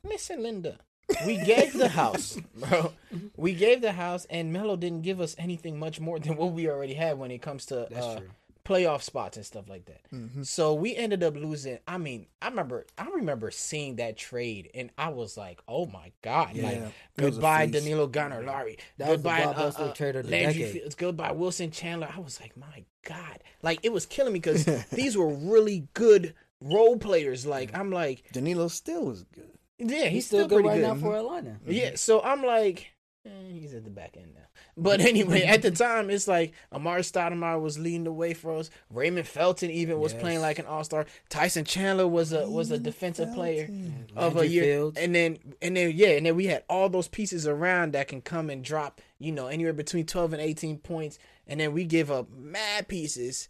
Listen, 0.05 0.43
Linda. 0.43 0.79
We 1.27 1.37
gave 1.37 1.75
the 1.75 1.89
house, 1.89 2.39
bro. 2.57 2.93
We 3.37 3.55
gave 3.55 3.83
the 3.83 3.93
house, 3.93 4.25
and 4.31 4.53
Melo 4.53 4.77
didn't 4.77 5.03
give 5.03 5.21
us 5.21 5.35
anything 5.37 5.79
much 5.79 6.01
more 6.01 6.19
than 6.19 6.37
what 6.37 6.53
we 6.53 6.71
already 6.71 6.95
had 6.95 7.19
when 7.19 7.31
it 7.31 7.43
comes 7.43 7.67
to 7.67 7.87
That's 7.91 8.07
uh, 8.07 8.19
true. 8.21 8.29
Playoff 8.65 9.03
spots 9.03 9.37
and 9.37 9.45
stuff 9.45 9.69
like 9.69 9.87
that. 9.87 10.01
Mhm. 10.13 10.47
So 10.47 10.75
we 10.75 10.95
ended 10.97 11.23
up 11.23 11.35
losing. 11.35 11.79
I 11.87 11.99
mean, 11.99 12.27
I 12.41 12.49
remember, 12.49 12.87
I 12.97 13.09
remember 13.09 13.51
seeing 13.51 13.97
that 13.97 14.17
trade, 14.17 14.71
and 14.75 14.91
I 14.97 15.09
was 15.09 15.37
like, 15.37 15.61
"Oh 15.67 15.87
my 15.87 16.13
god!" 16.23 16.55
Yeah, 16.55 16.65
like, 16.65 16.77
it 16.77 16.83
was 16.83 16.93
a 17.17 17.31
goodbye. 17.33 17.67
Danilo 17.67 18.09
Gallinari. 18.09 18.79
That 18.99 19.09
was 19.09 19.23
the 19.23 19.29
goodbye, 19.29 19.43
uh, 19.43 19.55
blockbuster 19.55 19.91
uh, 19.91 19.95
trade 19.95 20.17
of 20.17 20.27
the 20.27 20.31
Landry 20.31 20.63
decade. 20.63 20.81
Fields. 20.81 20.95
Goodbye, 20.95 21.33
Wilson 21.33 21.71
Chandler. 21.71 22.09
I 22.15 22.21
was 22.21 22.41
like, 22.41 22.57
"My 22.57 22.85
god!" 23.05 23.43
Like 23.63 23.81
it 23.83 23.93
was 23.93 24.07
killing 24.07 24.33
me 24.33 24.39
because 24.39 24.65
these 24.91 25.17
were 25.17 25.29
really 25.29 25.89
good 25.95 26.35
role 26.61 26.97
players. 26.97 27.45
Like 27.47 27.77
I'm 27.77 27.91
like, 27.91 28.25
Danilo 28.33 28.69
still 28.69 29.07
was 29.07 29.25
good. 29.25 29.51
yeah, 29.79 30.05
he's, 30.05 30.11
He's 30.11 30.27
still, 30.27 30.41
still 30.41 30.49
good 30.49 30.55
pretty 30.65 30.69
right 30.69 30.75
good. 30.77 30.95
now 30.95 30.95
for 30.95 31.15
mm-hmm. 31.17 31.27
Atlanta. 31.27 31.57
Yeah, 31.67 31.87
mm-hmm. 31.89 31.97
so 31.97 32.23
I'm 32.23 32.45
like, 32.45 32.92
eh, 33.27 33.31
he's 33.53 33.75
at 33.75 33.85
the 33.85 33.91
back 33.91 34.17
end 34.17 34.35
now. 34.35 34.47
But 34.77 35.01
anyway, 35.13 35.43
at 35.43 35.63
the 35.63 35.71
time, 35.71 36.11
it's 36.11 36.29
like 36.29 36.53
Amar'e 36.73 37.01
Stoudemire 37.01 37.61
was 37.61 37.79
leading 37.79 38.05
the 38.05 38.13
way 38.13 38.35
for 38.35 38.57
us. 38.57 38.71
Raymond 38.91 39.27
Felton 39.27 39.71
even 39.71 39.99
was 40.01 40.13
Yes. 40.13 40.21
playing 40.21 40.41
like 40.41 40.59
an 40.59 40.67
all 40.67 40.85
star. 40.85 41.07
Tyson 41.29 41.65
Chandler 41.65 42.09
was 42.09 42.33
a 42.33 42.49
was 42.49 42.71
a 42.71 42.79
defensive 42.79 43.33
player 43.35 43.69
of 44.17 44.37
a 44.37 44.47
year. 44.47 44.65
Fields. 44.65 44.99
And 44.99 45.15
then 45.15 45.39
and 45.61 45.77
then 45.77 45.93
yeah, 45.95 46.11
and 46.11 46.27
then 46.27 46.37
we 46.37 46.47
had 46.47 46.65
all 46.69 46.89
those 46.89 47.09
pieces 47.09 47.47
around 47.47 47.93
that 47.93 48.09
can 48.09 48.21
come 48.23 48.51
and 48.51 48.65
drop, 48.65 49.01
you 49.19 49.33
know, 49.33 49.47
anywhere 49.47 49.73
between 49.73 50.07
twelve 50.07 50.33
and 50.33 50.43
eighteen 50.43 50.79
points. 50.79 51.19
And 51.47 51.59
then 51.61 51.73
we 51.73 51.85
give 51.85 52.11
up 52.11 52.31
mad 52.33 52.89
pieces 52.89 53.49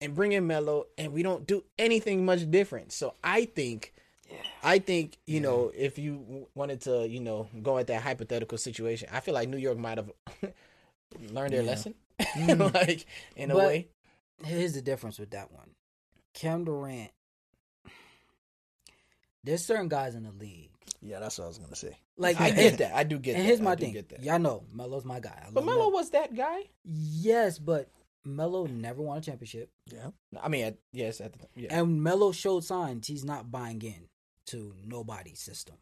and 0.00 0.14
bring 0.14 0.32
in 0.32 0.46
Melo, 0.46 0.86
and 0.98 1.12
we 1.12 1.22
don't 1.22 1.46
do 1.46 1.62
anything 1.78 2.24
much 2.24 2.50
different. 2.50 2.92
So 2.92 3.14
I 3.22 3.44
think. 3.44 3.92
I 4.62 4.78
think 4.78 5.16
you 5.26 5.40
know 5.40 5.72
if 5.74 5.98
you 5.98 6.46
wanted 6.54 6.82
to 6.82 7.08
you 7.08 7.20
know 7.20 7.48
go 7.62 7.78
at 7.78 7.86
that 7.88 8.02
hypothetical 8.02 8.58
situation, 8.58 9.08
I 9.12 9.20
feel 9.20 9.34
like 9.34 9.48
New 9.48 9.56
York 9.56 9.78
might 9.78 9.98
have 9.98 10.10
learned 11.30 11.52
their 11.54 11.62
Yeah. 11.62 11.70
lesson, 11.70 11.94
Mm. 12.20 12.74
like 12.74 13.06
in 13.36 13.50
a 13.50 13.56
way. 13.56 13.88
Here's 14.44 14.72
the 14.74 14.82
difference 14.82 15.18
with 15.18 15.30
that 15.30 15.50
one. 15.52 15.70
Kevin 16.34 16.64
Durant. 16.64 17.10
There's 19.44 19.64
certain 19.64 19.88
guys 19.88 20.14
in 20.14 20.24
the 20.24 20.32
league 20.32 20.70
Yeah, 21.00 21.18
that's 21.20 21.38
what 21.38 21.44
I 21.44 21.48
was 21.48 21.58
gonna 21.58 21.74
say. 21.76 21.96
Like 22.16 22.40
I 22.40 22.50
get 22.50 22.78
that. 22.78 22.94
I 22.94 23.04
do 23.04 23.18
get 23.18 23.36
And 23.36 23.42
that. 23.42 23.46
here's 23.46 23.60
I 23.60 23.64
my 23.64 23.76
thing. 23.76 23.92
Get 23.94 24.10
that. 24.10 24.22
Y'all 24.22 24.38
know 24.38 24.64
Melo's 24.72 25.04
my 25.04 25.20
guy. 25.20 25.44
I 25.46 25.50
But 25.50 25.64
Melo 25.64 25.88
was 25.88 26.10
that 26.10 26.34
guy. 26.34 26.60
Yes, 26.84 27.58
but 27.58 27.88
Melo 28.24 28.66
never 28.66 29.00
won 29.00 29.16
a 29.16 29.20
championship, 29.22 29.70
Yeah. 29.90 30.10
I 30.40 30.48
mean, 30.48 30.64
at, 30.66 30.76
yes, 30.92 31.22
at 31.22 31.32
the 31.32 31.38
yeah. 31.56 31.80
and 31.80 32.02
Melo 32.02 32.32
showed 32.32 32.64
signs 32.64 33.06
he's 33.06 33.24
not 33.24 33.50
buying 33.50 33.80
in 33.80 34.08
to 34.50 34.74
nobody's 34.86 35.40
system. 35.40 35.76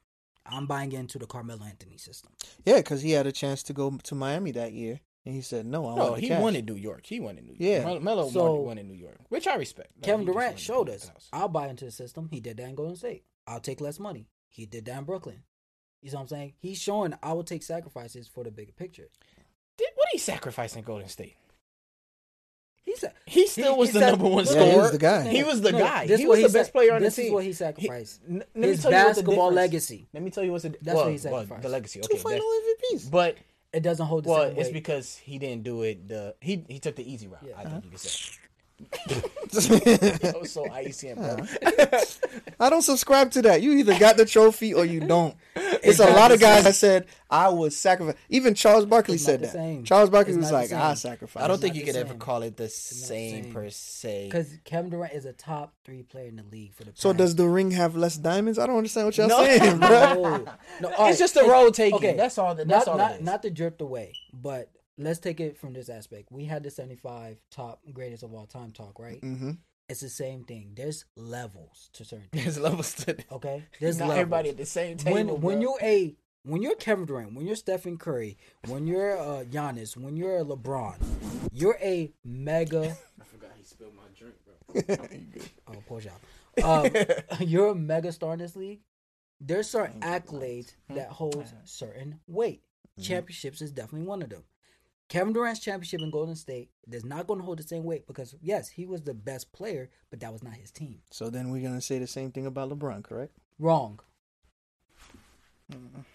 I'm 0.46 0.66
buying 0.66 0.92
into 0.92 1.18
the 1.18 1.26
Carmelo 1.26 1.64
Anthony 1.64 1.98
system. 1.98 2.32
Yeah, 2.64 2.76
because 2.78 3.02
he 3.02 3.12
had 3.12 3.26
a 3.26 3.32
chance 3.32 3.62
to 3.64 3.72
go 3.74 3.98
to 4.02 4.14
Miami 4.14 4.50
that 4.52 4.72
year, 4.72 5.00
and 5.26 5.34
he 5.34 5.42
said 5.42 5.66
no. 5.66 5.86
I 5.86 5.94
no, 5.94 6.02
want 6.04 6.14
the 6.16 6.20
he 6.22 6.28
cash. 6.28 6.40
won 6.42 6.56
in 6.56 6.64
New 6.64 6.74
York. 6.76 7.04
He 7.04 7.20
won 7.20 7.36
in 7.36 7.44
New 7.44 7.52
York. 7.52 7.60
Yeah. 7.60 7.84
Melo, 7.84 8.00
Melo 8.00 8.30
So- 8.30 8.54
won, 8.54 8.64
won 8.64 8.78
in 8.78 8.88
New 8.88 8.94
York, 8.94 9.18
which 9.28 9.46
I 9.46 9.56
respect. 9.56 9.92
Like, 9.96 10.04
Kevin 10.04 10.24
Durant 10.24 10.58
showed 10.58 10.88
us. 10.88 11.10
I'll 11.32 11.48
buy 11.48 11.68
into 11.68 11.84
the 11.84 11.90
system. 11.90 12.28
He 12.30 12.40
did 12.40 12.56
that 12.56 12.68
in 12.68 12.74
Golden 12.74 12.96
State. 12.96 13.24
I'll 13.46 13.60
take 13.60 13.80
less 13.80 13.98
money. 14.00 14.28
He 14.48 14.64
did 14.64 14.86
that 14.86 14.98
in 14.98 15.04
Brooklyn. 15.04 15.42
You 16.00 16.10
know 16.12 16.16
what 16.18 16.22
I'm 16.22 16.28
saying? 16.28 16.52
He's 16.58 16.78
showing 16.80 17.12
I 17.22 17.32
will 17.32 17.44
take 17.44 17.62
sacrifices 17.62 18.28
for 18.28 18.44
the 18.44 18.50
bigger 18.50 18.72
picture. 18.72 19.08
Did, 19.76 19.88
what 19.96 20.08
he 20.12 20.18
sacrificed 20.18 20.76
in 20.76 20.82
Golden 20.82 21.08
State? 21.08 21.36
He 22.88 22.96
said 22.96 23.12
He 23.26 23.46
still 23.46 23.76
was 23.76 23.92
the 23.92 24.00
sac- 24.00 24.10
number 24.12 24.28
one 24.28 24.44
no, 24.44 24.52
Yeah, 24.52 24.64
he 24.64 24.70
scorer. 24.70 24.82
was 24.82 24.92
the 24.92 24.98
guy. 24.98 25.28
He 25.28 25.42
was 25.44 25.60
the 25.60 25.72
No, 25.72 25.78
guy. 25.78 26.06
this 26.06 26.20
He 26.20 26.26
what 26.26 26.38
was 26.38 26.42
the 26.44 26.48
sac- 26.48 26.60
best 26.60 26.72
player 26.72 26.94
on 26.94 27.02
this 27.02 27.16
the 27.16 27.22
team. 27.22 27.28
is 27.28 27.34
what 27.34 27.44
he 27.44 27.52
sacrificed. 27.52 28.20
He- 28.26 28.32
n- 28.34 28.38
let 28.38 28.56
me 28.56 28.68
His 28.68 28.82
tell 28.82 28.90
you 28.90 28.96
what 28.96 29.02
the 29.02 29.08
basketball 29.08 29.34
difference- 29.50 29.56
legacy. 29.56 30.08
Let 30.14 30.22
me 30.22 30.30
tell 30.30 30.44
you 30.44 30.52
what's 30.52 30.62
the 30.64 30.70
That's 30.70 30.84
well, 30.86 30.96
what 30.96 31.04
he 31.06 31.10
well, 31.12 31.18
sacrificed. 31.42 31.62
the 31.62 31.68
legacy. 31.68 32.00
Two 32.00 32.08
Okay, 32.14 32.22
final 32.22 32.38
that- 32.38 32.76
MVPs. 32.92 33.10
but 33.10 33.36
It 33.72 33.82
doesn't 33.82 34.06
hold 34.06 34.24
the 34.24 34.30
well, 34.30 34.48
same 34.48 34.58
it's 34.58 34.70
because 34.70 35.16
he 35.16 35.38
didn't 35.38 35.62
do 35.62 35.82
it. 35.82 36.08
The 36.08 36.34
he 36.40 36.64
he 36.68 36.78
took 36.78 36.96
the 36.96 37.04
easy 37.12 37.28
route. 37.28 37.44
Yeah. 37.46 37.52
I 37.58 37.64
think 37.68 37.84
you 37.84 37.90
could 37.90 38.00
say. 38.00 38.34
I 38.80 39.14
That 39.50 40.36
was 40.40 40.52
so 40.52 40.70
icy 40.70 41.08
and 41.08 41.20
bro. 42.58 42.68
don't 42.70 42.82
subscribe 42.82 43.30
to 43.32 43.42
that. 43.42 43.62
You 43.62 43.72
either 43.72 43.98
got 43.98 44.16
the 44.16 44.24
trophy 44.24 44.74
or 44.74 44.84
you 44.84 45.00
don't. 45.00 45.34
It's 45.56 45.98
a 46.00 46.04
lot 46.10 46.32
of 46.32 46.40
guys 46.40 46.64
that 46.64 46.74
said 46.74 47.06
I 47.30 47.48
would 47.48 47.72
sacrifice. 47.72 48.16
Even 48.28 48.54
Charles 48.54 48.84
Barkley 48.86 49.14
It's 49.14 49.24
said 49.24 49.40
that. 49.40 49.52
same. 49.52 49.84
Charles 49.84 50.10
Barkley 50.10 50.34
It's 50.34 50.38
was 50.42 50.52
like, 50.52 50.72
I 50.72 50.94
same. 50.94 51.10
sacrifice. 51.12 51.42
I 51.42 51.46
don't 51.48 51.54
It's 51.56 51.62
think 51.62 51.74
you 51.76 51.80
the 51.84 51.92
could 51.92 51.96
ever 52.00 52.14
call 52.14 52.42
it 52.42 52.56
the 52.56 52.64
not 52.64 52.70
same, 52.72 53.44
same. 53.44 53.52
per 53.52 53.68
se. 53.70 54.26
Because 54.26 54.52
Kevin 54.64 54.90
Durant 54.90 55.12
is 55.14 55.24
a 55.24 55.32
top 55.32 55.74
three 55.84 56.02
player 56.02 56.28
in 56.28 56.36
the 56.36 56.44
league 56.44 56.74
for 56.74 56.84
the. 56.84 56.92
So 56.94 57.10
past- 57.10 57.18
does 57.18 57.36
the 57.36 57.48
ring 57.48 57.70
have 57.72 57.96
less 57.96 58.16
diamonds? 58.16 58.58
I 58.58 58.66
don't 58.66 58.76
understand 58.76 59.06
what 59.06 59.16
y'all 59.16 59.28
No. 59.28 59.44
saying, 59.44 59.78
bro. 59.78 59.88
no, 59.88 60.44
no, 60.82 60.92
all 60.94 61.08
It's 61.08 61.18
just 61.18 61.34
the 61.34 61.44
road 61.44 61.74
taking. 61.74 61.96
Okay, 61.96 62.14
That's 62.16 62.38
all. 62.38 62.54
That, 62.54 62.66
not 62.66 62.74
that's 62.76 62.88
all 62.88 62.96
not 62.98 63.12
it 63.12 63.20
is. 63.20 63.22
not 63.26 63.42
to 63.42 63.50
drift 63.50 63.80
away, 63.80 64.14
but 64.32 64.70
let's 64.98 65.18
take 65.20 65.40
it 65.40 65.56
from 65.56 65.72
this 65.72 65.88
aspect. 65.88 66.30
We 66.30 66.44
had 66.44 66.62
the 66.62 66.70
seventy-five 66.70 67.40
top 67.50 67.80
greatest 67.92 68.22
of 68.22 68.34
all 68.34 68.46
time 68.46 68.72
talk, 68.72 68.98
right? 68.98 69.20
hmm 69.22 69.52
It's 69.88 70.00
the 70.00 70.08
same 70.10 70.44
thing. 70.44 70.72
There's 70.76 71.04
levels 71.16 71.88
to 71.94 72.04
certain 72.04 72.26
things. 72.32 72.44
There's 72.44 72.58
levels 72.58 72.94
to 72.94 73.10
it. 73.12 73.24
Okay, 73.32 73.64
there's 73.80 73.98
Not 73.98 74.08
levels. 74.08 74.20
everybody 74.20 74.48
at 74.50 74.56
the 74.58 74.66
same 74.66 74.96
table. 74.98 75.14
when 75.14 75.40
when 75.40 75.60
you're 75.62 75.78
a 75.82 76.14
when 76.44 76.62
you're 76.62 76.76
Kevin 76.76 77.04
Durant, 77.06 77.34
when 77.34 77.46
you're 77.46 77.56
Stephen 77.56 77.96
Curry, 77.98 78.36
when 78.66 78.86
you're 78.86 79.18
uh, 79.18 79.44
Giannis, 79.44 79.96
when 79.96 80.16
you're 80.16 80.44
LeBron, 80.44 80.96
you're 81.52 81.78
a 81.82 82.12
mega. 82.24 82.96
I 83.20 83.24
forgot 83.24 83.50
he 83.56 83.64
spilled 83.64 83.94
my 83.94 84.02
drink, 84.16 84.34
bro. 84.44 85.06
Oh, 85.68 85.82
poor 85.86 86.00
job. 86.00 86.14
Um, 86.64 86.90
you're 87.38 87.68
a 87.68 87.74
mega 87.74 88.10
star 88.10 88.32
in 88.32 88.40
this 88.40 88.56
league. 88.56 88.80
There's 89.40 89.70
certain 89.70 90.00
accolades 90.00 90.74
that 90.90 91.08
holds 91.10 91.54
certain 91.64 92.18
weight. 92.26 92.62
Championships 93.00 93.62
is 93.62 93.70
definitely 93.70 94.08
one 94.08 94.22
of 94.22 94.30
them. 94.30 94.42
Kevin 95.08 95.32
Durant's 95.32 95.60
championship 95.60 96.02
in 96.02 96.10
Golden 96.10 96.36
State 96.36 96.70
is 96.90 97.04
not 97.04 97.26
going 97.26 97.40
to 97.40 97.44
hold 97.44 97.58
the 97.58 97.62
same 97.62 97.84
weight 97.84 98.06
because 98.06 98.34
yes, 98.42 98.68
he 98.68 98.84
was 98.84 99.02
the 99.02 99.14
best 99.14 99.52
player, 99.52 99.88
but 100.10 100.20
that 100.20 100.32
was 100.32 100.42
not 100.42 100.54
his 100.54 100.70
team. 100.70 101.00
So 101.10 101.30
then 101.30 101.50
we're 101.50 101.62
gonna 101.62 101.80
say 101.80 101.98
the 101.98 102.06
same 102.06 102.30
thing 102.30 102.46
about 102.46 102.70
LeBron, 102.70 103.02
correct? 103.02 103.32
Wrong. 103.58 104.00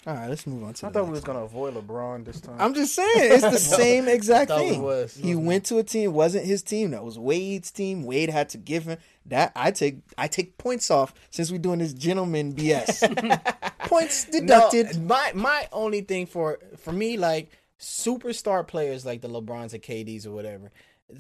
All 0.07 0.15
right, 0.15 0.27
let's 0.27 0.47
move 0.47 0.63
on 0.63 0.73
to. 0.73 0.85
I 0.85 0.89
the 0.89 0.93
thought 0.93 0.99
next 1.01 1.07
we 1.07 1.13
was 1.13 1.23
gonna 1.23 1.43
avoid 1.43 1.75
LeBron 1.75 2.25
this 2.25 2.41
time. 2.41 2.55
I'm 2.59 2.73
just 2.73 2.95
saying, 2.95 3.11
it's 3.15 3.43
the 3.43 3.57
same 3.77 4.07
exact 4.07 4.49
thing. 4.49 4.81
was. 4.81 5.15
He 5.15 5.33
mm-hmm. 5.33 5.45
went 5.45 5.65
to 5.65 5.77
a 5.77 5.83
team, 5.83 6.05
it 6.05 6.13
wasn't 6.13 6.45
his 6.45 6.63
team. 6.63 6.91
That 6.91 7.03
was 7.03 7.19
Wade's 7.19 7.69
team. 7.69 8.03
Wade 8.03 8.29
had 8.29 8.49
to 8.49 8.57
give 8.57 8.85
him 8.85 8.97
that. 9.27 9.51
I 9.55 9.69
take 9.69 9.99
I 10.17 10.27
take 10.27 10.57
points 10.57 10.89
off 10.89 11.13
since 11.29 11.51
we're 11.51 11.59
doing 11.59 11.79
this 11.79 11.93
gentleman 11.93 12.53
BS. 12.53 13.77
points 13.79 14.25
deducted. 14.25 14.97
No, 14.97 15.03
my 15.03 15.31
my 15.35 15.67
only 15.71 16.01
thing 16.01 16.25
for 16.25 16.59
for 16.77 16.91
me, 16.91 17.17
like 17.17 17.51
superstar 17.83 18.65
players 18.67 19.05
like 19.05 19.21
the 19.21 19.27
LeBrons 19.29 19.73
or 19.73 19.79
KDs 19.79 20.25
or 20.25 20.31
whatever. 20.31 20.71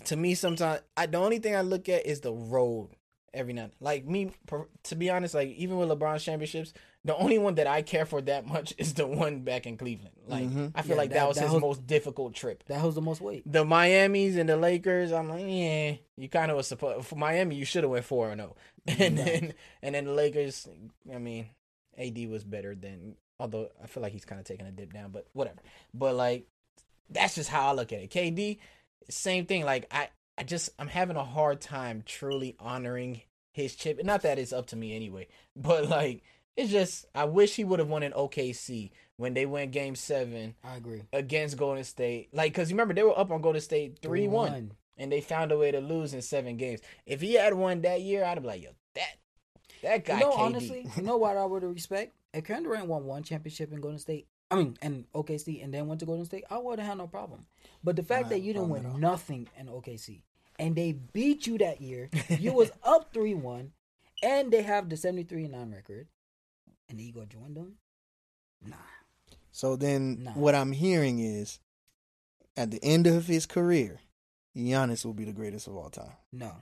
To 0.05 0.15
me, 0.15 0.33
sometimes 0.33 0.81
I 0.97 1.05
the 1.05 1.17
only 1.17 1.39
thing 1.39 1.55
I 1.55 1.61
look 1.61 1.89
at 1.89 2.05
is 2.05 2.21
the 2.21 2.31
road 2.33 2.89
every 3.33 3.53
night. 3.53 3.73
Like 3.79 4.05
me, 4.07 4.31
per- 4.47 4.67
to 4.83 4.95
be 4.95 5.09
honest, 5.09 5.33
like 5.35 5.49
even 5.49 5.77
with 5.77 5.89
LeBron's 5.89 6.23
championships, 6.23 6.73
the 7.03 7.15
only 7.17 7.37
one 7.37 7.55
that 7.55 7.67
I 7.67 7.81
care 7.81 8.05
for 8.05 8.21
that 8.21 8.45
much 8.47 8.73
is 8.77 8.93
the 8.93 9.05
one 9.05 9.41
back 9.41 9.67
in 9.67 9.75
Cleveland. 9.77 10.15
Like 10.27 10.45
Mhm. 10.49 10.71
I 10.73 10.81
feel 10.83 10.91
Yeah, 10.91 10.97
like 10.97 11.09
that, 11.09 11.15
that- 11.15 11.27
was 11.27 11.37
that 11.37 11.43
his 11.43 11.53
was- 11.53 11.61
most 11.61 11.85
difficult 11.85 12.33
trip. 12.33 12.63
That 12.67 12.83
was 12.83 12.95
the 12.95 13.01
most 13.01 13.21
weight. 13.21 13.43
The 13.45 13.65
Miami's 13.65 14.37
and 14.37 14.47
the 14.47 14.55
Lakers, 14.57 15.11
I'm 15.11 15.29
like, 15.29 15.45
yeah, 15.45 15.95
you 16.15 16.29
kind 16.29 16.49
of 16.49 16.57
was 16.57 16.67
supposed 16.67 17.05
for 17.05 17.15
Miami. 17.17 17.55
You 17.55 17.65
should 17.65 17.83
have 17.83 17.91
went 17.91 18.05
four 18.05 18.31
and 18.31 18.39
zero, 18.39 18.55
and 18.87 19.17
then 19.17 19.53
and 19.81 19.95
then 19.95 20.05
the 20.05 20.13
Lakers. 20.13 20.67
I 21.13 21.17
mean, 21.19 21.47
AD 21.97 22.17
was 22.29 22.43
better 22.45 22.73
than. 22.73 23.15
Although 23.39 23.67
I 23.83 23.87
feel 23.87 24.01
like 24.03 24.13
he's 24.13 24.25
kind 24.25 24.39
of 24.39 24.45
taking 24.45 24.67
a 24.67 24.71
dip 24.71 24.93
down, 24.93 25.09
but 25.11 25.25
whatever. 25.33 25.57
But 25.93 26.15
like, 26.15 26.45
that's 27.13 27.35
just 27.35 27.49
how 27.49 27.69
I 27.69 27.73
look 27.73 27.91
at 27.93 27.99
it. 28.01 28.11
KD, 28.11 28.59
same 29.09 29.45
thing. 29.45 29.65
Like 29.65 29.87
I, 29.91 30.09
I 30.37 30.43
just 30.43 30.69
I'm 30.79 30.87
having 30.87 31.15
a 31.15 31.23
hard 31.23 31.61
time 31.61 32.03
truly 32.05 32.55
honoring 32.59 33.21
his 33.51 33.75
chip. 33.75 34.03
Not 34.03 34.23
that 34.23 34.39
it's 34.39 34.53
up 34.53 34.67
to 34.67 34.75
me 34.75 34.95
anyway, 34.95 35.27
but 35.55 35.87
like 35.89 36.23
it's 36.55 36.71
just 36.71 37.05
I 37.15 37.25
wish 37.25 37.55
he 37.55 37.63
would 37.63 37.79
have 37.79 37.89
won 37.89 38.03
in 38.03 38.11
OKC 38.11 38.91
when 39.17 39.33
they 39.33 39.45
went 39.45 39.71
Game 39.71 39.95
Seven 39.95 40.55
I 40.63 40.77
agree. 40.77 41.03
against 41.11 41.57
Golden 41.57 41.83
State. 41.83 42.29
Like, 42.33 42.53
cause 42.53 42.69
you 42.69 42.75
remember 42.75 42.93
they 42.93 43.03
were 43.03 43.17
up 43.17 43.31
on 43.31 43.41
Golden 43.41 43.61
State 43.61 43.99
three 44.01 44.27
one, 44.27 44.71
and 44.97 45.11
they 45.11 45.21
found 45.21 45.51
a 45.51 45.57
way 45.57 45.71
to 45.71 45.79
lose 45.79 46.13
in 46.13 46.21
seven 46.21 46.57
games. 46.57 46.81
If 47.05 47.21
he 47.21 47.33
had 47.35 47.53
won 47.53 47.81
that 47.81 48.01
year, 48.01 48.23
I'd 48.23 48.41
be 48.41 48.47
like, 48.47 48.63
yo, 48.63 48.69
that 48.95 49.17
that 49.81 50.05
guy. 50.05 50.19
You 50.19 50.25
know, 50.25 50.31
KD. 50.31 50.39
honestly, 50.39 50.87
you 50.95 51.03
know 51.03 51.17
what 51.17 51.37
I 51.37 51.45
would 51.45 51.63
respect? 51.63 52.13
If 52.33 52.45
Kevin 52.45 52.63
Durant 52.63 52.87
won 52.87 53.05
one 53.05 53.21
championship 53.21 53.71
in 53.71 53.79
Golden 53.79 53.99
State, 53.99 54.27
I 54.53 54.55
mean, 54.55 54.77
and 54.81 55.05
OKC, 55.13 55.63
and 55.63 55.73
then 55.73 55.87
went 55.87 55.99
to 56.01 56.05
Golden 56.05 56.25
State, 56.25 56.43
I 56.49 56.57
would 56.59 56.77
have 56.79 56.87
had 56.87 56.97
no 56.99 57.07
problem. 57.07 57.45
But 57.83 57.95
the 57.95 58.03
fact 58.03 58.29
that 58.29 58.39
you 58.41 58.53
didn't 58.53 58.69
win 58.69 58.99
nothing 58.99 59.47
in 59.57 59.67
OKC, 59.67 60.21
and 60.59 60.75
they 60.75 60.91
beat 60.91 61.47
you 61.47 61.57
that 61.57 61.81
year, 61.81 62.09
you 62.29 62.53
was 62.53 62.71
up 62.83 63.11
three 63.13 63.33
one, 63.33 63.71
and 64.21 64.51
they 64.51 64.61
have 64.61 64.89
the 64.89 64.97
seventy 64.97 65.23
three 65.23 65.43
and 65.45 65.53
nine 65.53 65.71
record, 65.71 66.07
and 66.87 66.99
then 66.99 67.05
you 67.07 67.11
go 67.13 67.25
join 67.25 67.55
them. 67.55 67.77
Nah, 68.65 68.75
So 69.51 69.75
then, 69.75 70.23
Nah. 70.23 70.31
what 70.33 70.55
I'm 70.55 70.71
hearing 70.71 71.19
is, 71.19 71.59
at 72.55 72.69
the 72.71 72.79
end 72.83 73.07
of 73.07 73.25
his 73.25 73.45
career, 73.45 73.99
Giannis 74.55 75.03
will 75.03 75.13
be 75.13 75.25
the 75.25 75.33
greatest 75.33 75.67
of 75.67 75.75
all 75.75 75.89
time 75.89 76.13
no. 76.31 76.53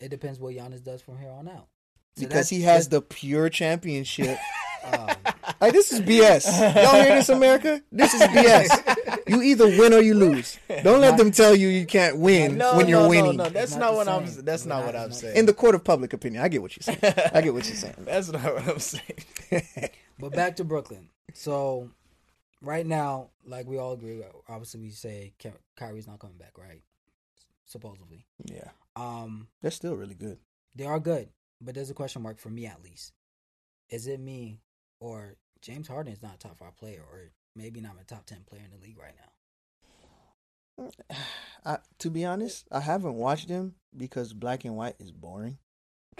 It 0.00 0.08
depends 0.10 0.38
what 0.38 0.54
Giannis 0.54 0.82
does 0.84 1.00
from 1.00 1.18
here 1.18 1.30
on 1.30 1.48
out. 1.48 1.68
So 2.16 2.26
because 2.26 2.50
he 2.50 2.62
has 2.62 2.88
the 2.88 3.00
pure 3.00 3.48
championship. 3.48 4.36
um, 4.84 5.08
like 5.60 5.72
this 5.72 5.92
is 5.92 6.00
BS. 6.00 6.46
Y'all 6.82 6.94
hear 7.02 7.14
this, 7.16 7.28
America? 7.28 7.82
This 7.90 8.14
is 8.14 8.22
BS. 8.22 9.18
You 9.28 9.42
either 9.42 9.66
win 9.66 9.92
or 9.92 10.00
you 10.00 10.14
lose. 10.14 10.58
Don't 10.82 11.00
let 11.00 11.16
them 11.16 11.30
tell 11.30 11.54
you 11.54 11.68
you 11.68 11.86
can't 11.86 12.18
win 12.18 12.58
no, 12.58 12.76
when 12.76 12.88
you're 12.88 13.02
no, 13.02 13.08
winning. 13.08 13.36
No, 13.36 13.44
no, 13.44 13.50
that's 13.50 13.72
not, 13.72 13.80
not 13.80 13.94
what 13.94 14.04
the 14.06 14.12
I'm. 14.12 14.26
same. 14.26 14.44
That's 14.44 14.66
not 14.66 14.78
not- 14.78 14.86
what 14.86 14.96
I'm 14.96 15.12
saying. 15.12 15.36
In 15.36 15.46
the 15.46 15.54
court 15.54 15.74
of 15.74 15.82
public 15.84 16.12
opinion, 16.12 16.42
I 16.42 16.48
get 16.48 16.62
what 16.62 16.76
you're 16.76 16.94
saying. 16.94 17.14
I 17.34 17.40
get 17.40 17.52
what 17.54 17.66
you're 17.66 17.74
saying. 17.76 17.94
that's 18.00 18.30
not 18.30 18.42
what 18.44 18.68
I'm 18.68 18.78
saying. 18.78 19.02
But 20.18 20.32
back 20.32 20.56
to 20.56 20.64
Brooklyn. 20.64 21.10
So 21.34 21.90
right 22.62 22.86
now, 22.86 23.28
like 23.44 23.66
we 23.66 23.76
all 23.78 23.92
agree, 23.92 24.22
obviously 24.48 24.80
we 24.80 24.90
say 24.90 25.34
Ky- 25.38 25.50
Kyrie's 25.76 26.06
not 26.06 26.20
coming 26.20 26.38
back, 26.38 26.56
right? 26.56 26.80
Supposedly. 27.66 28.24
Yeah, 28.44 28.70
Um, 28.94 29.48
they're 29.60 29.70
still 29.70 29.94
really 29.94 30.14
good. 30.14 30.38
they 30.74 30.84
are 30.86 31.00
good, 31.00 31.28
but 31.60 31.74
there's 31.74 31.90
a 31.90 31.94
question 31.94 32.22
mark 32.22 32.38
for 32.38 32.48
me 32.48 32.64
at 32.66 32.82
least. 32.82 33.12
Is 33.90 34.06
it 34.06 34.20
me 34.20 34.60
or 35.00 35.36
James 35.60 35.88
Harden 35.88 36.12
is 36.12 36.22
not 36.22 36.34
a 36.34 36.38
top 36.38 36.58
five 36.58 36.76
player, 36.76 37.02
or 37.10 37.30
maybe 37.54 37.80
not 37.80 37.96
a 38.00 38.04
top 38.04 38.26
ten 38.26 38.40
player 38.46 38.62
in 38.64 38.70
the 38.70 38.84
league 38.84 38.98
right 38.98 39.14
now? 39.16 39.30
I, 41.64 41.78
to 41.98 42.10
be 42.10 42.24
honest, 42.24 42.66
I 42.70 42.80
haven't 42.80 43.14
watched 43.14 43.48
him 43.48 43.74
because 43.96 44.32
black 44.32 44.64
and 44.64 44.76
white 44.76 44.94
is 45.00 45.10
boring. 45.10 45.58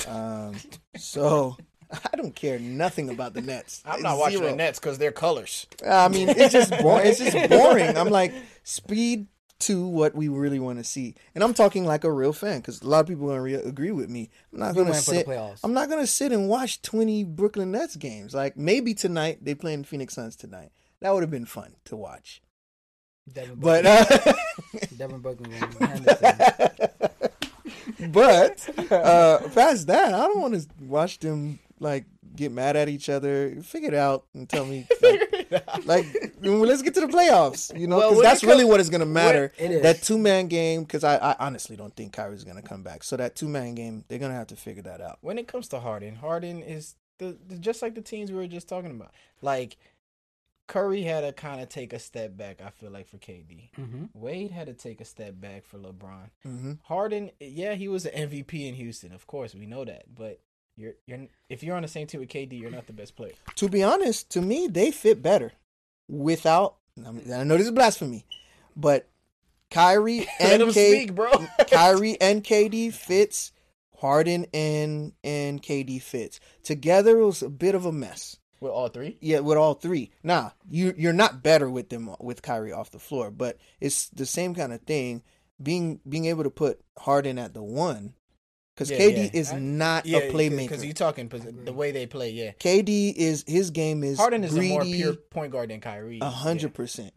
Um, 0.08 0.56
so 0.96 1.56
I 1.92 2.16
don't 2.16 2.34
care 2.34 2.58
nothing 2.58 3.10
about 3.10 3.34
the 3.34 3.42
Nets. 3.42 3.82
I'm 3.86 4.02
not 4.02 4.18
watching 4.18 4.42
the 4.42 4.54
Nets 4.54 4.78
because 4.78 4.98
they're 4.98 5.12
colors. 5.12 5.66
I 5.86 6.08
mean, 6.08 6.28
it's 6.28 6.52
just 6.52 6.70
boring. 6.78 7.06
It's 7.06 7.18
just 7.18 7.48
boring. 7.50 7.96
I'm 7.96 8.10
like 8.10 8.34
speed 8.64 9.26
to 9.58 9.86
what 9.86 10.14
we 10.14 10.28
really 10.28 10.58
want 10.58 10.78
to 10.78 10.84
see, 10.84 11.14
and 11.34 11.42
I'm 11.42 11.54
talking 11.54 11.84
like 11.84 12.04
a 12.04 12.12
real 12.12 12.32
fan 12.32 12.60
because 12.60 12.82
a 12.82 12.88
lot 12.88 13.00
of 13.00 13.06
people 13.06 13.26
re- 13.38 13.54
agree 13.54 13.90
with 13.90 14.10
me. 14.10 14.30
I'm 14.52 14.60
not 14.60 14.74
for 14.74 14.84
the 14.84 14.94
sit. 14.94 15.26
I'm 15.64 15.72
not 15.72 15.88
gonna 15.88 16.06
sit 16.06 16.32
and 16.32 16.48
watch 16.48 16.82
20 16.82 17.24
Brooklyn 17.24 17.72
Nets 17.72 17.96
games. 17.96 18.34
Like 18.34 18.56
maybe 18.56 18.94
tonight 18.94 19.38
they 19.42 19.54
playing 19.54 19.84
Phoenix 19.84 20.14
Suns 20.14 20.36
tonight. 20.36 20.72
That 21.00 21.12
would 21.14 21.22
have 21.22 21.30
been 21.30 21.46
fun 21.46 21.74
to 21.86 21.96
watch. 21.96 22.42
Devin 23.32 23.56
But 23.56 23.86
uh, 23.86 24.04
Devin 24.96 25.22
Henderson. 25.80 26.78
but 28.12 28.92
uh, 28.92 29.38
past 29.54 29.86
that, 29.88 30.14
I 30.14 30.26
don't 30.26 30.40
want 30.40 30.54
to 30.54 30.66
watch 30.84 31.18
them 31.18 31.58
like 31.80 32.04
get 32.36 32.52
mad 32.52 32.76
at 32.76 32.88
each 32.88 33.08
other. 33.08 33.56
Figure 33.62 33.88
it 33.88 33.94
out 33.94 34.26
and 34.34 34.48
tell 34.48 34.64
me. 34.64 34.86
Like, 35.48 35.86
like 35.86 36.34
well, 36.42 36.58
let's 36.58 36.82
get 36.82 36.94
to 36.94 37.00
the 37.00 37.06
playoffs. 37.06 37.78
You 37.78 37.86
know, 37.86 37.96
because 37.98 38.10
when 38.16 38.20
it 38.20 38.22
that's 38.28 38.42
really 38.42 38.58
comes- 38.62 38.68
what 38.70 38.80
is 38.80 38.90
going 38.90 39.00
to 39.00 39.06
matter. 39.06 39.52
It 39.56 39.70
is. 39.70 39.82
That 39.82 40.02
two 40.02 40.18
man 40.18 40.48
game. 40.48 40.82
Because 40.82 41.04
I, 41.04 41.16
I 41.18 41.36
honestly 41.38 41.76
don't 41.76 41.94
think 41.94 42.12
Kyrie's 42.12 42.42
going 42.42 42.56
to 42.60 42.62
come 42.68 42.82
back. 42.82 43.04
So 43.04 43.16
that 43.16 43.36
two 43.36 43.46
man 43.48 43.76
game, 43.76 44.04
they're 44.08 44.18
going 44.18 44.32
to 44.32 44.36
have 44.36 44.48
to 44.48 44.56
figure 44.56 44.82
that 44.82 45.00
out. 45.00 45.18
when 45.20 45.38
it 45.38 45.46
comes 45.46 45.68
to 45.68 45.78
Harden, 45.78 46.16
Harden 46.16 46.62
is 46.62 46.96
the, 47.18 47.38
the 47.46 47.56
just 47.58 47.80
like 47.80 47.94
the 47.94 48.00
teams 48.02 48.32
we 48.32 48.38
were 48.38 48.48
just 48.48 48.68
talking 48.68 48.90
about. 48.90 49.12
Like 49.40 49.76
Curry 50.66 51.02
had 51.02 51.20
to 51.20 51.32
kind 51.32 51.60
of 51.60 51.68
take 51.68 51.92
a 51.92 51.98
step 52.00 52.36
back. 52.36 52.60
I 52.60 52.70
feel 52.70 52.90
like 52.90 53.06
for 53.06 53.18
KD, 53.18 53.70
Mm-hmm. 53.78 54.04
Wade 54.14 54.50
had 54.50 54.66
to 54.66 54.74
take 54.74 55.00
a 55.00 55.04
step 55.04 55.40
back 55.40 55.64
for 55.64 55.78
LeBron. 55.78 56.30
hmm 56.42 56.72
Harden, 56.82 57.30
yeah, 57.38 57.74
he 57.74 57.86
was 57.86 58.04
an 58.04 58.30
MVP 58.30 58.68
in 58.68 58.74
Houston. 58.74 59.12
Of 59.12 59.28
course, 59.28 59.54
we 59.54 59.66
know 59.66 59.84
that. 59.84 60.06
But 60.12 60.40
you're 60.76 60.94
you're 61.06 61.26
if 61.48 61.62
you're 61.62 61.76
on 61.76 61.82
the 61.82 61.88
same 61.88 62.06
team 62.06 62.20
with 62.20 62.28
KD, 62.28 62.60
you're 62.60 62.70
not 62.70 62.86
the 62.86 62.92
best 62.92 63.16
player. 63.16 63.32
To 63.56 63.68
be 63.68 63.82
honest, 63.82 64.30
to 64.30 64.42
me, 64.42 64.66
they 64.66 64.90
fit 64.90 65.22
better 65.22 65.52
without. 66.08 66.76
I, 67.04 67.10
mean, 67.10 67.30
I 67.32 67.44
know 67.44 67.56
this 67.56 67.66
is 67.66 67.72
blasphemy, 67.72 68.24
but 68.74 69.08
Kyrie 69.70 70.26
and 70.40 70.62
K, 70.72 70.92
speak, 70.92 71.14
bro. 71.14 71.30
Kyrie 71.70 72.20
and 72.20 72.44
KD 72.44 72.92
fits. 72.92 73.52
Harden 73.98 74.44
and 74.52 75.12
and 75.24 75.62
KD 75.62 76.02
fits 76.02 76.38
together. 76.62 77.18
It 77.18 77.24
was 77.24 77.42
a 77.42 77.48
bit 77.48 77.74
of 77.74 77.86
a 77.86 77.92
mess. 77.92 78.36
with 78.60 78.70
all 78.70 78.88
three. 78.88 79.16
Yeah, 79.22 79.40
with 79.40 79.56
all 79.56 79.72
three. 79.72 80.10
Nah, 80.22 80.50
you 80.68 80.92
you're 80.98 81.14
not 81.14 81.42
better 81.42 81.70
with 81.70 81.88
them 81.88 82.14
with 82.20 82.42
Kyrie 82.42 82.72
off 82.72 82.90
the 82.90 82.98
floor, 82.98 83.30
but 83.30 83.56
it's 83.80 84.10
the 84.10 84.26
same 84.26 84.54
kind 84.54 84.74
of 84.74 84.82
thing. 84.82 85.22
Being 85.62 86.00
being 86.06 86.26
able 86.26 86.44
to 86.44 86.50
put 86.50 86.82
Harden 86.98 87.38
at 87.38 87.54
the 87.54 87.62
one, 87.62 88.12
because 88.76 88.90
Yeah, 88.90 88.98
KD 88.98 89.16
yeah. 89.24 89.40
is 89.40 89.52
I- 89.52 89.58
not 89.58 90.04
Yeah, 90.06 90.18
a 90.18 90.32
playmaker. 90.32 90.58
because 90.68 90.84
you're 90.84 90.92
talking 90.92 91.28
the 91.64 91.72
way 91.72 91.90
they 91.92 92.06
play. 92.06 92.30
Yeah, 92.30 92.52
KD 92.60 93.14
is 93.16 93.42
his 93.46 93.70
game 93.70 94.04
is 94.04 94.18
Harden 94.18 94.44
is 94.44 94.52
greedy, 94.52 94.68
a 94.68 94.72
more 94.74 94.84
pure 94.84 95.12
point 95.30 95.50
guard 95.52 95.70
than 95.70 95.80
Kyrie. 95.80 96.18
A 96.20 96.28
hundred 96.30 96.74
percent. 96.74 97.12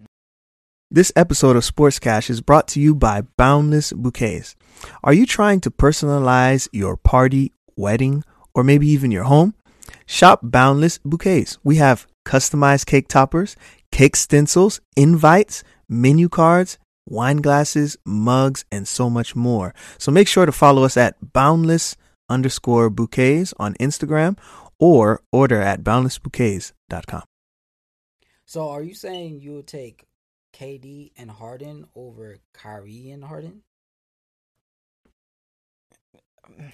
This 0.91 1.11
episode 1.15 1.55
of 1.55 1.63
Sports 1.65 1.99
Cash 1.99 2.29
is 2.31 2.41
brought 2.41 2.67
to 2.69 2.79
you 2.79 2.95
by 2.95 3.21
Boundless 3.37 3.93
Bouquets. 3.93 4.55
Are 5.03 5.13
you 5.13 5.25
trying 5.27 5.59
to 5.61 5.69
personalize 5.69 6.67
your 6.71 6.97
party, 6.97 7.51
wedding, 7.75 8.23
or 8.55 8.63
maybe 8.63 8.87
even 8.87 9.11
your 9.11 9.25
home? 9.25 9.53
Shop 10.07 10.39
Boundless 10.41 10.97
Bouquets. 11.05 11.59
We 11.63 11.75
have 11.75 12.07
customized 12.25 12.87
cake 12.87 13.07
toppers, 13.07 13.55
cake 13.91 14.15
stencils, 14.15 14.81
invites, 14.95 15.63
menu 15.87 16.27
cards, 16.29 16.79
wine 17.09 17.37
glasses, 17.37 17.97
mugs, 18.05 18.65
and 18.71 18.87
so 18.87 19.09
much 19.09 19.35
more. 19.35 19.73
So 19.97 20.11
make 20.11 20.27
sure 20.27 20.45
to 20.45 20.51
follow 20.51 20.83
us 20.83 20.97
at 20.97 21.15
boundless 21.33 21.95
underscore 22.29 22.89
bouquets 22.89 23.53
on 23.59 23.73
Instagram 23.75 24.37
or 24.79 25.21
order 25.31 25.61
at 25.61 25.83
boundlessbouquets.com. 25.83 27.23
So 28.45 28.69
are 28.69 28.81
you 28.81 28.93
saying 28.93 29.41
you'll 29.41 29.63
take 29.63 30.05
KD 30.53 31.11
and 31.17 31.29
Harden 31.29 31.85
over 31.95 32.37
Kyrie 32.53 33.11
and 33.11 33.23
Harden? 33.23 33.61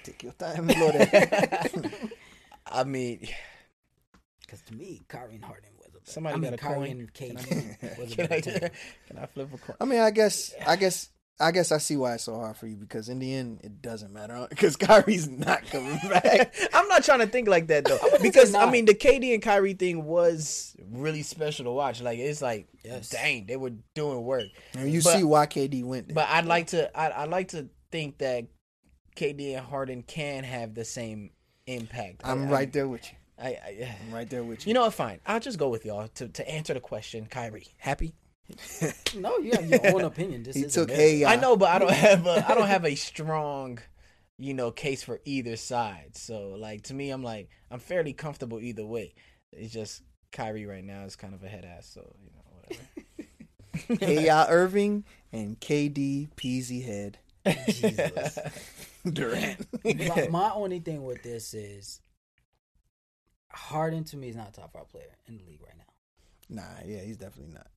Take 0.03 0.23
your 0.23 0.31
time, 0.33 0.67
blow 0.67 0.91
that. 0.91 1.71
I 2.65 2.83
mean, 2.85 3.27
Because 4.41 4.61
to 4.61 4.73
me, 4.73 5.03
Kyrie 5.07 5.35
and 5.35 5.43
Harden 5.45 5.71
was 5.71 5.71
a 5.71 5.71
better. 5.71 5.74
Somebody 6.05 6.35
I 6.35 6.37
mean, 6.37 6.51
got 6.51 6.59
a 6.59 6.63
Kyrie 6.63 6.75
coin. 6.87 6.99
and 6.99 7.13
Can 7.13 7.35
KD 7.35 8.15
can, 8.15 8.31
I, 8.31 8.39
can 9.07 9.17
I 9.19 9.25
flip 9.25 9.49
a 9.53 9.57
coin? 9.57 9.75
I 9.81 9.85
mean, 9.85 9.99
I 9.99 10.11
guess, 10.11 10.53
I 10.65 10.75
guess, 10.75 11.09
I 11.39 11.51
guess 11.51 11.71
I 11.71 11.79
see 11.79 11.97
why 11.97 12.13
it's 12.13 12.23
so 12.25 12.35
hard 12.35 12.55
for 12.55 12.67
you 12.67 12.75
because 12.77 13.09
in 13.09 13.19
the 13.19 13.33
end, 13.33 13.59
it 13.63 13.81
doesn't 13.81 14.13
matter 14.13 14.45
because 14.49 14.75
Kyrie's 14.77 15.27
not 15.27 15.65
coming 15.65 15.97
back. 16.09 16.55
I'm 16.73 16.87
not 16.87 17.03
trying 17.03 17.19
to 17.19 17.27
think 17.27 17.47
like 17.49 17.67
that 17.67 17.85
though, 17.85 17.97
because 18.21 18.53
I 18.55 18.69
mean 18.69 18.85
the 18.85 18.93
KD 18.93 19.33
and 19.33 19.41
Kyrie 19.43 19.73
thing 19.73 20.05
was 20.05 20.75
really 20.91 21.23
special 21.23 21.65
to 21.65 21.71
watch. 21.71 22.01
Like 22.01 22.19
it's 22.19 22.41
like, 22.41 22.67
Yes. 22.83 23.09
dang, 23.09 23.47
they 23.47 23.57
were 23.57 23.71
doing 23.95 24.23
work. 24.23 24.45
And 24.75 24.89
you 24.91 25.01
But- 25.01 25.17
see 25.17 25.23
why 25.23 25.47
KD 25.47 25.83
went. 25.83 26.07
There. 26.09 26.15
But 26.15 26.27
I'd 26.29 26.45
like 26.45 26.67
to, 26.67 26.97
I'd, 26.97 27.11
I'd 27.13 27.29
like 27.29 27.47
to 27.49 27.67
think 27.91 28.19
that 28.19 28.45
KD 29.17 29.57
and 29.57 29.65
Harden 29.65 30.03
can 30.03 30.43
have 30.43 30.75
the 30.75 30.85
same 30.85 31.31
impact. 31.65 32.21
I- 32.23 32.31
I'm 32.31 32.47
I- 32.47 32.51
right 32.51 32.71
there 32.71 32.87
with 32.87 33.11
you. 33.11 33.17
I, 33.37 33.47
I, 33.47 33.97
I'm 34.07 34.13
right 34.13 34.29
there 34.29 34.43
with 34.43 34.65
you. 34.65 34.69
you 34.69 34.73
know 34.73 34.81
what? 34.81 34.93
Fine. 34.93 35.19
I'll 35.25 35.39
just 35.39 35.57
go 35.57 35.69
with 35.69 35.85
y'all 35.85 36.07
to 36.15 36.27
to 36.29 36.49
answer 36.49 36.73
the 36.73 36.79
question. 36.79 37.25
Kyrie, 37.25 37.67
happy? 37.77 38.15
No, 39.15 39.37
you 39.37 39.51
have 39.53 39.65
your 39.65 39.95
own 39.95 40.01
opinion. 40.01 40.43
This 40.43 40.55
he 40.55 40.63
is 40.63 40.73
took 40.73 40.89
America. 40.89 41.01
hey, 41.01 41.23
uh, 41.23 41.31
I 41.31 41.35
know, 41.37 41.55
but 41.55 41.69
I 41.69 41.79
don't 41.79 41.91
have 41.91 42.27
a, 42.27 42.51
I 42.51 42.53
don't 42.53 42.67
have 42.75 42.85
a 42.85 42.95
strong, 42.95 43.79
you 44.37 44.53
know, 44.53 44.71
case 44.71 45.03
for 45.03 45.21
either 45.25 45.55
side. 45.55 46.11
So 46.15 46.49
like 46.49 46.83
to 46.83 46.93
me, 46.93 47.09
I'm 47.11 47.23
like 47.23 47.49
I'm 47.71 47.79
fairly 47.79 48.13
comfortable 48.13 48.59
either 48.59 48.85
way. 48.85 49.13
It's 49.53 49.73
just 49.73 50.03
Kyrie 50.31 50.65
right 50.65 50.83
now 50.83 51.03
is 51.03 51.15
kind 51.15 51.33
of 51.33 51.43
a 51.43 51.47
head 51.47 51.65
ass. 51.65 51.89
So 51.93 52.13
you 52.21 52.29
know 52.35 52.43
whatever. 53.87 54.05
hey, 54.05 54.29
uh, 54.29 54.45
Irving 54.49 55.05
and 55.31 55.59
KD 55.59 56.29
Peasy 56.35 56.83
Head 56.85 57.17
Jesus. 57.69 58.37
Durant. 59.05 59.65
my, 59.83 60.27
my 60.29 60.51
only 60.51 60.79
thing 60.79 61.03
with 61.03 61.23
this 61.23 61.53
is 61.53 62.01
Harden 63.55 64.03
to 64.05 64.17
me 64.17 64.29
is 64.29 64.35
not 64.35 64.49
a 64.49 64.51
top 64.51 64.73
five 64.73 64.89
player 64.89 65.17
in 65.27 65.37
the 65.37 65.43
league 65.43 65.61
right 65.61 65.77
now. 65.77 66.61
nah, 66.61 66.79
yeah, 66.85 66.99
he's 67.01 67.17
definitely 67.17 67.53
not. 67.53 67.67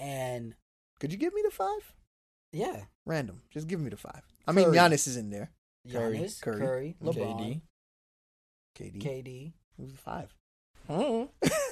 And 0.00 0.54
Could 1.00 1.12
you 1.12 1.18
give 1.18 1.34
me 1.34 1.42
the 1.44 1.50
five? 1.50 1.92
yeah, 2.52 2.84
Random. 3.06 3.42
Just 3.50 3.68
give 3.68 3.78
me 3.80 3.90
the 3.90 3.96
five. 3.96 4.22
I 4.46 4.52
mean, 4.52 4.66
Curry. 4.66 4.76
Giannis 4.78 5.06
is 5.06 5.16
in 5.16 5.30
there. 5.30 5.50
Curry, 5.90 6.18
Giannis, 6.18 6.40
Curry, 6.40 6.58
Curry, 6.58 6.96
LeBron, 7.02 7.60
KD. 8.78 9.02
KD. 9.02 9.52
Who's 9.76 9.92
the 9.92 9.98
five? 9.98 10.34
Hmm. 10.88 11.24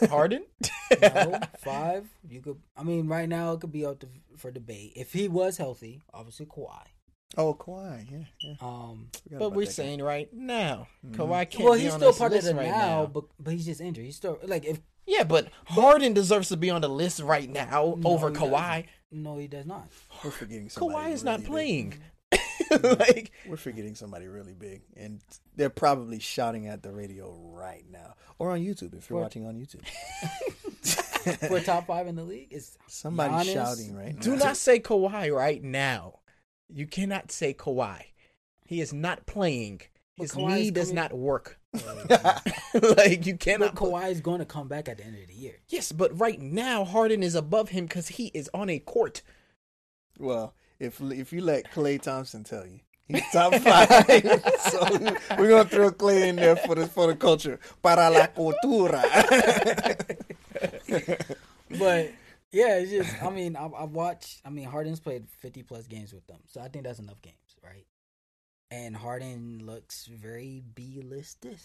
Harden. 0.07 0.45
No, 1.03 1.41
five. 1.59 2.07
You 2.31 2.41
could. 2.41 2.59
I 2.77 2.85
mean, 2.85 3.09
right 3.09 3.29
now 3.29 3.53
it 3.53 3.61
could 3.61 3.73
be 3.73 3.85
up 3.85 3.99
to, 4.01 4.09
for 4.37 4.53
debate. 4.53 4.93
If 4.95 5.13
he 5.13 5.27
was 5.27 5.57
healthy, 5.57 6.01
obviously 6.15 6.47
Kawhi. 6.47 6.85
Oh, 7.37 7.55
Kawhi. 7.55 8.07
Yeah, 8.11 8.25
yeah. 8.41 8.55
Um, 8.61 9.11
But 9.31 9.51
we're 9.51 9.65
that 9.65 9.67
guy. 9.67 9.73
saying 9.73 10.03
right 10.03 10.33
now, 10.33 10.89
Mhm. 11.07 11.17
Kawhi 11.17 11.51
can't 11.51 11.65
well, 11.65 11.75
be 11.75 11.81
he's 11.81 11.93
on 11.93 11.99
still 12.01 12.11
this 12.13 12.19
part 12.19 12.33
of 12.33 12.37
list 12.37 12.49
the 12.49 12.55
right 12.55 12.69
now, 12.71 12.77
now. 13.03 13.07
but 13.07 13.25
but 13.39 13.53
he's 13.53 13.67
just 13.67 13.81
injured. 13.81 14.05
He's 14.05 14.17
still 14.17 14.39
like 14.45 14.65
if 14.65 14.81
Yeah, 15.07 15.25
but 15.25 15.49
Harden 15.67 16.15
deserves 16.15 16.49
to 16.49 16.57
be 16.57 16.71
on 16.71 16.81
the 16.81 16.89
list 16.89 17.21
right 17.21 17.49
now 17.49 17.95
No, 17.99 18.09
over 18.11 18.29
he 18.29 18.35
doesn't. 18.35 18.51
Kawhi. 18.51 18.87
no, 19.13 19.39
he 19.39 19.49
does 19.49 19.67
not. 19.67 19.89
We're 20.25 20.31
forgetting 20.31 20.69
somebody. 20.71 20.95
Kawhi 20.97 21.13
is 21.13 21.25
not 21.25 21.41
really 21.41 21.43
big. 21.43 21.51
playing. 21.51 22.01
like 22.99 23.31
We're 23.47 23.57
forgetting 23.57 23.95
somebody 23.95 24.27
really 24.27 24.55
big, 24.55 24.83
and 24.97 25.21
they're 25.55 25.71
probably 25.71 26.19
shouting 26.19 26.67
at 26.67 26.83
the 26.83 26.91
radio 26.93 27.33
right 27.53 27.85
now, 27.91 28.15
or 28.39 28.51
on 28.51 28.61
YouTube 28.61 28.95
if 28.97 29.09
you're 29.11 29.19
For- 29.19 29.23
watching 29.23 29.47
on 29.47 29.55
YouTube. 29.57 29.85
For 31.49 31.61
top 31.61 31.87
five 31.87 32.07
in 32.07 32.15
the 32.17 32.23
league, 32.25 32.53
is 32.53 32.77
Somebody's 32.89 33.49
Giannis, 33.49 33.53
shouting 33.55 33.95
right 33.97 34.15
now. 34.15 34.21
Do 34.21 34.37
not 34.37 34.57
say 34.57 34.79
Kawhi 34.81 35.33
right 35.35 35.63
now. 35.63 36.21
You 36.73 36.87
cannot 36.87 37.31
say 37.33 37.55
Kawhi. 37.55 38.03
He 38.65 38.81
is 38.81 38.93
not 38.93 39.27
playing. 39.27 39.83
His 40.17 40.35
knee 40.37 40.63
is 40.69 40.71
does 40.73 40.93
not 40.93 41.13
work. 41.13 41.59
like 41.75 43.27
you 43.27 43.35
but 43.35 43.41
cannot. 43.41 43.75
put- 43.75 43.91
Kawhi 43.91 44.11
is 44.11 44.21
going 44.21 44.39
to 44.41 44.47
come 44.47 44.67
back 44.67 44.89
at 44.89 44.99
the 44.99 45.05
end 45.05 45.17
of 45.21 45.29
the 45.29 45.35
year. 45.35 45.57
yes, 45.69 45.93
but 45.93 46.19
right 46.19 46.41
now 46.41 46.85
Harden 46.85 47.23
is 47.23 47.35
above 47.35 47.69
him 47.71 47.85
because 47.87 48.09
he 48.09 48.27
is 48.35 48.51
on 48.55 48.71
a 48.71 48.79
court. 48.79 49.23
Well, 50.19 50.55
if 50.81 51.01
if 51.01 51.33
you 51.33 51.43
let 51.43 51.71
Klay 51.73 52.01
Thompson 52.01 52.45
tell 52.45 52.67
you, 52.67 52.81
he's 53.09 53.23
top 53.33 53.55
five. 53.55 53.89
so 54.61 54.89
we're 55.39 55.49
gonna 55.51 55.69
throw 55.69 55.91
Klay 55.91 56.29
in 56.29 56.37
there 56.37 56.57
for 56.57 56.75
the 56.75 56.87
for 56.87 57.07
the 57.09 57.15
culture. 57.17 57.61
Para 57.83 58.11
la 58.11 58.27
cultura. 58.29 59.03
But 61.79 62.13
yeah, 62.57 62.77
it's 62.79 62.91
just 62.91 63.23
I 63.23 63.31
mean 63.39 63.55
I've, 63.57 63.75
I've 63.75 63.91
watched. 63.91 64.41
I 64.45 64.51
mean 64.51 64.65
Harden's 64.67 65.01
played 65.01 65.29
fifty 65.43 65.63
plus 65.63 65.87
games 65.87 66.13
with 66.13 66.27
them, 66.27 66.41
so 66.47 66.61
I 66.61 66.69
think 66.69 66.85
that's 66.85 66.99
enough 66.99 67.21
games, 67.23 67.37
right? 67.63 67.87
And 68.71 68.97
Harden 68.97 69.61
looks 69.65 70.07
very 70.07 70.63
B 70.75 71.01
listed. 71.05 71.59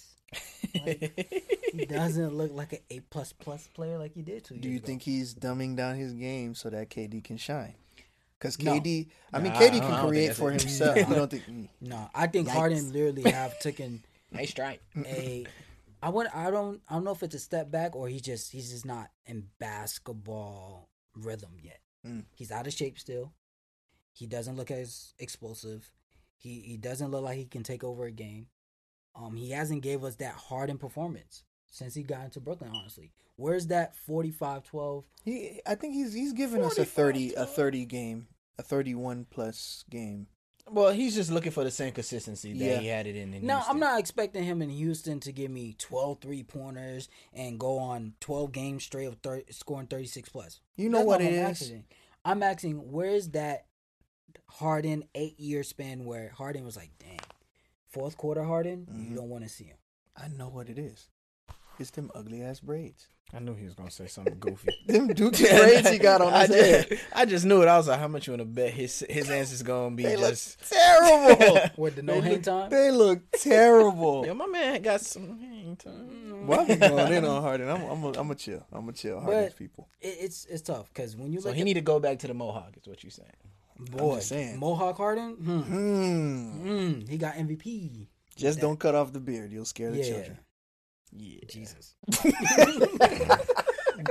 He 0.73 1.85
doesn't 1.85 2.33
look 2.37 2.51
like 2.53 2.73
an 2.73 2.79
A 2.91 2.99
plus 2.99 3.33
plus 3.33 3.67
player 3.73 3.97
like 3.97 4.13
he 4.13 4.21
did 4.21 4.43
two 4.43 4.55
years 4.55 4.61
Do 4.63 4.69
you 4.69 4.77
ago. 4.77 4.85
think 4.85 5.01
he's 5.01 5.33
dumbing 5.33 5.75
down 5.75 5.95
his 5.95 6.13
game 6.13 6.53
so 6.55 6.69
that 6.69 6.89
KD 6.89 7.23
can 7.23 7.37
shine? 7.37 7.73
Because 8.37 8.59
No. 8.59 8.73
KD, 8.79 9.07
I 9.33 9.39
mean, 9.39 9.53
Nah, 9.53 9.59
KD 9.59 9.69
can 9.71 9.79
don't 9.81 9.89
think 9.91 10.07
create 10.09 10.27
that's 10.27 10.39
for 10.39 10.51
himself. 10.51 10.95
No. 10.95 11.01
You 11.07 11.15
don't 11.15 11.31
think? 11.31 11.43
mm. 11.47 11.67
No, 11.81 12.09
I 12.13 12.27
think 12.27 12.47
Yikes. 12.47 12.51
Harden 12.51 12.91
literally 12.93 13.31
have 13.31 13.59
taken 13.59 14.03
nice 14.31 14.49
strike 14.51 14.81
a. 14.97 15.45
I 16.01 16.09
want. 16.09 16.35
I 16.35 16.49
don't. 16.49 16.81
I 16.89 16.95
don't 16.95 17.03
know 17.03 17.11
if 17.11 17.23
it's 17.23 17.35
a 17.35 17.39
step 17.39 17.69
back 17.71 17.95
or 17.95 18.07
he 18.07 18.19
just 18.19 18.51
he's 18.51 18.71
just 18.71 18.85
not 18.85 19.09
in 19.25 19.47
basketball 19.59 20.89
rhythm 21.15 21.57
yet. 21.61 21.79
Mm. 22.05 22.25
He's 22.35 22.51
out 22.51 22.67
of 22.67 22.73
shape 22.73 22.97
still. 22.97 23.33
He 24.13 24.25
doesn't 24.25 24.57
look 24.57 24.71
as 24.71 25.13
explosive. 25.19 25.91
He 26.37 26.59
he 26.61 26.77
doesn't 26.77 27.11
look 27.11 27.23
like 27.23 27.37
he 27.37 27.45
can 27.45 27.63
take 27.63 27.83
over 27.83 28.05
a 28.05 28.11
game. 28.11 28.47
Um, 29.15 29.35
he 29.35 29.51
hasn't 29.51 29.83
gave 29.83 30.03
us 30.03 30.15
that 30.15 30.33
Harden 30.33 30.77
performance 30.77 31.43
since 31.69 31.93
he 31.93 32.03
got 32.03 32.25
into 32.25 32.39
Brooklyn. 32.39 32.71
Honestly, 32.73 33.11
where's 33.35 33.67
that 33.67 33.93
45-12? 34.09 35.03
He, 35.25 35.61
I 35.67 35.75
think 35.75 35.93
he's 35.93 36.13
he's 36.13 36.33
giving 36.33 36.63
us 36.63 36.73
a 36.77 36.85
45 36.85 36.89
thirty 36.89 37.33
a 37.35 37.45
thirty 37.45 37.85
game, 37.85 38.27
a 38.57 38.63
thirty 38.63 38.95
one 38.95 39.25
plus 39.29 39.83
game. 39.89 40.27
Well, 40.71 40.91
he's 40.93 41.15
just 41.15 41.29
looking 41.31 41.51
for 41.51 41.63
the 41.65 41.71
same 41.71 41.91
consistency 41.93 42.53
that 42.53 42.63
Yeah. 42.63 42.77
he 42.79 42.87
had 42.87 43.05
it 43.07 43.15
in. 43.17 43.33
in 43.33 43.45
No, 43.45 43.55
Houston. 43.55 43.75
I'm 43.75 43.79
not 43.79 43.99
expecting 43.99 44.43
him 44.45 44.61
in 44.61 44.69
Houston 44.69 45.19
to 45.21 45.31
give 45.31 45.51
me 45.51 45.73
12 45.77 46.19
three 46.21 46.43
pointers 46.43 47.09
and 47.33 47.59
go 47.59 47.77
on 47.77 48.13
12 48.21 48.51
games 48.51 48.83
straight 48.83 49.05
of 49.05 49.17
30, 49.21 49.51
scoring 49.51 49.87
36 49.87 50.29
plus. 50.29 50.61
You 50.77 50.89
know 50.89 50.99
That's 50.99 51.07
what 51.07 51.21
it 51.21 51.27
I'm 51.27 51.33
is? 51.51 51.61
asking. 51.61 51.85
I'm 52.23 52.41
asking, 52.43 52.91
where's 52.91 53.29
that 53.29 53.65
Harden 54.47 55.03
eight 55.15 55.39
year 55.39 55.63
span 55.63 56.05
where 56.05 56.29
Harden 56.29 56.63
was 56.63 56.77
like, 56.77 56.91
dang, 56.99 57.19
fourth 57.89 58.15
quarter 58.17 58.43
Harden, 58.43 58.85
Mhm. 58.89 59.09
you 59.09 59.15
don't 59.15 59.29
want 59.29 59.43
to 59.43 59.49
see 59.49 59.65
him. 59.65 59.77
I 60.15 60.27
know 60.29 60.47
what 60.49 60.69
it 60.69 60.77
is. 60.77 61.09
It's 61.79 61.91
them 61.91 62.11
ugly 62.13 62.41
ass 62.43 62.59
braids. 62.59 63.07
I 63.33 63.39
knew 63.39 63.55
he 63.55 63.63
was 63.63 63.75
gonna 63.75 63.89
say 63.89 64.07
something 64.07 64.37
goofy. 64.39 64.75
Them 64.87 65.07
Dookie 65.07 65.49
braids 65.57 65.89
he 65.89 65.97
got 65.99 66.19
on 66.21 66.33
I 66.33 66.47
his 66.47 66.55
head. 66.55 66.89
just, 66.89 67.03
I 67.13 67.25
just 67.25 67.45
knew 67.45 67.61
it. 67.61 67.67
I 67.69 67.77
was 67.77 67.87
like, 67.87 67.97
how 67.97 68.09
much 68.09 68.27
you 68.27 68.33
want 68.33 68.41
to 68.41 68.45
bet 68.45 68.73
his 68.73 69.05
his 69.09 69.29
answer's 69.29 69.63
gonna 69.63 69.95
be 69.95 70.03
They 70.03 70.17
look 70.17 70.31
just. 70.31 70.59
terrible. 70.69 71.69
With 71.77 71.95
the 71.95 72.01
no 72.03 72.15
they, 72.15 72.21
hang 72.21 72.31
look, 72.33 72.43
time? 72.43 72.69
they 72.69 72.91
look 72.91 73.19
terrible. 73.31 74.25
Yo, 74.25 74.33
my 74.33 74.47
man 74.47 74.81
got 74.81 74.99
some 74.99 75.39
hang 75.39 75.77
time. 75.77 76.45
Well, 76.45 76.59
Why 76.59 76.65
we 76.65 76.75
going 76.75 77.13
in 77.13 77.23
on 77.23 77.41
Harden? 77.41 77.69
I'm 77.69 77.81
I'm 77.83 78.03
a, 78.03 78.19
I'm 78.19 78.31
a 78.31 78.35
chill. 78.35 78.65
I'm 78.71 78.89
a 78.89 78.93
chill. 78.93 79.21
Harden's 79.21 79.53
But- 79.53 79.57
people. 79.57 79.87
It, 80.01 80.17
it's 80.19 80.45
it's 80.45 80.61
tough 80.63 80.89
because 80.93 81.15
when 81.15 81.31
you 81.31 81.39
So 81.39 81.47
look 81.47 81.55
he 81.55 81.61
at 81.61 81.65
need 81.65 81.75
to 81.75 81.81
go 81.81 82.01
back 82.01 82.19
to 82.19 82.27
the 82.27 82.33
Mohawk. 82.33 82.75
Is 82.75 82.85
what 82.87 83.01
you 83.01 83.09
saying? 83.09 83.29
boy, 83.79 84.15
just 84.17 84.27
saying. 84.27 84.59
Mohawk 84.59 84.97
Harden, 84.97 85.35
hmm, 85.35 85.59
Hmm. 85.61 86.49
hmm, 86.67 86.99
he 87.09 87.17
got 87.17 87.35
MVP. 87.35 88.07
Just 88.35 88.59
don't 88.59 88.77
cut 88.79 88.93
off 88.93 89.13
the 89.13 89.19
beard. 89.21 89.51
You'll 89.53 89.65
scare 89.65 89.91
the 89.91 89.99
Yeah. 89.99 90.03
children. 90.03 90.37
Yeah. 91.15 91.39
Jesus. 91.49 91.95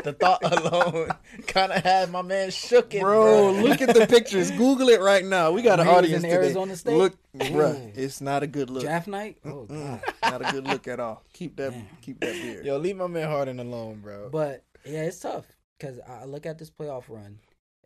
the 0.02 0.12
thought 0.18 0.40
alone 0.42 1.10
kind 1.46 1.72
of 1.72 1.82
had 1.82 2.10
my 2.10 2.22
man 2.22 2.50
shook 2.50 2.94
it, 2.94 3.00
Bro, 3.00 3.52
bro. 3.54 3.62
look 3.62 3.80
at 3.80 3.94
the 3.94 4.06
pictures. 4.06 4.50
Google 4.50 4.88
it 4.88 5.00
right 5.00 5.24
now. 5.24 5.50
We 5.52 5.62
got 5.62 5.80
an 5.80 5.86
When 5.86 5.86
he 5.86 5.92
was 5.92 5.98
audience 5.98 6.24
in 6.24 6.30
today. 6.30 6.42
Arizona 6.44 6.76
State? 6.76 6.96
Look, 6.98 7.14
bro, 7.32 7.90
it's 7.94 8.20
not 8.20 8.42
a 8.42 8.46
good 8.46 8.70
look. 8.70 8.82
Draft 8.84 9.08
night? 9.08 9.38
Oh, 9.44 9.64
God. 9.64 10.00
not 10.28 10.42
a 10.42 10.52
good 10.52 10.66
look 10.66 10.86
at 10.88 11.00
all. 11.00 11.22
Keep 11.32 11.56
that, 11.56 11.72
Man. 11.72 11.86
keep 12.02 12.20
that 12.20 12.40
beard. 12.40 12.66
Yo, 12.66 12.76
leave 12.76 12.96
my 12.96 13.06
man 13.06 13.28
Harden 13.28 13.58
alone, 13.60 14.00
bro. 14.00 14.28
But 14.30 14.64
yeah, 14.84 15.02
it's 15.04 15.20
tough 15.20 15.46
because 15.78 15.98
I 16.06 16.24
look 16.26 16.46
at 16.46 16.58
this 16.58 16.70
playoff 16.70 17.04
run. 17.08 17.38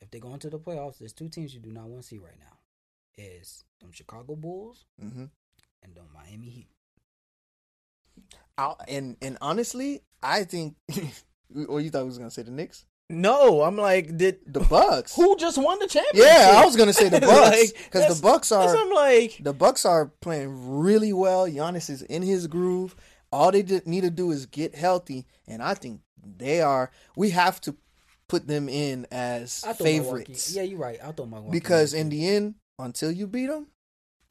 If 0.03 0.11
they 0.11 0.19
go 0.19 0.35
into 0.35 0.51
the 0.51 0.59
playoffs, 0.59 0.99
there's 0.99 1.13
two 1.13 1.29
teams 1.29 1.55
you 1.55 1.61
do 1.61 1.71
not 1.71 1.85
want 1.87 2.03
to 2.03 2.07
see 2.09 2.19
right 2.19 2.39
now. 2.39 2.59
Is 3.17 3.65
them 3.81 3.93
Chicago 3.93 4.35
Bulls 4.35 4.85
hmm 5.01 5.25
and 5.83 5.95
them 5.95 6.07
Miami 6.13 6.49
Heat. 6.49 6.69
I'll, 8.59 8.79
and 8.89 9.17
and 9.23 9.39
honestly, 9.41 10.03
I 10.23 10.45
think. 10.45 10.77
Or 11.69 11.81
you 11.81 11.89
thought 11.91 12.01
I 12.01 12.05
was 12.05 12.19
gonna 12.19 12.31
say 12.33 12.43
the 12.43 12.51
Knicks, 12.51 12.85
no, 13.09 13.63
I'm 13.63 13.77
like, 13.77 14.17
did 14.17 14.39
the 14.45 14.59
Bucks. 14.61 15.15
who 15.17 15.37
just 15.37 15.57
won 15.57 15.79
the 15.79 15.87
championship? 15.87 16.33
Yeah, 16.37 16.55
I 16.61 16.65
was 16.65 16.75
gonna 16.75 16.93
say 16.93 17.09
the 17.11 17.21
Bucks 17.33 17.71
because 17.71 18.01
that's- 18.01 18.17
the 18.19 18.23
Bucks 18.23 18.51
are 18.51 18.77
I'm 18.77 18.91
like, 18.91 19.39
the 19.41 19.53
Bucks 19.53 19.85
are 19.85 20.07
playing 20.21 20.79
really 20.81 21.13
well. 21.13 21.47
Giannis 21.47 21.91
is 21.91 22.03
in 22.03 22.23
his 22.23 22.49
groove. 22.49 22.97
All 23.31 23.53
they 23.53 23.63
need 23.85 24.01
to 24.01 24.11
do 24.11 24.33
is 24.33 24.47
get 24.47 24.75
healthy, 24.75 25.27
and 25.47 25.63
I 25.63 25.75
think 25.75 26.01
they 26.25 26.61
are. 26.61 26.91
We 27.17 27.31
have 27.31 27.61
to 27.63 27.77
put 28.27 28.49
them 28.49 28.69
in 28.69 29.07
as 29.13 29.63
I 29.65 29.75
favorites 29.75 30.53
Milwaukee- 30.53 30.53
Yeah, 30.57 30.63
you're 30.63 30.79
right. 30.81 30.99
I 31.05 31.13
thought 31.13 31.29
Milwaukee. 31.29 31.53
because 31.53 31.95
in 31.95 32.09
the 32.09 32.27
end, 32.27 32.55
until 32.81 33.13
you 33.13 33.29
beat 33.29 33.47
them, 33.47 33.69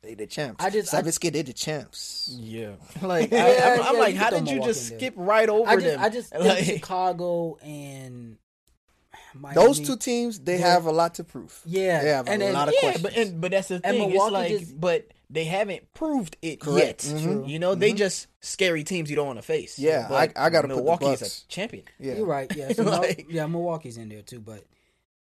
they 0.03 0.13
the 0.15 0.27
champs. 0.27 0.63
I 0.63 0.69
just- 0.69 0.93
I- 0.93 1.01
Savitsky, 1.01 1.31
they 1.33 1.41
the 1.41 1.53
champs. 1.53 2.29
yeah, 2.31 2.73
like 3.01 3.31
Yeah, 3.31 3.43
I, 3.45 3.49
am 3.49 3.79
yeah, 3.79 3.83
I'm 3.87 3.97
like, 3.97 4.15
how 4.15 4.29
did 4.29 4.47
you 4.49 4.61
just 4.63 4.91
in 4.91 4.97
there. 4.99 4.99
skip 5.09 5.13
right 5.17 5.49
over 5.49 5.69
I 5.69 5.75
just, 5.75 5.85
them? 5.87 5.99
I 6.03 6.09
just 6.09 6.29
think 6.31 6.43
like, 6.45 6.63
Chicago 6.65 7.57
and 7.63 8.37
Miami, 9.33 9.55
Those 9.55 9.79
two 9.79 9.95
teams, 9.97 10.39
they 10.39 10.59
Yeah. 10.59 10.73
have 10.73 10.85
a 10.85 10.91
lot 10.91 11.15
to 11.15 11.23
prove. 11.23 11.59
Yeah, 11.65 12.01
they 12.03 12.09
have 12.09 12.27
a 12.27 12.37
then- 12.37 12.53
lot 12.53 12.67
of 12.67 12.73
yeah, 12.75 12.91
questions. 12.91 13.03
but 13.03 13.17
and, 13.17 13.41
but 13.41 13.51
that's 13.51 13.67
the 13.69 13.79
thing. 13.79 14.11
It's 14.11 14.31
like, 14.31 14.49
just- 14.59 14.79
but 14.79 15.07
they 15.29 15.45
haven't 15.45 15.91
proved 15.93 16.37
it 16.43 16.59
Correct. 16.59 17.05
yet. 17.05 17.15
Mhm. 17.15 17.47
You 17.49 17.57
know, 17.57 17.73
they 17.73 17.93
Mhm. 17.93 17.97
just 17.97 18.27
scary 18.41 18.83
teams 18.83 19.09
you 19.09 19.15
don't 19.15 19.25
want 19.25 19.39
to 19.39 19.43
face. 19.43 19.79
Yeah, 19.79 20.05
But 20.07 20.37
I- 20.37 20.45
I 20.45 20.49
gotta 20.51 20.67
put 20.67 20.75
the 20.75 20.81
Milwaukee 20.83 21.05
is 21.07 21.19
Bucks. 21.21 21.45
a 21.45 21.47
champion. 21.47 21.85
yeah, 21.99 22.13
You're 22.15 22.25
right. 22.27 22.51
Yeah, 22.55 22.71
so 22.73 22.83
Mil- 22.83 22.93
Like- 22.99 23.25
yeah, 23.29 23.47
Milwaukee's 23.47 23.97
in 23.97 24.09
there 24.09 24.21
too, 24.21 24.39
but 24.41 24.63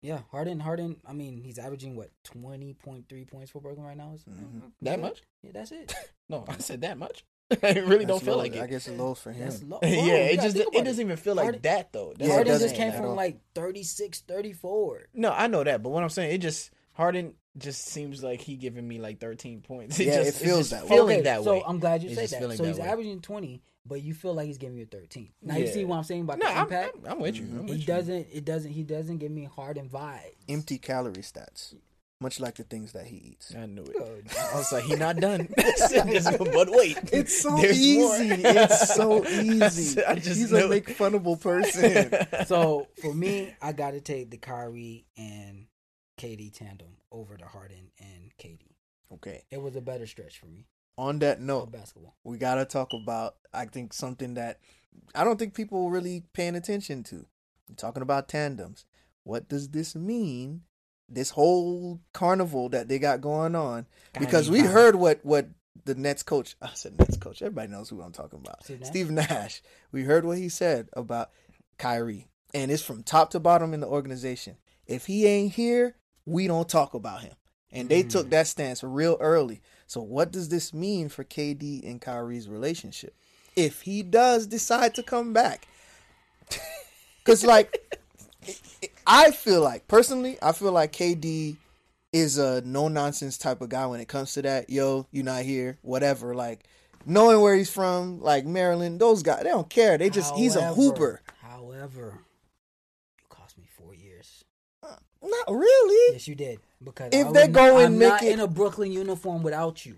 yeah, 0.02 0.20
Harden, 0.32 0.60
Harden. 0.60 0.98
I 1.08 1.14
mean, 1.14 1.42
he's 1.42 1.58
averaging 1.60 1.96
what 1.96 2.10
twenty 2.24 2.74
point 2.74 3.08
three 3.10 3.26
points 3.26 3.52
for 3.52 3.60
Brooklyn 3.62 3.86
right 3.86 3.98
now. 3.98 4.14
Is- 4.16 4.24
Mhm. 4.26 4.72
That 4.82 4.98
yeah. 5.00 5.06
much? 5.06 5.22
Yeah, 5.44 5.52
that's 5.54 5.72
it. 5.72 5.94
No, 6.30 6.46
I 6.48 6.58
said 6.60 6.82
that 6.82 6.98
much. 6.98 7.26
I 7.62 7.74
really 7.80 8.06
don't 8.06 8.24
feel 8.24 8.36
low. 8.36 8.40
like 8.40 8.56
it. 8.56 8.62
I 8.62 8.68
guess 8.68 8.88
it's 8.88 8.98
low 8.98 9.14
for 9.16 9.34
him. 9.34 9.50
That's 9.50 9.62
low. 9.64 9.80
yeah, 9.84 9.90
Bro, 9.90 10.06
you 10.06 10.14
it 10.14 10.40
just 10.42 10.56
think 10.56 10.74
it 10.76 10.86
doesn't 10.86 11.06
even 11.06 11.18
feel 11.18 11.36
like 11.36 11.44
Harden- 11.44 11.62
that 11.64 11.92
though. 11.92 12.14
That's 12.18 12.30
Yeah, 12.30 12.36
it 12.36 12.38
what 12.38 12.48
I'm 12.48 12.52
Harden 12.54 12.68
just 12.70 12.76
came 12.76 12.92
from 12.94 13.06
all. 13.08 13.16
like 13.16 13.42
36, 13.54 14.22
34. 14.22 15.08
No, 15.14 15.32
I 15.34 15.48
know 15.48 15.62
that, 15.66 15.84
but 15.84 15.90
what 15.90 16.04
I'm 16.04 16.10
saying, 16.10 16.34
it 16.34 16.38
just 16.38 16.72
Harden 16.94 17.34
just 17.58 17.84
seems 17.86 18.24
like 18.24 18.40
he 18.40 18.56
giving 18.56 18.88
me 18.88 19.00
like 19.00 19.20
13 19.20 19.60
points. 19.60 20.00
It 20.00 20.08
Yeah, 20.08 20.14
it 20.14 20.16
just, 20.24 20.28
it's 20.30 20.38
feels 20.40 20.70
just 20.70 20.72
that 20.72 20.84
way. 20.84 20.90
feeling 20.96 21.16
Okay, 21.18 21.24
that 21.24 21.44
so. 21.44 21.62
I'm 21.66 21.80
glad 21.80 22.02
you 22.02 22.12
It's 22.12 22.16
said 22.32 22.42
that. 22.42 22.56
So 22.58 22.64
that 22.64 22.68
he's 22.70 22.80
way. 22.80 22.88
averaging 22.88 23.20
20, 23.20 23.62
but 23.86 24.02
you 24.02 24.14
feel 24.14 24.34
like 24.34 24.46
he's 24.48 24.58
giving 24.58 24.78
you 24.78 24.84
a 24.84 24.86
13. 24.88 25.30
Now 25.42 25.58
you 25.58 25.68
see 25.68 25.86
what 25.86 25.98
I'm 25.98 26.04
saying 26.04 26.22
about 26.22 26.40
no, 26.40 26.46
the 26.48 26.52
I'm, 26.54 26.64
impact. 26.64 26.96
I'm, 27.06 27.12
I'm 27.14 27.20
with 27.20 27.36
you. 27.38 27.44
I'm 27.60 27.68
he 27.68 27.74
with 27.74 27.86
doesn't. 27.86 28.28
It 28.32 28.46
doesn't. 28.46 28.72
He 28.72 28.84
doesn't 28.84 29.18
give 29.18 29.32
me 29.32 29.46
Harden 29.46 29.90
vibes. 29.90 30.20
Empty 30.50 30.78
calorie 30.78 31.14
stats, 31.16 31.74
much 32.20 32.40
like 32.40 32.56
the 32.56 32.64
things 32.64 32.92
that 32.94 33.06
he 33.08 33.16
eats. 33.18 33.56
I 33.56 33.66
knew 33.66 33.82
it. 33.84 33.94
Good. 33.98 34.28
I 34.38 34.56
was 34.56 34.72
like, 34.72 34.84
he 34.84 34.96
not 34.96 35.16
done. 35.20 35.48
but 35.58 36.70
wait, 36.72 36.98
It's 37.12 37.42
so 37.42 37.56
there's 37.58 37.80
more. 37.96 38.16
easy. 38.18 38.42
It's 38.44 38.96
so 38.96 39.26
easy. 39.28 40.04
I 40.04 40.16
just 40.16 40.40
He's 40.40 40.52
a 40.54 40.68
make 40.68 40.88
funnable 40.98 41.40
person. 41.42 42.14
so 42.46 42.88
for 43.02 43.14
me, 43.14 43.54
I 43.62 43.72
got 43.74 43.92
to 43.92 44.02
take 44.02 44.30
the 44.30 44.38
Kyrie 44.38 45.06
and 45.18 45.66
KD 46.20 46.54
tandem 46.54 46.98
over 47.12 47.36
the 47.38 47.46
Harden 47.46 47.90
and 48.00 48.32
KD. 48.40 48.60
okay. 49.16 49.44
It 49.50 49.62
was 49.62 49.76
a 49.76 49.82
better 49.82 50.06
stretch 50.06 50.38
for 50.40 50.46
me. 50.46 50.68
On 50.98 51.20
that 51.20 51.42
note, 51.42 51.72
basketball. 51.72 52.16
we 52.24 52.38
gotta 52.38 52.66
talk 52.66 52.90
about. 52.94 53.36
I 53.54 53.66
think 53.66 53.94
something 53.94 54.36
that 54.36 54.60
I 55.16 55.24
don't 55.24 55.40
think 55.40 55.54
people 55.54 55.90
really 55.90 56.24
paying 56.34 56.56
attention 56.56 57.04
to. 57.06 57.26
talking 57.78 58.02
about 58.04 58.28
tandems. 58.28 58.86
What 59.24 59.48
does 59.48 59.70
this 59.70 59.96
mean? 59.96 60.62
This 61.10 61.32
whole 61.32 62.02
carnival 62.14 62.70
that 62.70 62.88
they 62.88 63.00
got 63.00 63.22
going 63.22 63.56
on. 63.56 63.88
Because 64.20 64.50
we 64.50 64.60
heard 64.62 64.96
what 64.96 65.20
what 65.24 65.48
the 65.86 65.96
Nets 65.96 66.24
coach. 66.24 66.56
I 66.62 66.70
said 66.74 67.00
Nets 67.00 67.18
coach. 67.18 67.42
Everybody 67.42 67.70
knows 67.72 67.90
who 67.90 68.02
I'm 68.02 68.12
talking 68.12 68.40
about. 68.40 68.64
Steve 68.64 68.80
Nash? 68.82 68.90
Steve 68.90 69.12
Nash. 69.12 69.62
We 69.92 70.04
heard 70.04 70.26
what 70.26 70.38
he 70.38 70.50
said 70.50 70.90
about 70.94 71.32
Kyrie, 71.78 72.28
and 72.54 72.70
it's 72.70 72.84
from 72.84 73.04
top 73.04 73.30
to 73.32 73.40
bottom 73.40 73.74
in 73.74 73.80
the 73.80 73.88
organization. 73.88 74.58
If 74.86 75.06
he 75.06 75.26
ain't 75.26 75.54
here, 75.54 75.96
we 76.26 76.48
don't 76.48 76.68
talk 76.70 76.94
about 76.94 77.22
him. 77.22 77.34
And 77.72 77.88
they 77.88 78.04
Mm. 78.04 78.10
took 78.10 78.30
that 78.32 78.48
stance 78.48 78.84
real 78.84 79.18
early. 79.22 79.62
So 79.92 80.02
what 80.02 80.32
does 80.32 80.48
this 80.48 80.74
mean 80.74 81.10
for 81.10 81.26
KD 81.26 81.84
and 81.84 82.00
Kyrie's 82.00 82.48
relationship? 82.48 83.14
If 83.58 83.82
he 83.82 84.04
does 84.04 84.48
decide 84.48 84.96
to 84.96 85.04
come 85.04 85.34
back, 85.34 85.68
because 87.20 87.44
like 87.44 88.00
I 89.06 89.32
feel 89.32 89.62
like 89.62 89.90
personally, 89.90 90.38
I 90.42 90.54
feel 90.54 90.72
like 90.72 90.94
KD 90.94 91.58
is 92.14 92.38
a 92.38 92.62
no 92.62 92.88
nonsense 92.88 93.38
type 93.38 93.60
of 93.60 93.68
guy 93.68 93.86
when 93.86 94.00
it 94.00 94.08
comes 94.08 94.32
to 94.36 94.42
that. 94.44 94.70
Yo, 94.70 95.08
you 95.12 95.24
not 95.24 95.44
here, 95.44 95.78
whatever. 95.82 96.34
Like 96.36 96.64
knowing 97.06 97.42
where 97.42 97.58
he's 97.58 97.70
from, 97.70 98.22
like 98.22 98.46
Maryland, 98.46 98.98
those 98.98 99.24
guys, 99.24 99.44
they 99.44 99.50
don't 99.50 99.70
care. 99.70 99.98
They 99.98 100.10
just 100.10 100.34
he's 100.38 100.56
a 100.56 100.74
hooper. 100.74 101.22
However, 101.42 102.18
you 103.20 103.26
cost 103.28 103.58
me 103.58 103.66
four 103.78 103.94
years. 103.94 104.46
Uh, 104.82 104.96
not 105.22 105.50
really. 105.50 106.14
Yes, 106.14 106.30
you 106.30 106.36
did. 106.36 106.62
Because 106.84 107.10
If 107.12 107.28
I 107.28 107.32
they 107.32 107.42
would 107.44 107.54
go 107.54 107.78
and 107.78 107.86
I'm 107.88 107.98
make 108.00 108.10
not 108.10 108.24
it- 108.24 108.32
in 108.34 108.40
a 108.40 108.48
Brooklyn 108.48 108.92
uniform 108.92 109.44
without 109.44 109.86
you. 109.86 109.98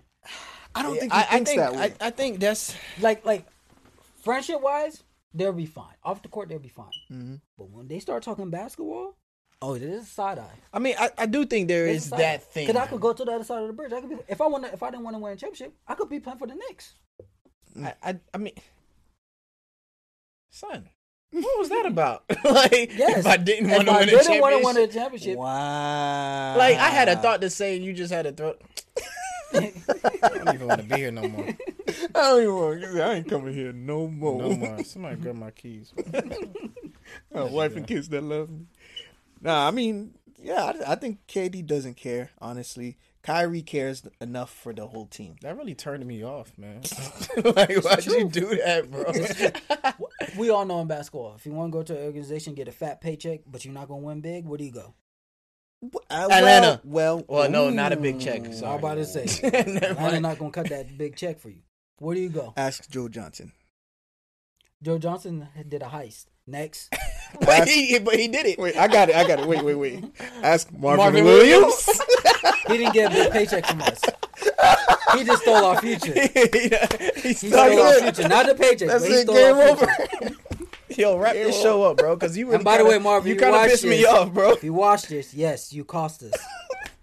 I 0.76 0.82
don't 0.84 0.98
think 1.00 1.14
I, 1.14 1.20
he 1.22 1.24
I 1.24 1.30
thinks 1.30 1.50
think 1.50 1.60
that 1.62 1.74
way. 1.74 1.94
I, 2.02 2.08
I 2.08 2.10
think 2.10 2.40
that's 2.40 2.76
Like, 3.00 3.26
like 3.26 3.46
friendship 4.24 4.60
wise, 4.62 5.04
they'll 5.34 5.54
be 5.54 5.66
fine. 5.68 5.94
Off 6.04 6.22
the 6.24 6.30
court, 6.30 6.50
they'll 6.50 6.60
be 6.60 6.70
fine. 6.70 6.92
Mhm. 7.12 7.42
But 7.58 7.70
when 7.70 7.88
they 7.88 8.00
start 8.00 8.24
talking 8.24 8.50
basketball, 8.50 9.16
oh, 9.62 9.78
this 9.78 10.04
is 10.04 10.08
side 10.10 10.40
eye. 10.40 10.60
I 10.74 10.80
mean, 10.80 10.96
I, 11.00 11.10
I 11.18 11.26
do 11.28 11.46
think 11.46 11.68
there 11.68 11.86
is 11.88 12.10
that 12.10 12.52
thing. 12.52 12.68
Because 12.68 12.82
I 12.82 12.88
could 12.88 13.00
go 13.02 13.14
to 13.14 13.24
the 13.24 13.32
other 13.32 13.44
side 13.44 13.62
of 13.62 13.68
the 13.68 13.74
bridge. 13.74 13.94
I 13.94 14.02
could 14.02 14.10
be 14.10 14.18
if 14.28 14.42
I 14.42 14.48
want. 14.48 14.66
If 14.66 14.82
I 14.82 14.90
didn't 14.90 15.04
want 15.04 15.16
to 15.16 15.20
win 15.20 15.34
a 15.34 15.36
championship, 15.36 15.74
I 15.88 15.94
could 15.96 16.10
be 16.10 16.20
playing 16.20 16.40
for 16.40 16.48
the 16.48 16.56
Knicks. 16.56 16.96
I, 17.82 17.94
I, 18.04 18.20
I 18.34 18.38
mean, 18.40 18.54
son, 20.50 20.90
what 21.34 21.60
was 21.60 21.70
that 21.70 21.86
about? 21.86 22.24
like, 22.44 22.92
Yes. 22.96 23.20
if 23.20 23.26
I 23.26 23.38
didn't 23.38 23.72
want 23.72 23.88
to 23.88 23.94
win 23.94 24.10
a 24.10 24.12
didn't 24.12 24.42
want 24.42 24.60
to 24.60 24.66
win 24.66 24.78
a 24.78 24.88
championship, 24.88 24.94
championship, 24.94 25.38
wow. 25.38 26.58
like 26.58 26.78
I 26.78 26.90
had 26.90 27.10
a 27.10 27.16
thought 27.16 27.42
to 27.42 27.50
say, 27.50 27.76
and 27.76 27.84
you 27.84 27.94
just 27.94 28.14
had 28.14 28.24
to 28.24 28.32
throw. 28.32 28.56
I 29.54 29.72
don't 30.30 30.54
even 30.54 30.68
want 30.68 30.82
to 30.82 30.88
be 30.88 30.96
here 30.96 31.12
no 31.12 31.28
more. 31.28 31.48
I 32.16 32.22
don't 32.22 32.42
even 32.42 32.56
want. 32.56 32.82
To, 32.82 33.04
I 33.04 33.14
ain't 33.14 33.30
coming 33.30 33.54
here 33.54 33.72
no 33.72 34.08
more. 34.08 34.42
No 34.42 34.56
more. 34.56 34.84
Somebody 34.84 35.18
grab 35.18 35.36
my 35.36 35.52
keys. 35.52 35.94
A 37.32 37.46
wife 37.46 37.76
and 37.76 37.86
kids 37.86 38.10
that 38.10 38.24
love 38.24 38.50
me. 38.50 38.66
Nah, 39.42 39.68
I 39.68 39.72
mean, 39.72 40.16
yeah, 40.42 40.64
I, 40.64 40.94
I 40.94 40.96
think 40.96 41.20
KD 41.28 41.66
doesn't 41.68 41.98
care. 41.98 42.32
Honestly, 42.40 42.98
Kyrie 43.24 43.62
cares 43.62 44.04
enough 44.20 44.50
for 44.54 44.74
the 44.74 44.86
whole 44.86 45.06
team. 45.06 45.36
That 45.42 45.58
really 45.58 45.76
turned 45.76 46.06
me 46.06 46.24
off, 46.26 46.52
man. 46.58 46.82
like, 47.44 47.72
why'd 47.82 48.06
you 48.06 48.28
do 48.28 48.48
that, 48.58 48.92
bro? 48.92 50.06
we 50.38 50.50
all 50.50 50.66
know 50.66 50.82
in 50.82 50.88
basketball, 50.88 51.34
if 51.36 51.46
you 51.46 51.54
want 51.54 51.72
to 51.72 51.78
go 51.78 51.84
to 51.84 51.98
an 51.98 52.06
organization 52.06 52.54
get 52.54 52.68
a 52.68 52.72
fat 52.74 53.00
paycheck, 53.00 53.40
but 53.48 53.64
you're 53.64 53.74
not 53.74 53.88
gonna 53.88 54.02
win 54.02 54.20
big, 54.20 54.46
where 54.46 54.58
do 54.58 54.66
you 54.66 54.72
go? 54.74 54.94
Uh, 56.10 56.28
Atlanta. 56.32 56.82
Well, 56.84 57.24
Well, 57.28 57.50
no, 57.50 57.70
not 57.70 57.92
a 57.94 57.98
big 57.98 58.20
check. 58.20 58.42
ooh. 58.42 58.46
I 58.46 58.50
was 58.50 58.60
Sorry. 58.60 58.78
about 58.78 58.96
to 58.96 59.06
say, 59.06 59.26
Never 59.44 59.58
Atlanta 59.86 60.02
mind. 60.02 60.22
not 60.24 60.40
gonna 60.40 60.52
cut 60.52 60.70
that 60.70 60.98
big 60.98 61.16
check 61.16 61.40
for 61.40 61.50
you. 61.50 61.62
Where 62.00 62.16
do 62.16 62.22
you 62.22 62.30
go? 62.30 62.54
Ask 62.58 62.90
Joe 62.90 63.08
Johnson. 63.08 63.54
Joe 64.82 64.98
Johnson 64.98 65.48
did 65.70 65.82
a 65.82 65.86
heist. 65.86 66.26
Next, 66.46 66.94
But 67.40 67.68
he, 67.70 67.98
but 68.00 68.20
he 68.20 68.28
did 68.28 68.46
it. 68.46 68.60
Wait, 68.60 68.76
I 68.76 68.88
got 68.88 69.10
it. 69.10 69.16
I 69.16 69.26
got 69.26 69.40
it. 69.40 69.48
Wait, 69.48 69.64
wait, 69.64 69.76
wait. 69.76 70.04
Ask 70.44 70.72
Marvin, 70.74 70.98
Marvin 70.98 71.24
Williams. 71.24 71.90
he 72.68 72.78
didn't 72.78 72.94
get 72.94 73.12
a 73.12 73.16
big 73.16 73.32
paycheck 73.32 73.66
from 73.66 73.82
us. 73.82 74.02
He 75.16 75.24
just 75.24 75.42
stole 75.44 75.64
our 75.66 75.80
future. 75.82 76.14
he 76.14 77.30
He 77.30 77.34
stole 77.34 77.50
stole 77.52 77.82
our 77.82 77.94
future, 78.02 78.28
not 78.28 78.46
the 78.48 78.56
paycheck. 78.56 78.90
That's 78.90 79.04
but 79.04 79.10
he 79.12 79.18
it. 79.18 79.22
stole 79.24 79.36
Game 79.36 79.56
our 79.56 79.62
over. 79.64 79.88
future. 79.88 80.36
Yo, 80.90 81.18
wrap 81.18 81.34
this 81.34 81.60
show 81.60 81.82
up, 81.84 81.98
bro. 81.98 82.16
Because 82.16 82.38
you 82.38 82.46
really 82.46 82.56
And 82.58 82.64
by 82.66 82.74
the 82.78 82.84
kinda- 82.84 82.98
way, 82.98 83.04
Marvin, 83.04 83.30
you 83.30 83.34
you 83.36 83.40
kind 83.40 83.56
of 83.56 83.62
watched 83.62 83.72
pissed 83.72 83.84
me 83.86 83.98
this. 83.98 84.06
off, 84.06 84.32
bro. 84.34 84.52
If 84.52 84.64
you 84.64 84.74
watch 84.74 85.04
this, 85.08 85.34
yes, 85.34 85.72
you 85.74 85.84
cost 85.86 86.22
us. 86.24 86.34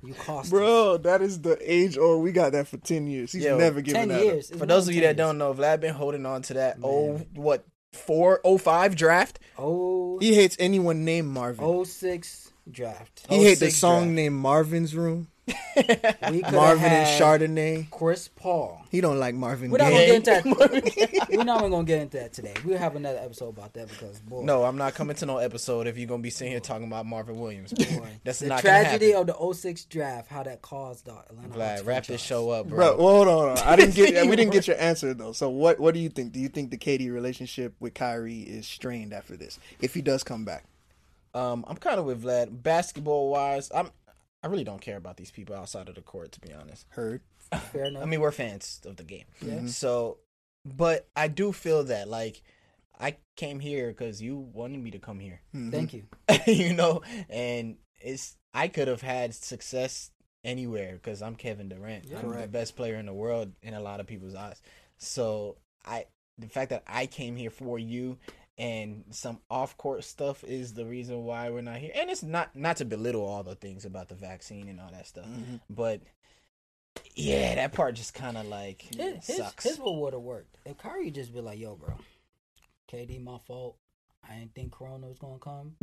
You 0.05 0.14
cost 0.14 0.45
us. 0.47 0.51
Bro, 0.51 0.99
that 0.99 1.22
is 1.22 1.41
the 1.41 1.59
age 1.61 1.99
old. 1.99 2.22
We 2.22 2.30
got 2.30 2.53
that 2.53 2.68
for 2.68 2.76
ten 2.76 3.07
years. 3.09 3.32
He's 3.32 3.45
Yo, 3.45 3.59
never 3.59 3.80
given 3.80 4.01
Ten 4.01 4.09
that. 4.11 4.24
years. 4.24 4.53
Up. 4.53 4.59
For 4.59 4.66
those 4.66 4.86
of 4.86 4.95
you 4.95 5.01
10 5.01 5.09
that 5.11 5.16
don't 5.16 5.38
know, 5.38 5.53
Vlad 5.53 5.80
been 5.80 5.95
holding 5.95 6.24
on 6.24 6.43
to 6.43 6.55
that 6.55 6.78
old 6.82 7.26
what 7.34 7.64
four 7.93 8.41
oh 8.45 8.59
five 8.59 8.95
draft. 8.97 9.38
Oh, 9.59 10.18
He 10.20 10.34
hates 10.34 10.57
anyone 10.59 11.05
named 11.05 11.28
Marvin. 11.28 11.64
oh 11.64 11.84
six 11.84 12.53
draft. 12.70 13.26
he 13.28 13.43
hates 13.43 13.61
the 13.61 13.66
06 13.66 13.76
song 13.78 14.03
draft. 14.05 14.14
named 14.14 14.36
Marvin's 14.36 14.95
Room. 14.95 15.28
We 16.30 16.40
Marvin 16.53 16.84
and 16.84 17.20
Chardonnay. 17.20 17.90
Chris 17.90 18.28
Paul. 18.28 18.84
He 18.90 19.01
don't 19.01 19.18
like 19.18 19.34
Marvin 19.34 19.70
We're 19.70 19.78
not 19.78 19.90
gonna 19.90 20.07
get 20.07 20.14
into 20.16 20.30
that. 20.30 21.28
We're 21.30 21.44
not 21.44 21.61
even 21.61 21.70
gonna 21.70 21.84
get 21.84 22.03
into 22.03 22.18
that 22.18 22.32
today. 22.32 22.55
We'll 22.64 22.78
have 22.78 22.96
another 22.96 23.18
episode 23.18 23.51
about 23.51 23.72
that 23.74 23.88
because 23.88 24.20
boy, 24.20 24.42
No, 24.44 24.64
I'm 24.64 24.76
not 24.76 24.94
coming 24.94 25.16
to 25.16 25.26
no 25.26 25.38
episode 25.38 25.86
if 25.86 25.96
you're 25.98 26.09
gonna 26.09 26.22
be 26.22 26.30
sitting 26.30 26.53
here 26.53 26.61
talking 26.61 26.86
about 26.86 27.07
Marvin 27.07 27.38
Williams. 27.38 27.72
Bro. 27.72 27.98
boy. 27.98 28.09
That's 28.24 28.40
the 28.40 28.48
not 28.48 28.61
tragedy 28.61 29.12
gonna 29.12 29.32
of 29.32 29.38
the 29.38 29.55
06 29.55 29.84
draft, 29.86 30.28
how 30.28 30.42
that 30.42 30.61
caused 30.62 31.07
the 31.07 31.12
Atlanta 31.12 31.42
happen. 31.42 31.61
Hawks 31.61 31.82
Vlad, 31.82 31.86
wrap 31.86 32.07
this 32.07 32.07
franchise. 32.07 32.20
show 32.26 32.51
up, 32.51 32.68
Bro, 32.68 32.76
bro. 32.96 33.05
well, 33.05 33.14
hold 33.16 33.28
on, 33.28 33.34
hold 33.48 33.59
on. 33.59 33.68
I 33.68 33.76
didn't 33.76 33.94
get. 33.94 34.26
we 34.26 34.36
didn't 34.36 34.53
get 34.53 34.66
your 34.66 34.78
answer 34.80 35.14
though. 35.14 35.32
So 35.32 35.48
what? 35.51 35.78
What 35.78 35.94
do 35.94 36.01
you 36.01 36.09
think? 36.09 36.32
Do 36.32 36.40
you 36.40 36.48
think 36.48 36.70
the 36.70 36.78
KD 36.78 37.12
relationship 37.12 37.74
with 37.80 37.94
Kyrie 37.94 38.40
is 38.40 38.66
strained 38.66 39.12
after 39.12 39.36
this? 39.36 39.59
If 39.80 39.94
he 39.94 40.03
does 40.03 40.24
come 40.24 40.44
back, 40.44 40.64
Um, 41.34 41.64
I'm 41.68 41.76
kind 41.76 41.98
of 42.01 42.07
with 42.07 42.22
Vlad. 42.24 42.62
Basketball 42.62 43.30
wise, 43.30 43.70
I'm. 43.74 43.90
I 44.43 44.47
really 44.49 44.64
don't 44.64 44.80
care 44.80 44.97
about 44.97 45.16
these 45.16 45.30
people 45.30 45.55
outside 45.55 45.88
of 45.88 45.95
the 45.95 46.01
court, 46.01 46.32
to 46.32 46.41
be 46.41 46.53
honest. 46.53 46.86
heard. 46.91 47.20
Fair 47.72 47.84
enough. 47.86 48.03
I 48.03 48.07
mean, 48.07 48.20
we're 48.20 48.30
fans 48.32 48.80
of 48.86 48.97
the 48.97 49.05
game. 49.05 49.24
Yeah. 49.43 49.66
So, 49.66 50.18
but 50.64 51.09
I 51.16 51.28
do 51.28 51.53
feel 51.53 51.84
that 51.84 52.09
like 52.09 52.43
I 52.99 53.16
came 53.36 53.61
here 53.61 53.88
because 53.88 54.20
you 54.22 54.36
wanted 54.36 54.80
me 54.82 54.91
to 54.93 54.99
come 54.99 55.18
here. 55.20 55.41
Mhm. 55.55 55.70
Thank 55.70 55.93
you. 55.93 56.05
you 56.47 56.74
know, 56.74 57.03
and 57.28 57.76
it's 58.01 58.36
I 58.55 58.68
could 58.68 58.88
have 58.88 59.03
had 59.03 59.34
success 59.34 60.11
anywhere 60.45 60.95
because 60.95 61.22
I'm 61.22 61.34
Kevin 61.34 61.68
Durant. 61.68 62.07
I'm 62.16 62.30
the 62.41 62.49
best 62.49 62.76
player 62.76 62.97
in 62.97 63.07
the 63.07 63.12
world 63.12 63.53
in 63.62 63.74
a 63.74 63.80
lot 63.80 64.01
of 64.01 64.07
people's 64.07 64.34
eyes. 64.34 64.61
So 64.99 65.57
I, 65.84 66.07
the 66.38 66.49
fact 66.49 66.70
that 66.70 66.82
I 66.86 67.07
came 67.07 67.36
here 67.36 67.51
for 67.51 67.78
you 67.78 68.18
and 68.61 69.04
some 69.11 69.38
off 69.50 69.76
court 69.78 70.04
stuff 70.04 70.44
is 70.44 70.74
the 70.74 70.84
reason 70.84 71.24
why 71.24 71.48
we're 71.48 71.62
not 71.62 71.78
here. 71.78 71.92
And 71.94 72.11
it's 72.11 72.22
not 72.22 72.54
not 72.54 72.76
to 72.76 72.84
belittle 72.84 73.24
all 73.24 73.42
the 73.42 73.54
things 73.54 73.84
about 73.86 74.08
the 74.08 74.14
vaccine 74.14 74.68
and 74.68 74.78
all 74.80 74.90
that 74.92 75.06
stuff, 75.06 75.24
Mhm. 75.26 75.61
but 75.70 76.02
yeah, 77.14 77.54
that 77.54 77.72
part 77.72 77.94
just 77.94 78.12
kind 78.14 78.36
of 78.36 78.46
like 78.46 78.82
His, 78.94 79.26
his, 79.26 79.36
sucks. 79.38 79.64
his 79.64 79.78
what 79.78 79.96
would 79.96 80.12
have 80.12 80.22
worked 80.22 80.58
if 80.66 80.76
Kyrie 80.76 81.11
just 81.11 81.32
be 81.32 81.40
like, 81.40 81.58
"Yo, 81.58 81.74
bro, 81.76 81.94
KD, 82.92 83.18
my 83.22 83.38
fault. 83.38 83.76
I 84.28 84.34
didn't 84.38 84.54
think 84.54 84.72
Corona 84.72 85.06
was 85.08 85.18
gonna 85.18 85.38
come. 85.38 85.76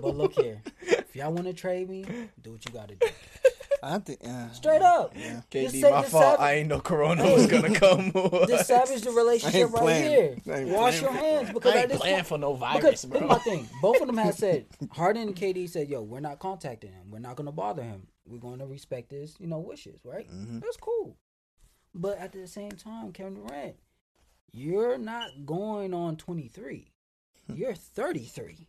but 0.00 0.14
look 0.16 0.32
here, 0.34 0.62
if 0.82 1.16
y'all 1.16 1.32
want 1.32 1.46
to 1.48 1.52
trade 1.52 1.90
me, 1.90 2.04
do 2.40 2.52
what 2.52 2.64
you 2.64 2.70
got 2.72 2.88
to 2.88 2.94
do. 2.94 3.06
I 3.82 3.98
think 3.98 4.20
uh, 4.26 4.50
Straight 4.52 4.82
up. 4.82 5.12
Yeah. 5.16 5.40
Just 5.50 5.74
KD, 5.74 5.80
say- 5.80 5.90
my 5.90 6.00
just 6.02 6.12
fault. 6.12 6.24
sav- 6.24 6.40
I 6.40 6.52
ain't 6.54 6.68
know 6.68 6.80
Corona 6.80 7.24
was 7.32 7.46
gonna 7.46 7.74
come. 7.74 8.12
Just 8.48 8.66
savage 8.66 9.02
the 9.02 9.10
relationship 9.10 9.70
right 9.72 9.82
playing. 9.82 10.36
here. 10.44 10.66
Wash 10.76 11.00
your 11.00 11.12
hands 11.12 11.50
because 11.52 11.72
I 11.74 11.76
at 11.78 11.80
ain't 11.82 11.88
this 11.90 12.00
playing 12.00 12.14
point, 12.16 12.26
for 12.26 12.38
no 12.38 12.54
virus, 12.54 12.76
because 12.76 13.04
bro. 13.06 13.18
here's 13.20 13.28
my 13.30 13.38
thing. 13.38 13.68
Both 13.80 14.00
of 14.00 14.06
them 14.06 14.16
have 14.18 14.34
said 14.44 14.66
Harden 14.92 15.28
and 15.28 15.36
KD 15.36 15.68
said, 15.68 15.88
"Yo, 15.88 16.02
we're 16.02 16.20
not 16.20 16.38
contacting 16.38 16.92
him. 16.92 17.10
We're 17.10 17.18
not 17.20 17.36
going 17.36 17.46
to 17.46 17.52
bother 17.52 17.82
him. 17.82 18.06
We're 18.26 18.38
going 18.38 18.58
to 18.60 18.66
respect 18.66 19.10
his, 19.12 19.36
you 19.40 19.46
know, 19.46 19.58
wishes. 19.60 20.00
Right? 20.04 20.30
Mhm. 20.30 20.60
That's 20.60 20.76
cool." 20.76 21.16
But 21.94 22.18
at 22.18 22.32
the 22.32 22.46
same 22.46 22.72
time, 22.72 23.12
Kevin 23.12 23.34
Durant, 23.34 23.76
you're 24.52 24.98
not 24.98 25.30
going 25.46 25.92
on 25.94 26.16
23. 26.16 26.92
You're 27.52 27.74
33. 27.74 28.68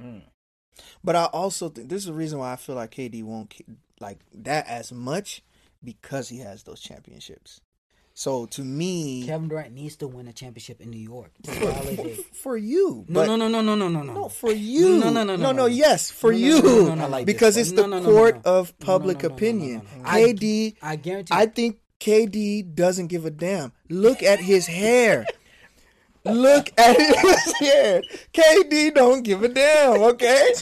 Mm. 0.00 0.22
But 1.04 1.16
I 1.16 1.24
also 1.26 1.68
think 1.68 1.88
this 1.88 2.00
is 2.02 2.06
the 2.06 2.12
reason 2.12 2.38
why 2.38 2.52
I 2.52 2.56
feel 2.56 2.74
like 2.76 2.90
KD 2.92 3.22
won't 3.24 3.54
like 4.00 4.18
that 4.34 4.66
as 4.68 4.92
much 4.92 5.42
because 5.82 6.28
he 6.28 6.38
has 6.38 6.62
those 6.62 6.80
championships. 6.80 7.60
So 8.12 8.44
to 8.46 8.62
me, 8.62 9.24
Kevin 9.26 9.48
Durant 9.48 9.72
needs 9.72 9.96
to 9.96 10.08
win 10.08 10.28
a 10.28 10.32
championship 10.32 10.80
in 10.82 10.90
New 10.90 10.98
York. 10.98 11.30
to 11.44 11.50
validate. 11.52 12.34
for 12.36 12.56
you, 12.56 13.06
No, 13.08 13.24
no, 13.24 13.36
no, 13.36 13.48
no, 13.48 13.62
no, 13.62 13.74
no, 13.74 13.88
no, 13.88 14.02
no. 14.02 14.12
No, 14.12 14.28
for 14.28 14.52
you. 14.52 14.98
No, 14.98 15.08
no, 15.10 15.10
no, 15.10 15.24
no, 15.24 15.36
no, 15.36 15.42
no, 15.42 15.52
no. 15.52 15.66
Yes, 15.66 16.10
for 16.10 16.30
No, 16.32 16.38
no, 16.38 16.44
you. 16.44 16.62
no, 16.62 16.68
no, 16.68 16.84
no, 16.88 16.94
no, 16.96 17.04
I 17.04 17.08
like 17.08 17.26
because 17.26 17.56
it's 17.56 17.72
the 17.72 17.84
court 18.02 18.40
of 18.44 18.74
No, 18.80 18.86
no, 18.86 18.86
public 18.86 19.22
opinion. 19.22 19.82
no, 19.96 20.02
no. 20.02 20.08
I- 20.08 20.22
KD, 20.34 20.76
I 20.82 20.96
guarantee. 20.96 21.34
I 21.34 21.46
think 21.46 21.78
KD 21.98 22.74
doesn't 22.74 23.06
give 23.06 23.24
a 23.24 23.30
damn. 23.30 23.72
Look 23.88 24.22
at 24.22 24.40
his 24.40 24.66
hair. 24.66 25.24
Look 26.24 26.70
at 26.76 26.96
his 27.00 27.52
hair. 27.60 28.02
KD 28.34 28.94
don't 28.94 29.22
give 29.22 29.42
a 29.42 29.48
damn. 29.48 30.02
Okay. 30.02 30.52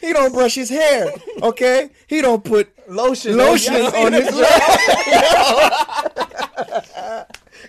He 0.00 0.12
don't 0.12 0.32
brush 0.32 0.54
his 0.54 0.70
hair. 0.70 1.12
Okay. 1.42 1.90
He 2.06 2.20
don't 2.20 2.44
put 2.44 2.72
Lotion, 2.88 3.36
lotion 3.36 3.74
on 3.76 4.12
his 4.12 4.26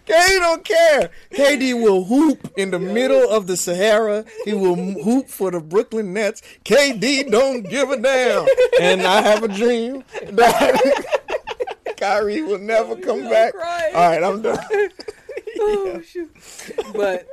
KD 0.06 0.40
don't 0.40 0.64
care. 0.66 1.10
KD 1.32 1.82
will 1.82 2.06
hoop 2.06 2.52
in 2.58 2.72
the 2.72 2.80
middle 2.80 3.30
of 3.30 3.48
the 3.48 3.56
Sahara. 3.56 4.26
He 4.46 4.54
will 4.54 4.76
hoop 4.76 5.28
for 5.28 5.52
the 5.52 5.60
Brooklyn 5.60 6.14
Nets. 6.14 6.42
KD 6.66 7.30
don't 7.30 7.64
give 7.64 7.90
a 7.92 7.98
damn. 7.98 8.48
And 8.80 9.04
I 9.04 9.22
have 9.22 9.44
a 9.44 9.48
dream 9.48 10.04
that 10.32 11.06
Kyrie 11.98 12.42
will 12.42 12.58
never 12.60 12.96
come 12.96 13.30
back. 13.30 13.54
crying. 13.54 13.96
All 13.96 14.10
right, 14.10 14.24
I'm 14.24 14.42
done. 14.42 14.60
oh 15.60 16.02
shoot! 16.02 16.32
But 16.94 17.28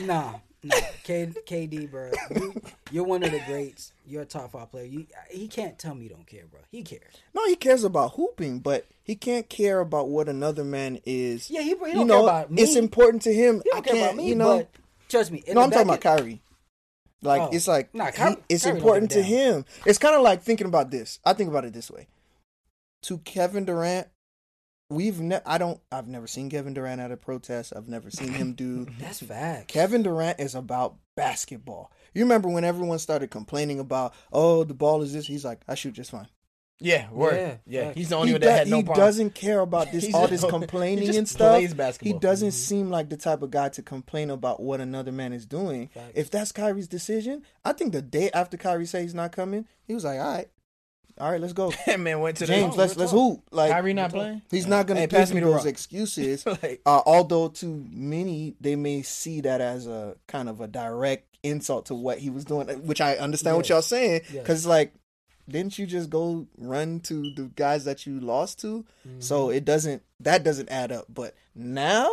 nah, 0.00 0.34
nah. 0.64 0.76
K, 1.04 1.30
KD, 1.46 1.90
bro, 1.90 2.10
you, 2.34 2.60
you're 2.90 3.04
one 3.04 3.22
of 3.22 3.30
the 3.30 3.40
greats. 3.46 3.92
You're 4.10 4.22
a 4.22 4.26
top 4.26 4.50
five 4.52 4.70
player. 4.70 4.84
You, 4.84 5.06
he 5.30 5.46
can't 5.48 5.78
tell 5.78 5.94
me 5.94 6.04
you 6.04 6.10
don't 6.10 6.26
care, 6.26 6.44
bro. 6.50 6.60
He 6.70 6.82
cares. 6.82 7.14
No, 7.34 7.46
he 7.46 7.54
cares 7.56 7.84
about 7.84 8.12
hooping, 8.14 8.58
but 8.60 8.86
he 9.02 9.14
can't 9.14 9.48
care 9.48 9.80
about 9.80 10.08
what 10.08 10.28
another 10.28 10.64
man 10.64 10.98
is. 11.06 11.48
Yeah, 11.50 11.60
he, 11.60 11.70
he 11.70 11.74
don't 11.74 11.90
you 11.96 12.04
know, 12.04 12.14
care 12.16 12.22
about 12.22 12.50
me. 12.50 12.62
it's 12.62 12.76
important 12.76 13.22
to 13.22 13.32
him. 13.32 13.62
He 13.64 13.70
I 13.74 13.80
can't, 13.80 14.16
me. 14.16 14.28
you 14.28 14.34
know. 14.34 14.58
but 14.58 14.70
trust 15.08 15.30
me. 15.30 15.42
No, 15.48 15.62
I'm 15.62 15.70
talking 15.70 15.86
about 15.88 16.00
Kyrie. 16.00 16.42
Like 17.22 17.42
Oh. 17.42 17.50
it's 17.52 17.68
like 17.68 17.94
Nah, 17.94 18.06
he- 18.10 18.36
it's 18.48 18.64
Kyrie 18.64 18.76
important 18.78 19.10
to 19.12 19.16
give 19.22 19.26
a 19.26 19.28
damn. 19.28 19.52
him. 19.54 19.64
It's 19.86 19.98
kind 19.98 20.14
of 20.16 20.22
like 20.22 20.42
thinking 20.42 20.66
about 20.66 20.90
this. 20.90 21.18
I 21.24 21.32
think 21.34 21.50
about 21.50 21.64
it 21.64 21.72
this 21.72 21.90
way. 21.90 22.06
To 23.04 23.18
Kevin 23.18 23.64
Durant, 23.66 24.08
we've 24.88 25.20
ne- 25.20 25.40
I 25.46 25.58
don't 25.58 25.80
I've 25.92 26.08
never 26.08 26.26
seen 26.26 26.50
Kevin 26.50 26.74
Durant 26.74 27.00
at 27.00 27.12
a 27.12 27.16
protest. 27.16 27.72
I've 27.76 27.88
never 27.88 28.10
seen 28.10 28.32
him 28.32 28.54
do 28.54 28.86
That's 28.98 29.20
fact. 29.20 29.68
Kevin 29.68 30.02
Durant 30.02 30.40
is 30.40 30.54
about 30.54 30.96
basketball. 31.16 31.92
You 32.14 32.22
remember 32.22 32.48
when 32.48 32.64
everyone 32.64 32.98
started 32.98 33.30
complaining 33.30 33.78
about, 33.80 34.14
"Oh, 34.32 34.64
the 34.64 34.74
ball 34.74 35.02
is 35.02 35.12
this." 35.12 35.26
He's 35.26 35.44
like, 35.44 35.60
"I 35.68 35.74
shoot 35.74 35.92
just 35.94 36.10
fine." 36.10 36.28
Yeah, 36.82 37.10
word. 37.10 37.34
Yeah, 37.34 37.56
Yeah, 37.66 37.84
facts. 37.88 37.98
he's 37.98 38.08
the 38.08 38.16
only 38.16 38.28
he 38.28 38.32
one 38.34 38.40
that 38.40 38.50
had 38.58 38.64
do- 38.64 38.70
no 38.70 38.76
he 38.78 38.82
problem. 38.84 39.06
doesn't 39.06 39.34
care 39.34 39.60
about 39.60 39.92
this 39.92 40.14
all 40.14 40.26
this 40.26 40.42
only- 40.42 40.54
he 40.56 40.58
complaining 40.60 41.04
just 41.06 41.18
and 41.18 41.28
stuff. 41.28 41.56
plays 41.58 41.74
basketball. 41.74 42.12
He 42.14 42.18
doesn't 42.18 42.48
Mm-hmm. 42.48 42.54
seem 42.56 42.90
like 42.90 43.10
the 43.10 43.18
type 43.18 43.42
of 43.42 43.50
guy 43.50 43.68
to 43.68 43.82
complain 43.82 44.30
about 44.30 44.62
what 44.62 44.80
another 44.80 45.12
man 45.12 45.34
is 45.34 45.44
doing. 45.44 45.88
Facts. 45.88 46.12
If 46.14 46.30
that's 46.30 46.52
Kyrie's 46.52 46.88
decision, 46.88 47.42
I 47.66 47.74
think 47.74 47.92
the 47.92 48.00
day 48.00 48.30
after 48.32 48.56
Kyrie 48.56 48.86
said 48.86 49.02
he's 49.02 49.12
not 49.14 49.30
coming, 49.30 49.66
he 49.86 49.92
was 49.92 50.04
like, 50.06 50.18
"All 50.20 50.32
right, 50.32 50.48
all 51.20 51.30
right, 51.30 51.40
let's 51.40 51.52
go, 51.52 51.70
That 51.86 52.00
man 52.00 52.20
went 52.20 52.38
to 52.38 52.46
the 52.46 52.52
James. 52.52 52.76
Let's 52.76 52.96
let's 52.96 53.12
hoop." 53.12 53.42
Like 53.50 53.70
Kyrie 53.70 53.92
not 53.94 54.10
playing. 54.10 54.42
he's 54.50 54.66
not 54.66 54.86
gonna 54.86 55.00
Hey, 55.00 55.06
pass 55.06 55.32
me 55.32 55.40
those 55.40 55.54
rock. 55.54 55.66
excuses. 55.74 56.44
like, 56.46 56.80
Uh, 56.86 57.02
although 57.06 57.48
to 57.48 57.86
many, 57.92 58.54
they 58.60 58.74
may 58.76 59.02
see 59.02 59.40
that 59.42 59.60
as 59.60 59.86
a 59.86 60.16
kind 60.26 60.48
of 60.48 60.60
a 60.60 60.66
direct 60.66 61.26
insult 61.42 61.86
to 61.86 61.94
what 61.94 62.18
he 62.18 62.30
was 62.30 62.44
doing, 62.44 62.66
which 62.86 63.00
I 63.00 63.16
understand 63.16 63.56
what 63.56 63.68
y'all 63.68 63.82
saying 63.82 64.22
because 64.32 64.58
it's 64.58 64.66
like, 64.66 64.92
didn't 65.48 65.78
you 65.78 65.86
just 65.86 66.10
go 66.10 66.46
run 66.58 67.00
to 67.00 67.32
the 67.34 67.50
guys 67.56 67.84
that 67.84 68.06
you 68.06 68.20
lost 68.20 68.60
to? 68.60 68.84
Mm-hmm. 69.08 69.20
So 69.20 69.50
it 69.50 69.64
doesn't 69.64 70.02
that 70.20 70.44
doesn't 70.44 70.70
add 70.70 70.92
up. 70.92 71.06
But 71.08 71.34
now, 71.54 72.08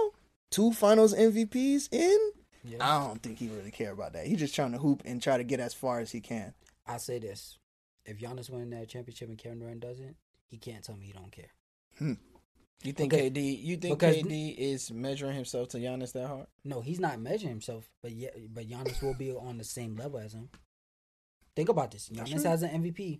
two 0.49 0.71
Finals 0.73 1.13
MVPs 1.13 1.89
in, 1.91 2.17
Yeah. 2.63 2.77
I 2.81 3.05
don't 3.07 3.21
think 3.21 3.37
he 3.39 3.47
really 3.49 3.71
care 3.71 3.91
about 3.91 4.13
that. 4.13 4.25
He's 4.27 4.39
just 4.39 4.55
trying 4.55 4.71
to 4.71 4.77
hoop 4.77 5.03
and 5.05 5.21
try 5.21 5.37
to 5.37 5.43
get 5.43 5.59
as 5.59 5.73
far 5.73 5.99
as 5.99 6.11
he 6.11 6.19
can. 6.21 6.53
I 6.87 6.97
say 6.97 7.19
this: 7.19 7.57
if 8.07 8.17
Giannis 8.19 8.49
wins 8.49 8.71
that 8.71 8.87
championship 8.89 9.29
and 9.29 9.37
Kevin 9.37 9.59
Durant 9.59 9.79
doesn't, 9.81 10.15
he 10.47 10.57
can't 10.57 10.83
tell 10.83 10.95
me 10.97 11.07
he 11.07 11.13
don't 11.13 11.31
care. 11.31 11.51
you 12.83 12.93
think. 12.93 13.13
KD? 13.13 13.63
You 13.63 13.77
think 13.77 13.99
Because- 13.99 14.15
KD 14.17 14.55
is 14.57 14.91
measuring 14.91 15.35
himself 15.35 15.69
to 15.69 15.77
Giannis 15.77 16.13
that 16.13 16.27
hard? 16.27 16.47
No, 16.63 16.81
he's 16.81 16.99
not 16.99 17.19
measuring 17.19 17.51
himself, 17.51 17.89
but 18.01 18.11
yeah, 18.11 18.29
but 18.49 18.67
Giannis 18.67 19.01
will 19.01 19.15
be 19.15 19.31
on 19.31 19.57
the 19.57 19.63
same 19.63 19.95
level 19.95 20.19
as 20.19 20.33
him. 20.33 20.49
Think 21.55 21.69
about 21.69 21.91
this: 21.91 22.09
Giannis 22.09 22.43
has 22.43 22.61
an 22.63 22.83
MVP. 22.83 23.19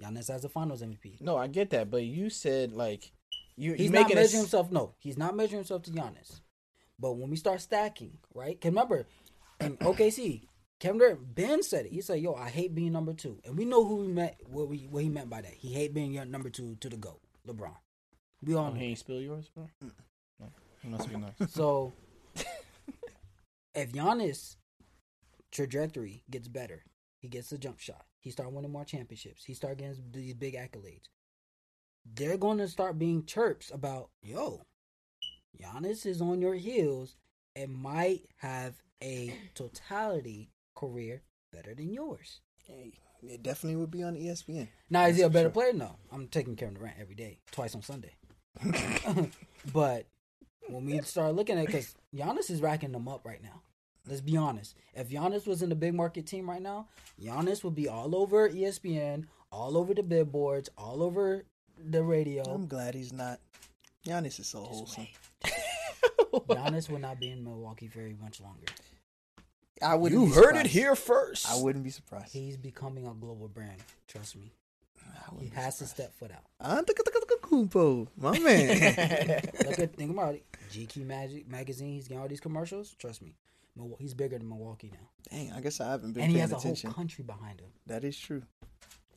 Giannis 0.00 0.28
has 0.28 0.44
a 0.44 0.48
Finals 0.48 0.82
MVP. 0.82 1.20
No, 1.20 1.36
I 1.36 1.46
get 1.48 1.70
that, 1.70 1.90
but 1.90 2.04
you 2.04 2.30
said 2.30 2.72
like 2.72 3.10
you 3.56 3.72
He's 3.74 3.90
not 3.90 4.08
measuring 4.14 4.24
s- 4.24 4.32
himself. 4.32 4.70
No, 4.70 4.94
he's 4.98 5.16
not 5.18 5.34
measuring 5.34 5.58
himself 5.60 5.82
to 5.84 5.90
Giannis. 5.90 6.40
But 7.00 7.12
when 7.14 7.30
we 7.30 7.36
start 7.36 7.60
stacking, 7.60 8.18
right? 8.34 8.60
Can 8.60 8.70
remember 8.72 9.06
in 9.60 9.76
OKC, 9.78 10.42
Kevin 10.80 10.98
Durant, 10.98 11.34
Ben 11.34 11.62
said 11.62 11.86
it. 11.86 11.92
He 11.92 12.00
said, 12.00 12.20
"Yo, 12.20 12.34
I 12.34 12.48
hate 12.50 12.74
being 12.74 12.92
number 12.92 13.12
two. 13.12 13.40
and 13.44 13.56
we 13.58 13.64
know 13.64 13.84
who 13.84 13.96
we 13.96 14.08
meant. 14.08 14.34
What 14.46 14.68
we 14.68 14.86
what 14.90 15.02
he 15.02 15.08
meant 15.08 15.28
by 15.30 15.40
that. 15.40 15.54
He 15.54 15.72
hate 15.72 15.92
being 15.92 16.12
your 16.12 16.24
number 16.24 16.50
two 16.50 16.76
to 16.76 16.88
the 16.88 16.96
goat, 16.96 17.20
LeBron. 17.46 17.74
We 18.44 18.54
all 18.54 18.66
Oh, 18.66 18.68
know. 18.70 18.74
he 18.78 18.86
ain't 18.86 18.98
spill 18.98 19.20
yours, 19.20 19.48
bro. 19.54 19.68
No, 20.38 20.46
he 20.82 20.88
must 20.88 21.08
be 21.08 21.16
nice. 21.16 21.32
So 21.52 21.92
if 23.74 23.92
Giannis 23.92 24.56
trajectory 25.50 26.22
gets 26.30 26.46
better, 26.48 26.84
he 27.20 27.28
gets 27.28 27.50
the 27.50 27.58
jump 27.58 27.80
shot. 27.80 28.04
He 28.20 28.30
start 28.30 28.52
winning 28.52 28.70
more 28.72 28.84
championships. 28.84 29.44
He 29.44 29.54
start 29.54 29.78
getting 29.78 29.96
these 30.12 30.34
big 30.34 30.54
accolades. 30.54 31.08
They're 32.14 32.36
going 32.38 32.58
to 32.58 32.68
start 32.68 32.98
being 32.98 33.24
chirps 33.24 33.70
about, 33.72 34.10
yo, 34.22 34.62
Giannis 35.60 36.06
is 36.06 36.20
on 36.20 36.40
your 36.40 36.54
heels 36.54 37.16
and 37.56 37.72
might 37.74 38.22
have 38.36 38.74
a 39.02 39.34
totality 39.54 40.50
career 40.78 41.22
better 41.52 41.74
than 41.74 41.92
yours. 41.92 42.40
Hey, 42.66 42.92
it 43.22 43.42
definitely 43.42 43.76
would 43.76 43.90
be 43.90 44.02
on 44.02 44.14
ESPN. 44.14 44.68
Now, 44.90 45.06
is 45.06 45.16
he 45.16 45.22
a 45.22 45.30
better 45.30 45.48
true. 45.48 45.62
player? 45.62 45.72
No. 45.72 45.96
I'm 46.12 46.28
taking 46.28 46.54
Kevin 46.56 46.74
Durant 46.74 46.96
every 47.00 47.14
day, 47.14 47.38
twice 47.50 47.74
on 47.74 47.82
Sunday. 47.82 48.14
but 49.72 50.06
when 50.68 50.84
we 50.84 51.00
start 51.00 51.34
looking 51.34 51.58
at 51.58 51.66
because 51.66 51.94
Giannis 52.14 52.50
is 52.50 52.60
racking 52.60 52.92
them 52.92 53.08
up 53.08 53.24
right 53.24 53.42
now. 53.42 53.62
Let's 54.06 54.20
be 54.20 54.36
honest. 54.36 54.74
If 54.94 55.10
Giannis 55.10 55.46
was 55.46 55.62
in 55.62 55.68
the 55.68 55.74
big 55.74 55.94
market 55.94 56.26
team 56.26 56.48
right 56.48 56.62
now, 56.62 56.88
Giannis 57.20 57.62
would 57.62 57.74
be 57.74 57.88
all 57.88 58.16
over 58.16 58.48
ESPN, 58.48 59.26
all 59.52 59.76
over 59.76 59.92
the 59.92 60.02
billboards, 60.02 60.70
all 60.78 61.02
over 61.02 61.44
the 61.78 62.02
radio. 62.02 62.42
I'm 62.42 62.66
glad 62.66 62.94
he's 62.94 63.12
not. 63.12 63.40
Giannis 64.06 64.40
is 64.40 64.46
so 64.46 64.60
wholesome. 64.60 65.08
Giannis 66.48 66.88
would 66.88 67.02
not 67.02 67.20
be 67.20 67.30
in 67.30 67.44
Milwaukee 67.44 67.88
very 67.88 68.16
much 68.20 68.40
longer. 68.40 68.66
I 69.82 69.94
wouldn't. 69.94 70.20
You 70.20 70.26
be 70.28 70.32
heard 70.34 70.44
it 70.44 70.66
surprised. 70.66 70.70
here 70.70 70.94
first. 70.96 71.50
I 71.50 71.56
wouldn't 71.62 71.84
be 71.84 71.90
surprised. 71.90 72.32
He's 72.32 72.56
becoming 72.56 73.06
a 73.06 73.14
global 73.14 73.48
brand. 73.48 73.76
Trust 74.06 74.36
me. 74.36 74.52
He 75.30 75.34
wouldn't 75.36 75.54
has 75.54 75.78
to 75.78 75.86
step 75.86 76.12
foot 76.18 76.30
out. 76.32 76.44
Ah, 76.60 76.80
Antetokounmpo, 76.82 78.08
my 78.16 78.38
man. 78.38 79.40
Look 79.66 79.78
at 79.78 79.94
think 79.96 80.10
about 80.10 80.34
it. 80.34 80.44
GQ 80.72 81.04
Magic 81.06 81.48
magazine. 81.50 81.92
He's 81.94 82.08
getting 82.08 82.20
all 82.22 82.28
these 82.28 82.40
commercials. 82.40 82.94
Trust 82.98 83.22
me, 83.22 83.34
he's 83.98 84.14
bigger 84.14 84.38
than 84.38 84.48
Milwaukee 84.48 84.90
now, 84.92 85.08
Dang, 85.30 85.52
I 85.52 85.60
guess 85.60 85.80
I 85.80 85.90
haven't 85.90 86.12
been 86.12 86.22
and 86.24 86.30
he 86.32 86.36
paying 86.38 86.48
has 86.48 86.52
a 86.52 86.56
attention. 86.56 86.90
whole 86.90 86.94
country 86.96 87.24
behind 87.24 87.60
him. 87.60 87.68
That 87.86 88.04
is 88.04 88.18
true. 88.18 88.42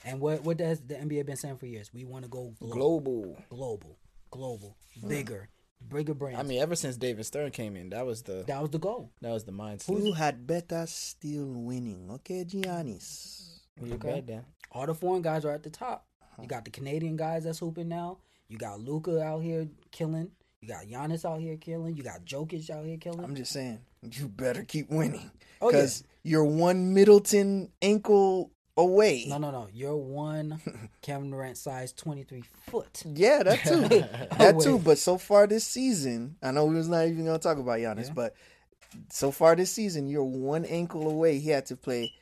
And 0.05 0.19
what 0.19 0.43
what 0.43 0.59
has 0.59 0.81
the 0.81 0.95
NBA 0.95 1.25
been 1.25 1.37
saying 1.37 1.57
for 1.57 1.65
years? 1.65 1.93
We 1.93 2.03
want 2.05 2.23
to 2.25 2.29
go 2.29 2.53
global, 2.59 2.73
Global. 2.75 3.37
global, 3.49 3.97
global, 4.31 4.77
bigger, 5.07 5.49
bigger 5.87 6.13
brands. 6.13 6.39
I 6.39 6.43
mean, 6.43 6.61
ever 6.61 6.75
since 6.75 6.97
David 6.97 7.25
Stern 7.25 7.51
came 7.51 7.75
in, 7.75 7.89
that 7.89 8.05
was 8.05 8.21
the 8.23 8.43
that 8.47 8.61
was 8.61 8.71
the 8.71 8.79
goal. 8.79 9.11
that 9.21 9.31
was 9.31 9.43
the 9.43 9.51
mindset. 9.51 9.87
Who 9.87 10.11
had 10.13 10.45
better 10.47 10.85
still 10.87 11.45
winning, 11.47 12.09
okay, 12.11 12.45
Giannis. 12.45 13.59
You 13.81 13.93
Okay. 13.95 14.11
bet 14.13 14.27
that. 14.27 14.45
All 14.71 14.85
the 14.85 14.93
foreign 14.95 15.21
guys 15.21 15.43
are 15.45 15.51
at 15.51 15.63
the 15.63 15.69
top. 15.69 16.05
You 16.41 16.47
got 16.47 16.65
the 16.65 16.71
Canadian 16.71 17.17
guys 17.17 17.43
that's 17.43 17.59
hooping 17.59 17.87
now. 17.89 18.19
You 18.47 18.57
got 18.57 18.79
Luka 18.79 19.21
out 19.21 19.39
here 19.43 19.67
killing. 19.91 20.31
You 20.61 20.67
got 20.67 20.85
Giannis 20.85 21.25
out 21.25 21.39
here 21.41 21.57
killing. 21.57 21.95
You 21.95 22.03
got 22.03 22.23
Jokic 22.25 22.69
out 22.69 22.85
here 22.85 22.97
killing. 22.97 23.23
I'm 23.23 23.35
just 23.35 23.51
saying, 23.51 23.79
you 24.03 24.27
better 24.27 24.63
keep 24.63 24.89
winning 24.89 25.31
Oh, 25.61 25.69
yeah. 25.69 25.77
because 25.77 26.03
you're 26.23 26.43
one 26.45 26.93
Middleton 26.93 27.71
ankle 27.81 28.51
away. 28.81 29.25
no, 29.27 29.37
no, 29.37 29.51
no. 29.51 29.67
You're 29.73 29.95
one 29.95 30.59
Kevin 31.01 31.31
Durant 31.31 31.57
size 31.57 31.93
23 31.93 32.43
foot. 32.67 33.03
Yeah, 33.05 33.43
that 33.43 33.63
too. 33.63 33.87
that 34.37 34.59
too. 34.61 34.79
But 34.79 34.97
so 34.97 35.17
far 35.17 35.47
this 35.47 35.65
season, 35.65 36.35
I 36.41 36.51
know 36.51 36.65
we 36.65 36.75
was 36.75 36.89
not 36.89 37.07
even 37.07 37.25
gonna 37.25 37.39
talk 37.39 37.57
about 37.57 37.79
Giannis, 37.79 38.07
Yeah. 38.07 38.13
but 38.15 38.35
so 39.09 39.31
far 39.31 39.55
this 39.55 39.71
season, 39.71 40.07
you're 40.07 40.23
one 40.23 40.65
ankle 40.65 41.09
away. 41.09 41.39
He 41.39 41.49
had 41.49 41.65
to 41.67 41.75
play. 41.75 42.13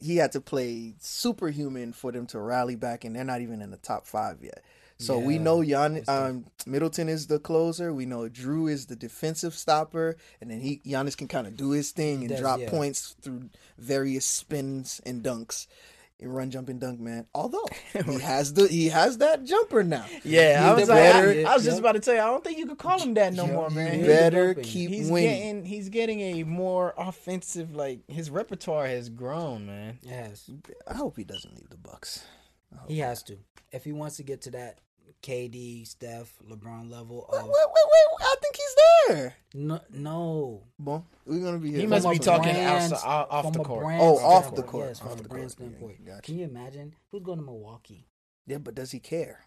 He 0.00 0.16
had 0.16 0.32
to 0.32 0.40
play 0.40 0.94
superhuman 0.98 1.92
for 1.92 2.10
them 2.10 2.26
to 2.28 2.40
rally 2.40 2.74
back, 2.74 3.04
and 3.04 3.14
they're 3.14 3.24
not 3.24 3.40
even 3.40 3.62
in 3.62 3.70
the 3.70 3.76
top 3.76 4.06
five 4.06 4.38
yet. 4.42 4.62
So 5.02 5.18
we 5.18 5.38
know 5.38 5.64
Gian, 5.64 6.04
um, 6.06 6.44
Middleton 6.64 7.08
is 7.08 7.26
the 7.26 7.38
closer. 7.38 7.92
We 7.92 8.06
know 8.06 8.28
Jrue 8.28 8.70
is 8.70 8.86
the 8.86 8.96
defensive 8.96 9.54
stopper, 9.54 10.16
and 10.40 10.50
then 10.50 10.60
he 10.60 10.80
Giannis 10.86 11.16
can 11.16 11.28
kind 11.28 11.46
of 11.46 11.56
do 11.56 11.70
his 11.70 11.90
thing 11.90 12.24
and 12.24 12.36
drop 12.38 12.60
yeah. 12.60 12.70
points 12.70 13.16
through 13.20 13.50
various 13.78 14.24
spins 14.24 15.00
and 15.04 15.22
dunks. 15.22 15.66
And 16.22 16.34
run, 16.34 16.50
jump, 16.50 16.68
and 16.68 16.80
dunk, 16.80 17.00
man. 17.00 17.26
Although 17.34 17.64
he 17.92 18.18
has 18.20 18.54
the 18.54 18.68
he 18.68 18.88
has 18.88 19.18
that 19.18 19.44
jumper 19.44 19.82
now. 19.82 20.06
Yeah, 20.24 20.60
I 20.64 20.70
You 20.70 20.76
was 20.80 20.88
like, 20.88 20.98
better- 20.98 21.48
I, 21.48 21.50
I 21.50 21.54
was 21.54 21.64
just 21.64 21.78
about 21.80 21.92
to 21.92 22.00
tell 22.00 22.14
you, 22.14 22.20
I 22.20 22.26
don't 22.26 22.44
think 22.44 22.58
you 22.58 22.66
could 22.66 22.78
call 22.78 22.98
him 23.00 23.14
that 23.14 23.32
no 23.34 23.46
You- 23.46 23.52
more, 23.52 23.70
man. 23.70 24.00
He 24.00 24.06
better 24.06 24.54
jumping. 24.54 24.64
keep 24.70 24.90
he's 24.90 25.10
winning. 25.10 25.30
getting 25.30 25.64
he's 25.64 25.88
getting 25.88 26.20
a 26.20 26.42
more 26.44 26.94
offensive 26.96 27.74
like 27.74 28.00
his 28.08 28.30
repertoire 28.30 28.86
has 28.86 29.08
grown, 29.08 29.66
man. 29.66 29.98
Yes. 30.02 30.48
I 30.86 30.94
hope 30.94 31.16
he 31.16 31.24
doesn't 31.24 31.54
leave 31.56 31.68
the 31.70 31.76
Bucks. 31.76 32.24
He 32.88 33.00
has 33.00 33.22
to. 33.24 33.36
If 33.70 33.84
he 33.84 33.92
wants 33.92 34.16
to 34.18 34.22
get 34.22 34.42
to 34.42 34.50
that 34.52 34.78
KD, 35.22 35.86
Steph, 35.86 36.32
LeBron 36.50 36.90
level 36.90 37.28
Wait, 37.30 37.42
wait, 37.42 37.48
wait, 37.48 37.54
wait! 37.54 38.22
I 38.26 38.34
think 38.42 38.56
he's 38.56 38.71
there. 39.08 39.34
no, 39.54 39.80
no. 39.90 40.62
Bon, 40.78 41.04
we're 41.26 41.40
gonna 41.44 41.58
be 41.58 41.70
here. 41.70 41.80
He 41.80 41.86
must 41.86 42.02
From 42.04 42.12
be 42.12 42.16
a 42.18 42.20
talking 42.20 42.52
brand- 42.52 42.92
outside, 42.92 43.06
off, 43.08 43.46
off 43.46 43.52
the 43.52 43.60
a 43.60 43.64
court. 43.64 43.84
brand 43.84 44.02
Oh, 44.02 44.16
off 44.18 44.44
standpoint, 44.44 44.56
the 44.56 44.62
court, 44.70 44.88
Yes, 44.88 45.00
off 45.02 45.08
from 45.08 45.18
the 45.18 45.24
a 45.24 45.28
brand 45.28 45.30
court. 45.30 45.42
Yeah, 45.42 45.48
standpoint. 45.68 46.06
gotcha. 46.06 46.22
Can 46.22 46.38
you 46.38 46.44
imagine 46.44 46.94
who's 47.10 47.22
going 47.22 47.38
to 47.38 47.44
Milwaukee? 47.44 48.06
Yeah, 48.46 48.58
but 48.58 48.74
does 48.74 48.90
he 48.90 48.98
care? 49.00 49.44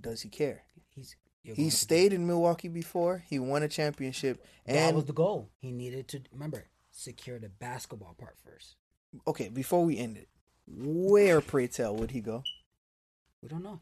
Does 0.00 0.22
he 0.22 0.28
care? 0.28 0.64
He's 0.94 1.16
He 1.42 1.54
going 1.54 1.70
to- 1.70 1.76
stayed 1.76 2.12
in 2.12 2.26
Milwaukee 2.26 2.68
before. 2.68 3.24
He 3.28 3.38
won 3.38 3.62
a 3.62 3.68
championship, 3.68 4.44
and 4.66 4.76
That 4.76 4.94
was 4.94 5.04
the 5.06 5.12
goal. 5.12 5.48
He 5.60 5.70
needed 5.72 6.08
to 6.08 6.22
remember 6.32 6.66
secure 6.90 7.38
the 7.38 7.48
basketball 7.48 8.14
part 8.14 8.36
first. 8.44 8.76
okay. 9.26 9.48
Before 9.48 9.84
we 9.84 9.98
end 9.98 10.16
it, 10.16 10.28
where 10.66 11.40
pray 11.40 11.66
tell 11.66 11.94
would 11.96 12.10
he 12.12 12.20
go? 12.20 12.42
We 13.42 13.48
don't 13.48 13.62
know. 13.62 13.80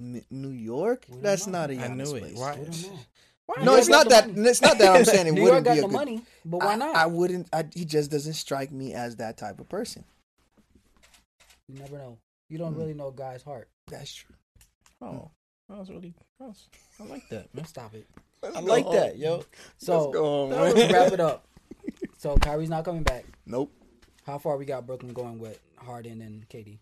N- 0.00 0.24
New 0.30 0.50
York? 0.50 1.06
We 1.08 1.18
That's 1.20 1.46
know. 1.46 1.52
not 1.60 1.70
a 1.70 1.74
I 1.74 1.88
Giannis 1.88 1.96
knew 1.96 2.14
it. 2.16 2.20
place. 2.20 2.36
Why? 2.38 2.98
We 3.48 3.54
don't 3.56 3.64
know. 3.64 3.72
Why 3.72 3.76
No, 3.76 3.78
it's 3.78 3.88
not 3.88 4.08
that. 4.10 4.28
money. 4.34 4.48
It's 4.50 4.60
not 4.62 4.78
that 4.78 4.94
I'm 4.96 5.04
saying 5.06 5.26
it 5.26 5.32
New 5.32 5.42
wouldn't 5.42 5.64
got 5.64 5.72
be 5.74 5.78
a 5.78 5.82
the 5.82 5.88
good. 5.88 5.94
money, 5.94 6.22
but 6.44 6.58
why 6.58 6.76
not? 6.76 6.94
I 6.94 7.06
wouldn't. 7.06 7.48
I, 7.52 7.64
he 7.74 7.84
just 7.84 8.10
doesn't 8.10 8.34
strike 8.34 8.70
me 8.70 8.92
as 8.94 9.16
that 9.16 9.36
type 9.38 9.58
of 9.60 9.68
person. 9.68 10.04
you 11.68 11.78
never 11.78 11.96
know. 11.98 12.18
You 12.50 12.58
don't 12.58 12.72
Hmm. 12.74 12.80
really 12.80 12.94
know 12.94 13.08
a 13.08 13.12
guy's 13.12 13.42
heart. 13.42 13.68
That's 13.88 14.12
true. 14.12 14.34
Oh, 15.00 15.30
that 15.68 15.78
was 15.78 15.90
really. 15.90 16.14
That 16.40 16.48
was, 16.48 16.68
I 17.00 17.04
like 17.04 17.28
that, 17.30 17.54
man. 17.54 17.64
Stop 17.64 17.94
it. 17.94 18.06
I 18.42 18.60
like 18.60 18.90
that, 18.92 19.18
yo. 19.18 19.44
So 19.78 20.12
go 20.12 20.22
home, 20.24 20.50
let's 20.50 20.74
man. 20.76 20.92
wrap 20.92 21.12
it 21.12 21.20
up. 21.20 21.44
So 22.18 22.36
Kyrie's 22.36 22.68
not 22.68 22.84
coming 22.84 23.04
back. 23.04 23.24
Nope. 23.46 23.72
How 24.26 24.38
far 24.38 24.56
we 24.56 24.64
got 24.64 24.86
Brooklyn 24.86 25.12
going 25.12 25.38
with 25.38 25.60
Harden 25.76 26.20
and 26.20 26.48
KD? 26.48 26.78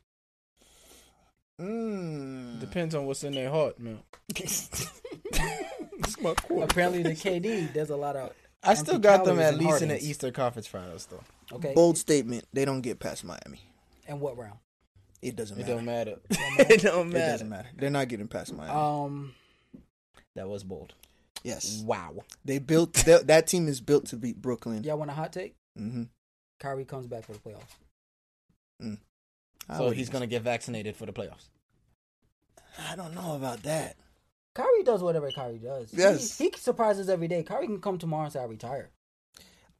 Mm. 1.61 2.59
Depends 2.59 2.95
on 2.95 3.05
what's 3.07 3.23
in 3.23 3.35
their 3.35 3.51
heart, 3.51 3.79
man. 3.79 3.99
It's 5.99 6.21
my 6.21 6.35
quarterback. 6.35 6.71
Apparently, 6.73 6.99
in 7.01 7.05
the 7.05 7.11
KD, 7.15 7.73
there's 7.73 7.91
a 7.91 7.97
lot 7.97 8.17
of 8.17 8.33
I 8.63 8.75
still 8.75 8.99
got 8.99 9.25
them 9.25 9.39
at 9.39 9.55
in 9.55 9.61
least 9.61 9.83
in 9.83 9.89
the 9.89 10.03
Eastern 10.03 10.33
Conference 10.33 10.67
Finals, 10.67 11.07
though. 11.11 11.23
okay. 11.57 11.73
Bold 11.75 11.97
statement. 11.99 12.45
They 12.53 12.65
don't 12.65 12.81
get 12.81 12.99
past 12.99 13.25
Miami. 13.25 13.61
And 14.09 14.21
what 14.21 14.37
round? 14.37 14.59
It 15.23 15.35
doesn't 15.37 15.57
Matter. 15.57 15.71
It 15.73 15.75
don't 15.75 15.85
matter. 15.85 16.17
matter? 16.31 16.73
it 16.75 16.83
don't 16.83 17.09
matter. 17.11 17.25
It 17.25 17.31
doesn't 17.33 17.49
matter. 17.49 17.69
They're 17.77 17.91
not 17.91 18.09
getting 18.09 18.29
past 18.29 18.53
Miami. 18.55 18.73
Um, 18.73 19.35
That 20.35 20.49
was 20.49 20.63
bold. 20.65 20.95
yes, 21.43 21.83
Wow. 21.85 22.15
they 22.45 22.59
built 22.59 22.93
that, 23.07 23.27
that 23.29 23.47
team 23.47 23.67
is 23.69 23.81
built 23.81 24.07
to 24.07 24.17
beat 24.17 24.41
Brooklyn. 24.43 24.85
y'all 24.85 24.99
want 24.99 25.11
a 25.11 25.15
hot 25.15 25.33
take? 25.33 25.55
Mm-hmm. 25.79 26.05
Kyrie 26.61 26.85
comes 26.85 27.07
back 27.07 27.25
for 27.25 27.33
the 27.33 27.39
playoffs. 27.39 27.77
Mm. 28.83 28.99
So 29.77 29.91
he's 29.91 30.09
gonna 30.11 30.27
get 30.27 30.43
vaccinated 30.43 30.97
for 30.97 31.07
the 31.07 31.13
playoffs. 31.13 31.49
I 32.91 32.95
don't 32.97 33.15
know 33.15 33.35
about 33.37 33.63
that. 33.65 33.97
Kyrie 34.57 34.83
does 34.85 35.03
whatever 35.03 35.31
Kyrie 35.31 35.59
does. 35.59 35.91
He- 35.91 35.99
Yes. 35.99 36.39
he, 36.39 36.51
surprises 36.57 37.09
every 37.11 37.29
day. 37.29 37.43
Kyrie 37.43 37.67
can 37.67 37.81
come 37.81 37.99
tomorrow 37.99 38.25
and 38.25 38.33
say 38.33 38.41
I 38.41 38.45
retire. 38.45 38.91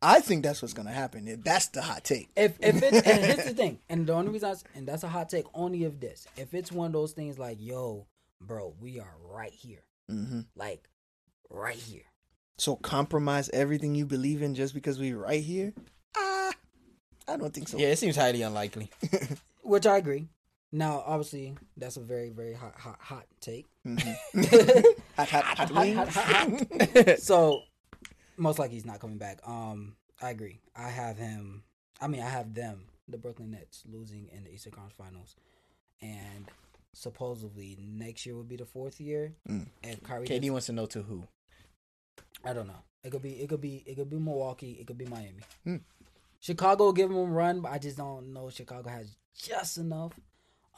I 0.03 0.21
think 0.21 0.43
that's 0.45 0.61
what's 0.61 0.75
gonna 0.75 0.93
happen. 0.93 1.41
That's 1.43 1.69
the 1.69 1.81
hot 1.81 2.05
take. 2.05 2.29
If 2.37 2.59
if 2.61 2.83
it's 2.83 3.07
and 3.09 3.25
here's 3.25 3.45
the 3.49 3.55
thing, 3.63 3.79
and 3.89 4.07
the 4.07 4.13
only 4.13 4.31
reason 4.33 4.51
I, 4.51 4.53
s- 4.53 4.65
and 4.75 4.87
that's 4.87 5.03
a 5.03 5.09
hot 5.09 5.31
take 5.31 5.47
only 5.55 5.85
if 5.85 5.99
this. 5.99 6.27
If 6.37 6.53
it's 6.53 6.71
one 6.71 6.89
of 6.89 6.93
those 6.93 7.13
things 7.13 7.39
like, 7.39 7.57
yo, 7.59 8.07
bro, 8.43 8.75
we 8.79 9.01
are 9.01 9.15
right 9.25 9.53
here, 9.53 9.83
hmm 10.11 10.41
like 10.55 10.87
right 11.49 11.75
here. 11.77 12.03
So 12.59 12.77
compromise 12.77 13.49
everything 13.55 13.95
you 13.95 14.05
believe 14.05 14.43
in 14.43 14.55
just 14.55 14.75
because 14.75 14.99
we're 14.99 15.17
right 15.19 15.43
here? 15.43 15.73
Ah, 16.15 16.53
I 17.27 17.37
don't 17.39 17.53
think 17.55 17.69
so. 17.69 17.79
Yeah, 17.79 17.89
it 17.89 17.99
seems 17.99 18.17
highly 18.17 18.43
unlikely. 18.43 18.91
Which 19.63 19.87
I 19.87 19.97
agree. 19.97 20.29
Now, 20.77 21.03
obviously, 21.07 21.55
that's 21.79 21.97
a 21.97 22.01
very 22.01 22.29
very 22.29 22.53
hot 22.53 22.75
hot 22.77 22.99
hot 23.01 23.25
take. 23.41 23.65
Mhm. 23.87 24.15
hot, 25.17 25.29
hot, 25.31 25.45
hot, 25.45 25.71
Hot, 25.71 26.09
hot, 26.09 26.67
hot, 27.07 27.19
so 27.19 27.63
most 28.37 28.59
likely 28.59 28.75
he's 28.75 28.85
not 28.85 29.01
coming 29.01 29.17
back. 29.17 29.39
Um, 29.47 29.97
I 30.21 30.29
agree. 30.29 30.61
I 30.77 30.91
have 30.91 31.17
him. 31.17 31.63
I 31.99 32.09
mean, 32.09 32.21
I 32.21 32.29
have 32.29 32.53
them, 32.53 32.85
the 33.09 33.17
Brooklyn 33.17 33.53
Nets, 33.53 33.85
losing 33.91 34.29
in 34.37 34.45
the 34.45 34.51
Eastern 34.53 34.73
Conference 34.73 34.95
Finals, 34.99 35.37
and 36.03 36.45
supposedly 36.93 37.79
next 37.81 38.27
year 38.27 38.37
would 38.37 38.49
be 38.49 38.57
the 38.57 38.67
fourth 38.67 39.01
year. 39.01 39.33
Mm. 39.49 39.69
And 39.83 40.03
Kyrie, 40.03 40.27
KD 40.27 40.41
gets- 40.43 40.51
wants 40.51 40.67
to 40.67 40.73
know 40.75 40.85
to 40.87 41.01
who. 41.01 41.25
I 42.45 42.53
don't 42.53 42.67
know. 42.67 42.83
It 43.03 43.13
could 43.13 43.23
be, 43.23 43.31
it 43.41 43.49
could 43.49 43.63
be, 43.63 43.83
it 43.87 43.95
could 43.97 44.11
be 44.11 44.19
Milwaukee. 44.19 44.73
It 44.79 44.87
could 44.87 44.99
be 44.99 45.07
Miami. 45.07 45.41
Hmm. 45.65 45.77
Chicago 46.39 46.85
will 46.85 46.93
give 46.93 47.11
him 47.11 47.17
a 47.17 47.25
run, 47.25 47.61
but 47.63 47.73
I 47.73 47.79
just 47.79 47.97
don't 47.97 48.35
know. 48.35 48.51
Chicago 48.51 48.91
has 48.91 49.17
just 49.35 49.79
enough. 49.79 50.13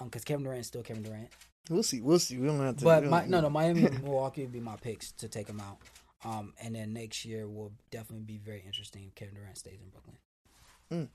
Um, 0.01 0.09
because 0.09 0.25
Kevin 0.25 0.45
Durant 0.45 0.61
is 0.61 0.67
still 0.67 0.83
Kevin 0.83 1.03
Durant. 1.03 1.29
We'll 1.69 1.83
see. 1.83 2.01
We'll 2.01 2.19
see. 2.19 2.39
We 2.39 2.47
don't 2.47 2.61
have 2.61 2.77
to. 2.79 2.85
But 2.85 3.03
we 3.03 3.09
my, 3.09 3.27
no, 3.27 3.41
no, 3.41 3.51
Miami 3.51 3.85
and 3.85 4.03
Milwaukee 4.05 4.43
would 4.43 4.53
be 4.53 4.61
my 4.61 4.77
picks 4.77 5.13
to 5.13 5.29
take 5.29 5.47
them 5.47 5.61
out. 5.61 5.79
Um, 6.25 6.55
and 6.63 6.75
then 6.75 6.93
next 6.93 7.25
year 7.25 7.47
will 7.47 7.73
definitely 7.91 8.25
be 8.25 8.39
very 8.39 8.63
interesting 8.67 9.05
if 9.07 9.15
Kevin 9.15 9.35
Durant 9.35 9.59
stays 9.59 9.81
in 9.81 9.89
Brooklyn. 9.91 11.11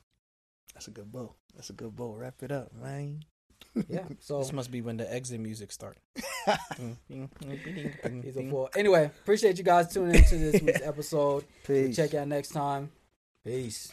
That's 0.73 0.88
a 0.88 0.91
good 0.91 1.11
bow. 1.11 1.36
That's 1.55 1.69
a 1.69 1.73
good 1.73 1.95
bow. 1.95 2.15
Wrap 2.15 2.41
it 2.41 2.51
up, 2.51 2.71
man. 2.73 3.23
Yeah. 3.89 4.05
So 4.19 4.39
This 4.39 4.53
must 4.53 4.71
be 4.71 4.81
when 4.81 4.97
the 4.97 5.11
exit 5.11 5.39
music 5.39 5.71
starts. 5.71 5.99
he's 6.45 8.38
a 8.38 8.49
fool. 8.49 8.69
Anyway, 8.75 9.05
appreciate 9.05 9.57
you 9.57 9.63
guys 9.63 9.93
tuning 9.93 10.15
into 10.15 10.38
this 10.38 10.61
week's 10.61 10.81
episode. 10.81 11.45
We'll 11.67 11.93
check 11.93 12.13
out 12.13 12.27
next 12.27 12.49
time. 12.49 12.91
Peace. 13.43 13.91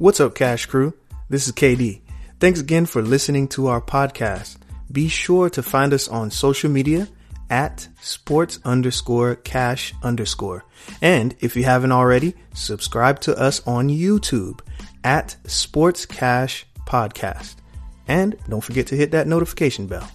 What's 0.00 0.20
up, 0.20 0.36
Cash 0.36 0.66
Crew? 0.66 0.94
This 1.28 1.48
is 1.48 1.52
KD. 1.52 2.02
Thanks 2.38 2.60
again 2.60 2.86
for 2.86 3.02
listening 3.02 3.48
to 3.48 3.66
our 3.66 3.80
podcast. 3.80 4.58
Be 4.92 5.08
sure 5.08 5.50
to 5.50 5.60
find 5.60 5.92
us 5.92 6.06
on 6.06 6.30
social 6.30 6.70
media 6.70 7.08
at 7.50 7.88
sports 8.00 8.60
underscore 8.64 9.34
cash 9.34 9.92
underscore. 10.04 10.64
And 11.02 11.34
if 11.40 11.56
you 11.56 11.64
haven't 11.64 11.90
already, 11.90 12.34
subscribe 12.54 13.18
to 13.22 13.36
us 13.36 13.60
on 13.66 13.88
YouTube 13.88 14.60
at 15.02 15.34
Sports 15.50 16.06
Cash 16.06 16.64
Podcast. 16.86 17.56
And 18.06 18.36
don't 18.48 18.62
forget 18.62 18.86
to 18.88 18.96
hit 18.96 19.10
that 19.10 19.26
notification 19.26 19.88
bell. 19.88 20.08